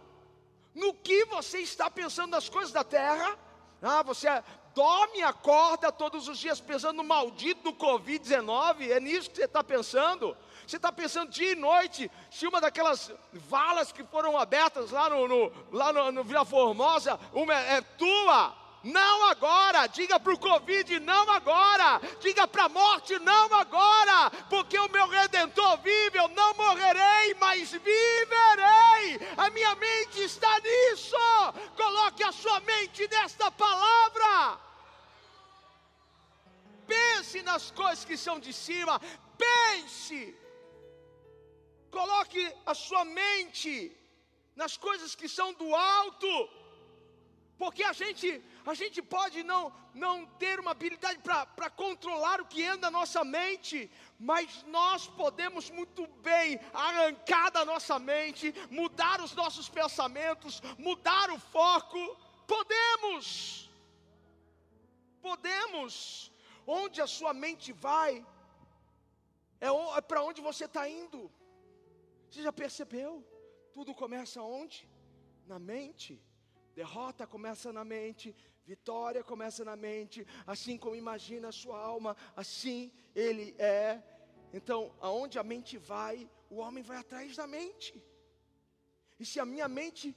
No 0.74 0.94
que 0.94 1.26
você 1.26 1.60
está 1.60 1.90
pensando 1.90 2.32
das 2.32 2.50
coisas 2.50 2.72
da 2.72 2.84
terra? 2.84 3.38
Ah, 3.82 4.02
você 4.02 4.28
dorme 4.74 5.20
e 5.20 5.24
acorda 5.24 5.92
todos 5.92 6.28
os 6.28 6.38
dias 6.40 6.60
pensando 6.60 6.98
no 6.98 7.04
maldito 7.04 7.64
do 7.64 7.74
Covid-19? 7.74 8.90
É 8.90 9.00
nisso 9.00 9.30
que 9.30 9.38
você 9.38 9.46
está 9.46 9.64
pensando? 9.64 10.36
Você 10.66 10.78
está 10.78 10.92
pensando 10.92 11.30
dia 11.30 11.52
e 11.52 11.56
noite 11.56 12.10
se 12.32 12.48
uma 12.48 12.62
daquelas 12.62 13.12
valas 13.34 13.92
que 13.92 14.04
foram 14.04 14.38
abertas 14.38 14.92
lá 14.92 15.10
no, 15.10 15.28
no 15.28 15.52
lá 15.72 15.92
no, 15.92 16.12
no 16.12 16.24
Vila 16.24 16.46
Formosa 16.46 17.20
uma 17.34 17.54
é 17.54 17.82
tua? 17.82 18.63
Não 18.84 19.30
agora. 19.30 19.88
Diga 19.88 20.20
para 20.20 20.34
o 20.34 20.38
Covid, 20.38 21.00
não 21.00 21.30
agora. 21.32 22.02
Diga 22.20 22.48
para 22.48 22.66
a 22.66 22.70
morte, 22.70 23.18
não 23.20 23.54
agora. 23.54 24.30
Porque 24.50 24.78
o 24.78 24.90
meu 24.90 25.08
redentor 25.08 25.78
vive, 25.78 26.18
eu 26.18 26.28
não 26.30 26.54
morrerei, 26.56 27.34
mas 27.40 27.72
viverei. 27.72 29.20
A 29.38 29.50
minha 29.50 29.74
mente 29.76 30.24
está 30.24 30.60
nisso. 30.60 31.16
Coloque 31.76 32.24
a 32.24 32.32
sua 32.32 32.60
mente 32.62 33.08
nesta 33.08 33.50
palavra. 33.52 34.60
Pense 36.86 37.42
nas 37.42 37.72
coisas 37.72 38.04
que 38.04 38.18
são 38.18 38.40
de 38.40 38.52
cima. 38.52 39.00
Pense. 39.38 40.38
Coloque 41.90 42.54
a 42.66 42.74
sua 42.74 43.06
mente 43.06 43.96
nas 44.56 44.76
coisas 44.78 45.16
que 45.16 45.30
são 45.30 45.54
do 45.54 45.74
alto. 45.76 46.50
Porque 47.58 47.84
a 47.84 47.94
gente 47.94 48.44
a 48.66 48.74
gente 48.74 49.02
pode 49.02 49.44
não, 49.44 49.74
não 49.94 50.26
ter 50.26 50.58
uma 50.60 50.72
habilidade 50.72 51.20
para 51.20 51.70
controlar 51.70 52.40
o 52.40 52.46
que 52.46 52.64
anda 52.64 52.90
na 52.90 53.00
nossa 53.00 53.24
mente, 53.24 53.92
mas 54.18 54.64
nós 54.64 55.06
podemos 55.06 55.70
muito 55.70 56.08
bem 56.30 56.60
arrancar 56.74 57.52
da 57.52 57.66
nossa 57.66 58.00
mente, 58.00 58.54
mudar 58.72 59.20
os 59.22 59.34
nossos 59.34 59.68
pensamentos, 59.68 60.62
mudar 60.78 61.30
o 61.30 61.40
foco. 61.40 62.00
Podemos, 62.48 63.70
podemos. 65.22 66.32
Onde 66.66 67.02
a 67.02 67.08
sua 67.08 67.34
mente 67.34 67.74
vai, 67.74 68.26
é, 69.60 69.68
é 69.98 70.02
para 70.02 70.24
onde 70.24 70.40
você 70.42 70.64
está 70.64 70.88
indo. 70.88 71.30
Você 72.30 72.42
já 72.42 72.54
percebeu? 72.54 73.22
Tudo 73.74 73.94
começa 73.94 74.42
onde? 74.42 74.88
Na 75.46 75.60
mente. 75.60 76.22
Derrota 76.76 77.28
começa 77.28 77.72
na 77.72 77.84
mente, 77.84 78.36
Vitória 78.66 79.24
começa 79.24 79.64
na 79.66 79.76
mente, 79.76 80.26
assim 80.48 80.78
como 80.78 80.96
imagina 80.96 81.50
a 81.50 81.52
sua 81.52 81.78
alma, 81.80 82.16
assim 82.36 82.92
ele 83.16 83.54
é. 83.60 84.02
Então, 84.54 84.96
aonde 85.02 85.38
a 85.38 85.44
mente 85.44 85.78
vai, 85.78 86.30
o 86.50 86.58
homem 86.58 86.84
vai 86.84 86.98
atrás 86.98 87.36
da 87.36 87.46
mente. 87.46 88.02
E 89.20 89.26
se 89.26 89.40
a 89.40 89.46
minha 89.46 89.68
mente 89.68 90.16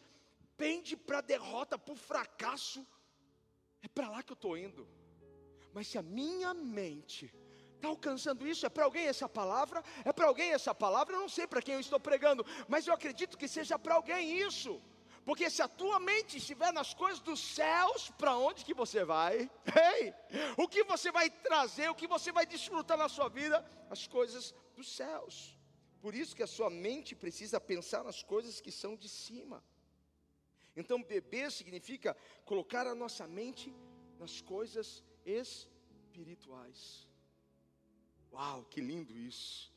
pende 0.57 0.97
para 0.97 1.21
derrota, 1.21 1.79
para 1.79 1.93
o 1.93 1.97
fracasso, 1.97 2.87
é 3.83 3.89
para 3.89 4.09
lá 4.09 4.23
que 4.23 4.33
eu 4.33 4.35
estou 4.35 4.57
indo. 4.57 4.87
Mas 5.73 5.89
se 5.89 5.99
a 5.99 6.03
minha 6.03 6.55
mente 6.55 7.33
está 7.75 7.89
alcançando 7.89 8.47
isso, 8.47 8.65
é 8.65 8.69
para 8.69 8.85
alguém 8.85 9.07
essa 9.07 9.29
palavra? 9.29 9.83
É 10.05 10.13
para 10.13 10.27
alguém 10.27 10.53
essa 10.53 10.75
palavra? 10.75 11.15
Eu 11.15 11.21
não 11.21 11.29
sei 11.29 11.47
para 11.47 11.61
quem 11.61 11.75
eu 11.75 11.81
estou 11.81 12.01
pregando, 12.01 12.47
mas 12.69 12.87
eu 12.87 12.95
acredito 12.95 13.37
que 13.37 13.49
seja 13.49 13.79
para 13.79 13.95
alguém 13.95 14.41
isso. 14.41 14.81
Porque 15.27 15.51
se 15.51 15.61
a 15.61 15.67
tua 15.67 15.99
mente 15.99 16.37
estiver 16.37 16.73
nas 16.73 16.95
coisas 16.95 17.19
dos 17.19 17.41
céus, 17.41 18.13
para 18.17 18.37
onde 18.37 18.65
que 18.65 18.73
você 18.73 19.05
vai? 19.05 19.51
Ei, 19.99 20.15
o 20.57 20.69
que 20.69 20.85
você 20.85 21.11
vai 21.11 21.29
trazer, 21.29 21.91
o 21.91 21.97
que 21.97 22.07
você 22.07 22.31
vai 22.31 22.47
desfrutar 22.47 22.97
na 22.97 23.09
sua 23.09 23.29
vida? 23.29 23.59
As 23.91 24.07
coisas 24.07 24.55
dos 24.77 24.89
céus. 24.89 25.59
Por 26.01 26.15
isso 26.15 26.37
que 26.37 26.45
a 26.45 26.47
sua 26.47 26.71
mente 26.71 27.17
precisa 27.17 27.59
pensar 27.61 28.05
nas 28.05 28.23
coisas 28.23 28.61
que 28.61 28.71
são 28.71 28.95
de 28.95 29.09
cima. 29.09 29.65
Então, 30.77 31.03
beber 31.03 31.51
significa 31.51 32.17
colocar 32.45 32.87
a 32.87 32.95
nossa 32.95 33.27
mente 33.27 33.75
nas 34.21 34.41
coisas 34.41 35.03
espirituais. 35.25 37.09
Uau, 38.33 38.63
que 38.67 38.81
lindo 38.81 39.19
isso! 39.19 39.75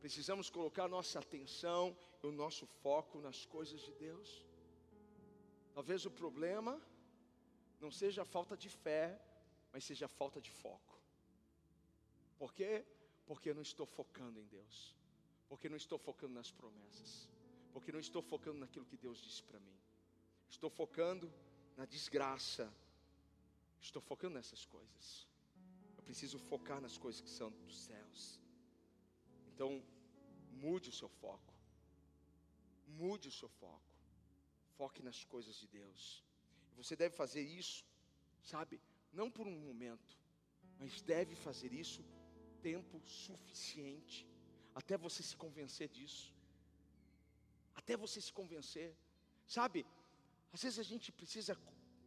Precisamos 0.00 0.48
colocar 0.48 0.88
nossa 0.88 1.18
atenção 1.18 1.94
e 2.22 2.26
o 2.26 2.32
nosso 2.32 2.64
foco 2.82 3.20
nas 3.20 3.44
coisas 3.44 3.78
de 3.82 3.92
Deus. 3.92 4.45
Talvez 5.76 6.06
o 6.06 6.10
problema 6.10 6.80
não 7.78 7.90
seja 7.90 8.22
a 8.22 8.24
falta 8.24 8.56
de 8.56 8.70
fé, 8.70 9.20
mas 9.70 9.84
seja 9.84 10.06
a 10.06 10.08
falta 10.08 10.40
de 10.40 10.50
foco. 10.50 10.98
Por 12.38 12.54
quê? 12.54 12.82
Porque 13.26 13.52
não 13.52 13.60
estou 13.60 13.84
focando 13.84 14.40
em 14.40 14.46
Deus. 14.46 14.96
Porque 15.50 15.68
não 15.68 15.76
estou 15.76 15.98
focando 15.98 16.32
nas 16.32 16.50
promessas. 16.50 17.28
Porque 17.74 17.92
não 17.92 18.00
estou 18.00 18.22
focando 18.22 18.58
naquilo 18.58 18.86
que 18.86 18.96
Deus 18.96 19.18
disse 19.18 19.42
para 19.42 19.60
mim. 19.60 19.78
Estou 20.48 20.70
focando 20.70 21.30
na 21.76 21.84
desgraça. 21.84 22.72
Estou 23.78 24.00
focando 24.00 24.36
nessas 24.36 24.64
coisas. 24.64 25.28
Eu 25.98 26.02
preciso 26.04 26.38
focar 26.38 26.80
nas 26.80 26.96
coisas 26.96 27.20
que 27.20 27.28
são 27.28 27.50
dos 27.50 27.76
céus. 27.80 28.40
Então, 29.52 29.84
mude 30.52 30.88
o 30.88 30.92
seu 31.00 31.10
foco. 31.10 31.52
Mude 32.86 33.28
o 33.28 33.32
seu 33.40 33.50
foco. 33.50 33.95
Foque 34.76 35.02
nas 35.02 35.24
coisas 35.24 35.54
de 35.56 35.66
Deus. 35.68 36.24
Você 36.76 36.94
deve 36.94 37.14
fazer 37.14 37.42
isso, 37.42 37.84
sabe? 38.42 38.80
Não 39.12 39.30
por 39.30 39.46
um 39.46 39.58
momento, 39.68 40.16
mas 40.78 41.00
deve 41.02 41.34
fazer 41.34 41.72
isso 41.72 42.04
tempo 42.62 43.00
suficiente 43.06 44.26
até 44.74 44.94
você 45.06 45.22
se 45.22 45.36
convencer 45.44 45.88
disso. 45.88 46.34
Até 47.74 47.96
você 47.96 48.20
se 48.20 48.32
convencer. 48.32 48.94
Sabe? 49.46 49.86
Às 50.52 50.62
vezes 50.64 50.78
a 50.78 50.82
gente 50.82 51.10
precisa 51.12 51.56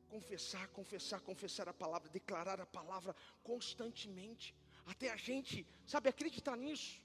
confessar, 0.07 0.67
confessar, 0.79 1.19
confessar 1.21 1.67
a 1.69 1.73
palavra, 1.73 2.09
declarar 2.09 2.59
a 2.61 2.65
palavra 2.65 3.15
constantemente, 3.43 4.55
até 4.85 5.09
a 5.11 5.15
gente, 5.15 5.65
sabe, 5.85 6.09
acreditar 6.09 6.55
nisso. 6.55 7.01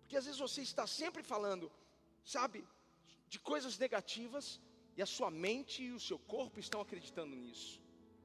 Porque 0.00 0.16
às 0.16 0.24
vezes 0.24 0.40
você 0.40 0.62
está 0.62 0.86
sempre 0.86 1.22
falando, 1.22 1.70
sabe, 2.24 2.66
de 3.30 3.38
coisas 3.38 3.78
negativas 3.78 4.60
e 4.96 5.00
a 5.00 5.06
sua 5.06 5.30
mente 5.30 5.84
e 5.84 5.92
o 5.92 6.00
seu 6.00 6.18
corpo 6.18 6.58
estão 6.58 6.80
acreditando 6.80 7.34
nisso. 7.36 7.80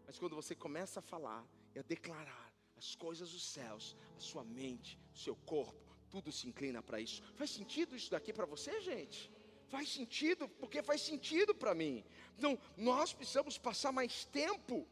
Mas 0.05 0.17
quando 0.17 0.35
você 0.35 0.55
começa 0.55 0.99
a 0.99 1.03
falar 1.13 1.47
e 1.75 1.79
a 1.79 1.83
declarar 1.83 2.51
as 2.75 2.95
coisas 2.95 3.31
dos 3.31 3.45
céus, 3.45 3.95
a 4.17 4.19
sua 4.19 4.43
mente, 4.43 4.99
o 5.13 5.17
seu 5.17 5.35
corpo, 5.35 5.95
tudo 6.09 6.31
se 6.31 6.47
inclina 6.47 6.81
para 6.81 6.99
isso. 6.99 7.21
Faz 7.35 7.51
sentido 7.51 7.95
isso 7.95 8.09
daqui 8.09 8.33
para 8.33 8.47
você, 8.47 8.81
gente? 8.81 9.31
Faz 9.67 9.89
sentido, 9.89 10.49
porque 10.49 10.81
faz 10.81 11.01
sentido 11.01 11.53
para 11.53 11.75
mim. 11.75 12.03
Então, 12.37 12.57
nós 12.75 13.13
precisamos 13.13 13.57
passar 13.57 13.91
mais 13.91 14.25
tempo 14.25 14.87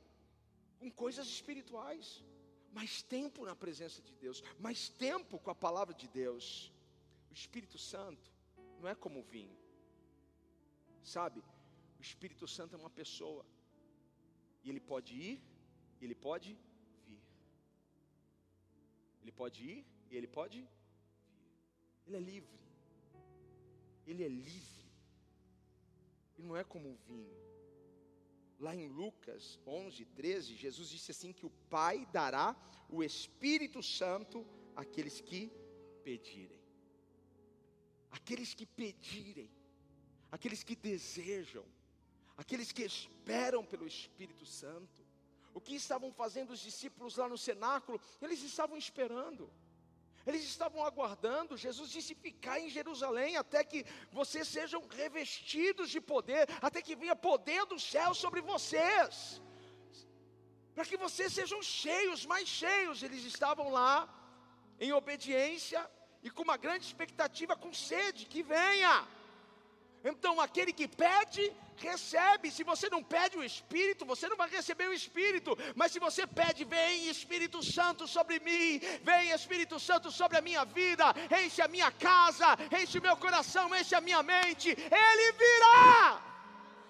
com 0.79 0.91
coisas 0.91 1.27
espirituais, 1.27 2.23
mais 2.71 3.01
tempo 3.01 3.45
na 3.45 3.55
presença 3.55 4.01
de 4.01 4.13
Deus, 4.15 4.43
mais 4.59 4.89
tempo 4.89 5.39
com 5.39 5.49
a 5.49 5.55
palavra 5.55 5.93
de 5.93 6.07
Deus. 6.07 6.71
O 7.31 7.33
Espírito 7.33 7.79
Santo 7.79 8.31
não 8.79 8.87
é 8.87 8.95
como 8.95 9.19
o 9.19 9.23
vinho. 9.23 9.62
Sabe, 11.03 11.43
o 11.99 12.01
Espírito 12.01 12.47
Santo 12.47 12.75
é 12.75 12.79
uma 12.79 12.89
pessoa, 12.89 13.45
e 14.63 14.69
ele 14.69 14.79
pode 14.79 15.13
ir, 15.15 15.41
e 15.99 16.05
ele 16.05 16.15
pode 16.15 16.57
vir. 17.05 17.21
Ele 19.21 19.31
pode 19.31 19.63
ir 19.63 19.85
e 20.09 20.17
ele 20.17 20.27
pode 20.27 20.61
vir. 20.61 20.69
Ele 22.05 22.17
é 22.17 22.19
livre. 22.19 22.59
Ele 24.05 24.23
é 24.23 24.27
livre. 24.27 24.91
Ele 26.37 26.47
não 26.47 26.57
é 26.57 26.63
como 26.63 26.89
o 26.89 26.95
vinho. 27.07 27.37
Lá 28.59 28.75
em 28.75 28.87
Lucas 28.87 29.59
11, 29.65 30.05
13, 30.05 30.55
Jesus 30.55 30.89
disse 30.89 31.11
assim: 31.11 31.31
que 31.31 31.45
o 31.45 31.49
Pai 31.69 32.05
dará 32.11 32.55
o 32.89 33.03
Espírito 33.03 33.81
Santo 33.81 34.45
àqueles 34.75 35.21
que 35.21 35.51
pedirem. 36.03 36.61
Aqueles 38.11 38.53
que 38.53 38.65
pedirem 38.65 39.49
aqueles 40.35 40.61
que 40.67 40.75
desejam, 40.75 41.63
aqueles 42.35 42.71
que 42.71 42.83
esperam 42.83 43.63
pelo 43.71 43.85
Espírito 43.85 44.45
Santo. 44.47 44.99
O 45.53 45.61
que 45.61 45.75
estavam 45.75 46.11
fazendo 46.11 46.51
os 46.55 46.61
discípulos 46.67 47.17
lá 47.17 47.27
no 47.33 47.37
cenáculo? 47.37 48.01
Eles 48.19 48.41
estavam 48.41 48.75
esperando. 48.75 49.43
Eles 50.25 50.43
estavam 50.53 50.83
aguardando. 50.83 51.55
Jesus 51.55 51.91
disse: 51.91 52.15
ficar 52.15 52.59
em 52.59 52.67
Jerusalém 52.77 53.37
até 53.37 53.63
que 53.63 53.85
vocês 54.11 54.47
sejam 54.47 54.81
revestidos 54.87 55.91
de 55.91 56.01
poder, 56.01 56.49
até 56.67 56.81
que 56.81 56.95
venha 56.95 57.15
poder 57.15 57.63
do 57.67 57.79
céu 57.79 58.11
sobre 58.15 58.41
vocês, 58.41 59.39
para 60.73 60.85
que 60.89 60.97
vocês 60.97 61.31
sejam 61.31 61.61
cheios, 61.61 62.25
mais 62.25 62.47
cheios. 62.47 63.03
Eles 63.03 63.23
estavam 63.23 63.69
lá 63.79 63.95
em 64.79 64.91
obediência 64.93 65.87
e 66.23 66.31
com 66.31 66.41
uma 66.41 66.57
grande 66.57 66.85
expectativa, 66.85 67.55
com 67.55 67.71
sede, 67.71 68.25
que 68.25 68.41
venha. 68.41 68.95
Então, 70.03 70.41
aquele 70.41 70.73
que 70.73 70.87
pede, 70.87 71.51
recebe. 71.77 72.51
Se 72.51 72.63
você 72.63 72.89
não 72.89 73.01
pede 73.03 73.37
o 73.37 73.43
Espírito, 73.43 74.05
você 74.05 74.27
não 74.27 74.35
vai 74.35 74.49
receber 74.49 74.87
o 74.89 74.93
Espírito. 74.93 75.57
Mas 75.75 75.91
se 75.91 75.99
você 75.99 76.27
pede, 76.27 76.65
vem 76.65 77.07
Espírito 77.07 77.63
Santo 77.63 78.07
sobre 78.07 78.39
mim, 78.39 78.81
vem 79.01 79.31
Espírito 79.31 79.79
Santo 79.79 80.11
sobre 80.11 80.37
a 80.37 80.41
minha 80.41 80.65
vida, 80.65 81.05
enche 81.43 81.61
a 81.61 81.67
minha 81.67 81.91
casa, 81.91 82.57
enche 82.81 82.99
meu 82.99 83.15
coração, 83.15 83.73
enche 83.75 83.95
a 83.95 84.01
minha 84.01 84.21
mente, 84.21 84.69
Ele 84.69 85.31
virá. 85.43 86.21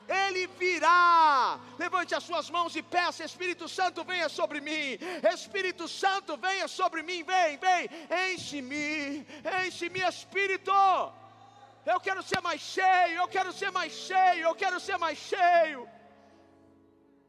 Ele 0.05 0.47
virá. 0.47 1.59
Levante 1.79 2.13
as 2.13 2.23
suas 2.23 2.49
mãos 2.49 2.75
e 2.75 2.83
peça: 2.83 3.23
Espírito 3.23 3.69
Santo, 3.69 4.03
venha 4.03 4.27
sobre 4.27 4.59
mim. 4.59 4.97
Espírito 5.33 5.87
Santo, 5.87 6.35
venha 6.35 6.67
sobre 6.67 7.01
mim. 7.01 7.23
Vem, 7.23 7.57
vem. 7.57 7.89
Enche-me. 8.33 9.25
Enche-me, 9.65 10.01
Espírito. 10.01 10.73
Eu 11.85 11.99
quero 11.99 12.21
ser 12.23 12.41
mais 12.41 12.61
cheio. 12.61 13.15
Eu 13.21 13.27
quero 13.27 13.51
ser 13.51 13.71
mais 13.71 13.91
cheio. 13.91 14.43
Eu 14.49 14.55
quero 14.55 14.79
ser 14.79 14.97
mais 14.97 15.17
cheio. 15.17 15.87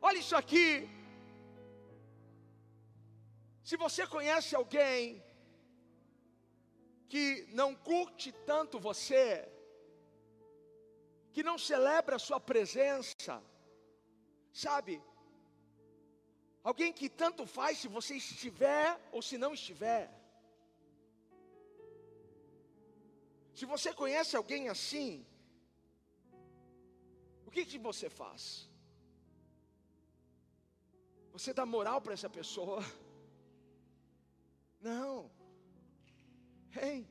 Olha 0.00 0.18
isso 0.18 0.36
aqui. 0.36 0.88
Se 3.62 3.76
você 3.76 4.07
conhece 4.07 4.55
alguém 4.55 5.00
que 7.09 7.46
não 7.61 7.74
curte 7.74 8.30
tanto 8.50 8.78
você, 8.78 9.48
que 11.32 11.42
não 11.42 11.57
celebra 11.59 12.16
a 12.16 12.24
sua 12.26 12.38
presença, 12.38 13.42
sabe? 14.52 15.02
Alguém 16.62 16.92
que 16.92 17.09
tanto 17.09 17.46
faz 17.46 17.78
se 17.78 17.88
você 17.88 18.14
estiver 18.16 18.98
ou 19.11 19.20
se 19.20 19.36
não 19.36 19.52
estiver. 19.52 20.11
Se 23.55 23.64
você 23.64 23.92
conhece 23.94 24.36
alguém 24.36 24.68
assim, 24.68 25.24
o 27.46 27.50
que, 27.50 27.64
que 27.64 27.78
você 27.78 28.11
faz? 28.11 28.68
Você 31.32 31.52
dá 31.52 31.64
moral 31.64 32.00
para 32.00 32.14
essa 32.14 32.28
pessoa? 32.28 32.80
Não. 34.80 35.30
Hein? 36.82 37.09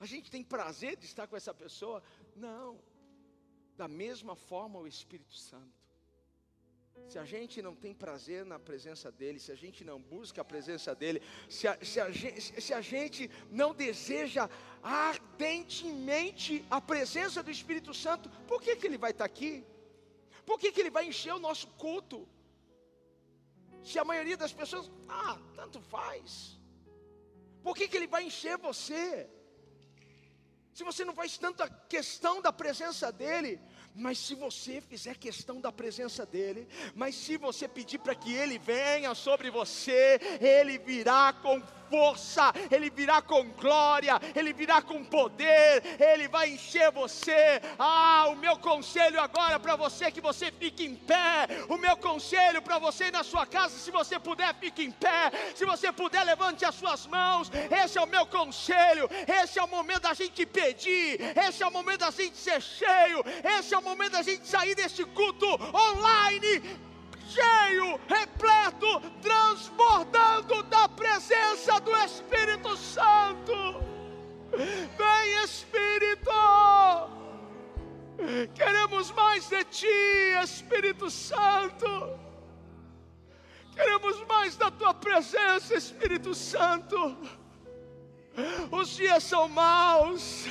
A 0.00 0.06
gente 0.06 0.30
tem 0.30 0.42
prazer 0.42 0.96
de 0.96 1.06
estar 1.06 1.26
com 1.26 1.36
essa 1.36 1.52
pessoa? 1.52 2.02
Não. 2.34 2.80
Da 3.76 3.88
mesma 3.88 4.34
forma 4.34 4.78
o 4.78 4.86
Espírito 4.86 5.34
Santo. 5.34 5.83
Se 7.06 7.18
a 7.18 7.24
gente 7.24 7.60
não 7.60 7.74
tem 7.74 7.94
prazer 7.94 8.44
na 8.44 8.58
presença 8.58 9.10
dEle, 9.12 9.38
se 9.38 9.52
a 9.52 9.54
gente 9.54 9.84
não 9.84 10.00
busca 10.00 10.40
a 10.40 10.44
presença 10.44 10.94
dEle, 10.94 11.20
se 11.48 11.68
a, 11.68 11.78
se 11.84 12.00
a, 12.00 12.10
gente, 12.10 12.62
se 12.62 12.72
a 12.72 12.80
gente 12.80 13.30
não 13.50 13.74
deseja 13.74 14.48
ardentemente 14.82 16.64
a 16.70 16.80
presença 16.80 17.42
do 17.42 17.50
Espírito 17.50 17.92
Santo, 17.92 18.30
por 18.48 18.60
que, 18.62 18.74
que 18.76 18.86
Ele 18.86 18.98
vai 18.98 19.10
estar 19.10 19.24
aqui? 19.24 19.64
Por 20.46 20.58
que, 20.58 20.72
que 20.72 20.80
Ele 20.80 20.90
vai 20.90 21.06
encher 21.06 21.34
o 21.34 21.38
nosso 21.38 21.68
culto? 21.84 22.26
Se 23.82 23.98
a 23.98 24.04
maioria 24.04 24.36
das 24.36 24.52
pessoas, 24.52 24.90
ah, 25.08 25.38
tanto 25.54 25.80
faz. 25.80 26.58
Por 27.62 27.74
que, 27.76 27.86
que 27.86 27.96
Ele 27.96 28.06
vai 28.06 28.24
encher 28.24 28.56
você? 28.56 29.28
se 30.74 30.82
você 30.82 31.04
não 31.04 31.14
faz 31.14 31.38
tanta 31.38 31.70
questão 31.88 32.42
da 32.42 32.52
presença 32.52 33.12
dEle, 33.12 33.60
mas 33.94 34.18
se 34.18 34.34
você 34.34 34.80
fizer 34.80 35.16
questão 35.16 35.60
da 35.60 35.70
presença 35.70 36.26
dEle, 36.26 36.66
mas 36.94 37.14
se 37.14 37.36
você 37.36 37.68
pedir 37.68 37.98
para 37.98 38.14
que 38.14 38.32
Ele 38.34 38.58
venha 38.58 39.14
sobre 39.14 39.50
você, 39.50 40.18
Ele 40.40 40.78
virá 40.78 41.32
com 41.32 41.62
força, 41.94 42.52
Ele 42.72 42.90
virá 42.90 43.22
com 43.22 43.44
glória, 43.50 44.20
Ele 44.34 44.52
virá 44.52 44.82
com 44.82 45.04
poder, 45.04 45.80
Ele 46.00 46.26
vai 46.26 46.50
encher 46.50 46.90
você. 46.90 47.60
Ah, 47.78 48.26
o 48.30 48.36
meu 48.36 48.56
conselho 48.58 49.20
agora 49.20 49.60
para 49.60 49.76
você 49.76 50.06
é 50.06 50.10
que 50.10 50.20
você 50.20 50.50
fique 50.50 50.84
em 50.84 50.96
pé. 50.96 51.46
O 51.68 51.76
meu 51.76 51.96
conselho 51.96 52.60
para 52.60 52.80
você 52.80 53.12
na 53.12 53.22
sua 53.22 53.46
casa, 53.46 53.78
se 53.78 53.92
você 53.92 54.18
puder, 54.18 54.52
fique 54.56 54.82
em 54.82 54.90
pé. 54.90 55.30
Se 55.54 55.64
você 55.64 55.92
puder, 55.92 56.24
levante 56.24 56.64
as 56.64 56.74
suas 56.74 57.06
mãos. 57.06 57.48
Esse 57.82 57.96
é 57.96 58.02
o 58.02 58.08
meu 58.08 58.26
conselho. 58.26 59.08
Esse 59.40 59.60
é 59.60 59.62
o 59.62 59.68
momento 59.68 60.02
da 60.02 60.14
gente 60.14 60.44
pedir. 60.44 61.20
Esse 61.46 61.62
é 61.62 61.66
o 61.66 61.70
momento 61.70 62.00
da 62.00 62.10
gente 62.10 62.36
ser 62.36 62.60
cheio. 62.60 63.22
Esse 63.56 63.72
é 63.72 63.78
o 63.78 63.82
momento 63.82 64.12
da 64.12 64.22
gente 64.22 64.48
sair 64.48 64.74
deste 64.74 65.04
culto 65.04 65.46
online 65.90 66.84
cheio, 67.28 68.00
repleto, 68.08 69.00
transbordando 69.20 70.62
da 70.64 70.88
presença 70.88 71.80
do 71.80 71.96
Espírito 71.98 72.76
Santo. 72.76 73.54
Vem, 74.52 75.44
Espírito. 75.44 76.30
Queremos 78.54 79.10
mais 79.12 79.48
de 79.48 79.64
Ti, 79.64 79.86
Espírito 80.42 81.10
Santo. 81.10 82.18
Queremos 83.74 84.24
mais 84.26 84.56
da 84.56 84.70
Tua 84.70 84.94
presença, 84.94 85.74
Espírito 85.74 86.34
Santo. 86.34 87.16
Os 88.70 88.96
dias 88.96 89.22
são 89.22 89.48
maus, 89.48 90.46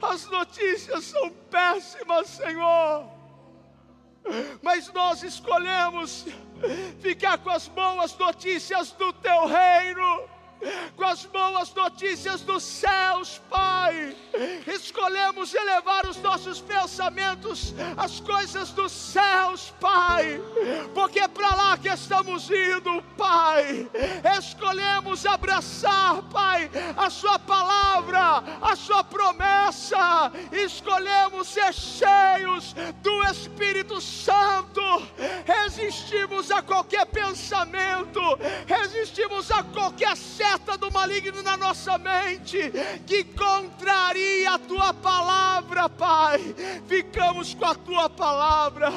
as 0.00 0.26
notícias 0.26 1.04
são 1.04 1.30
péssimas, 1.50 2.28
Senhor 2.28 3.13
mas 4.62 4.92
nós 4.92 5.22
escolhemos 5.22 6.26
ficar 7.00 7.38
com 7.38 7.50
as 7.50 7.68
boas 7.68 8.16
notícias 8.16 8.92
do 8.92 9.12
teu 9.14 9.46
reino 9.46 10.22
com 10.96 11.04
as 11.04 11.24
boas 11.26 11.72
notícias 11.74 12.40
dos 12.42 12.62
céus, 12.62 13.40
Pai. 13.50 14.16
Escolhemos 14.66 15.54
elevar 15.54 16.06
os 16.06 16.16
nossos 16.18 16.60
pensamentos 16.60 17.74
às 17.96 18.20
coisas 18.20 18.70
dos 18.70 18.92
céus, 18.92 19.72
Pai, 19.80 20.40
porque 20.94 21.20
é 21.20 21.28
para 21.28 21.54
lá 21.54 21.78
que 21.78 21.88
estamos 21.88 22.50
indo, 22.50 23.02
Pai. 23.16 23.88
Escolhemos 24.38 25.26
abraçar, 25.26 26.22
Pai, 26.30 26.70
a 26.96 27.10
Sua 27.10 27.38
palavra, 27.38 28.42
a 28.60 28.76
Sua 28.76 29.04
promessa. 29.04 30.32
Escolhemos 30.52 31.48
ser 31.48 31.72
cheios 31.72 32.74
do 33.02 33.22
Espírito 33.24 34.00
Santo. 34.00 34.82
Resistimos 35.46 36.50
a 36.50 36.62
qualquer 36.62 37.06
pensamento, 37.06 38.20
resistimos 38.66 39.50
a 39.50 39.62
qualquer 39.62 40.16
seta 40.54 40.78
do 40.78 40.90
maligno 40.92 41.42
na 41.42 41.56
nossa 41.56 41.98
mente, 41.98 42.58
que 43.06 43.24
contraria 43.24 44.52
a 44.52 44.58
tua 44.58 44.94
palavra, 44.94 45.88
Pai. 45.88 46.54
Ficamos 46.86 47.54
com 47.54 47.64
a 47.64 47.74
tua 47.74 48.08
palavra. 48.08 48.92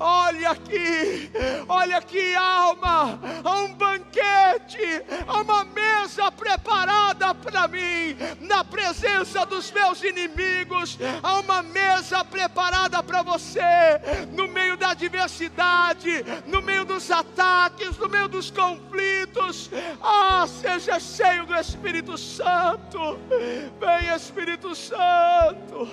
Olha 0.00 0.50
aqui, 0.50 1.30
olha 1.68 1.98
aqui, 1.98 2.34
alma, 2.34 3.18
há 3.44 3.54
um 3.60 3.74
banquete, 3.74 5.04
há 5.26 5.40
uma 5.42 5.64
mesa 5.64 6.32
preparada 6.32 7.34
para 7.34 7.68
mim, 7.68 8.16
na 8.40 8.64
presença 8.64 9.44
dos 9.44 9.70
meus 9.70 10.02
inimigos, 10.02 10.98
há 11.22 11.38
uma 11.40 11.62
mesa 11.62 12.24
preparada 12.24 13.02
para 13.02 13.22
você, 13.22 13.60
no 14.32 14.48
meio 14.48 14.76
da 14.76 14.90
adversidade, 14.90 16.24
no 16.46 16.62
meio 16.62 16.84
dos 16.84 17.10
ataques, 17.10 17.98
no 17.98 18.08
meio 18.08 18.28
dos 18.28 18.50
conflitos. 18.50 19.70
Ah, 20.02 20.46
seja 20.46 20.83
seja 20.84 21.00
cheio 21.00 21.46
do 21.46 21.54
Espírito 21.54 22.18
Santo. 22.18 23.18
Vem, 23.80 24.14
Espírito 24.14 24.74
Santo. 24.74 25.88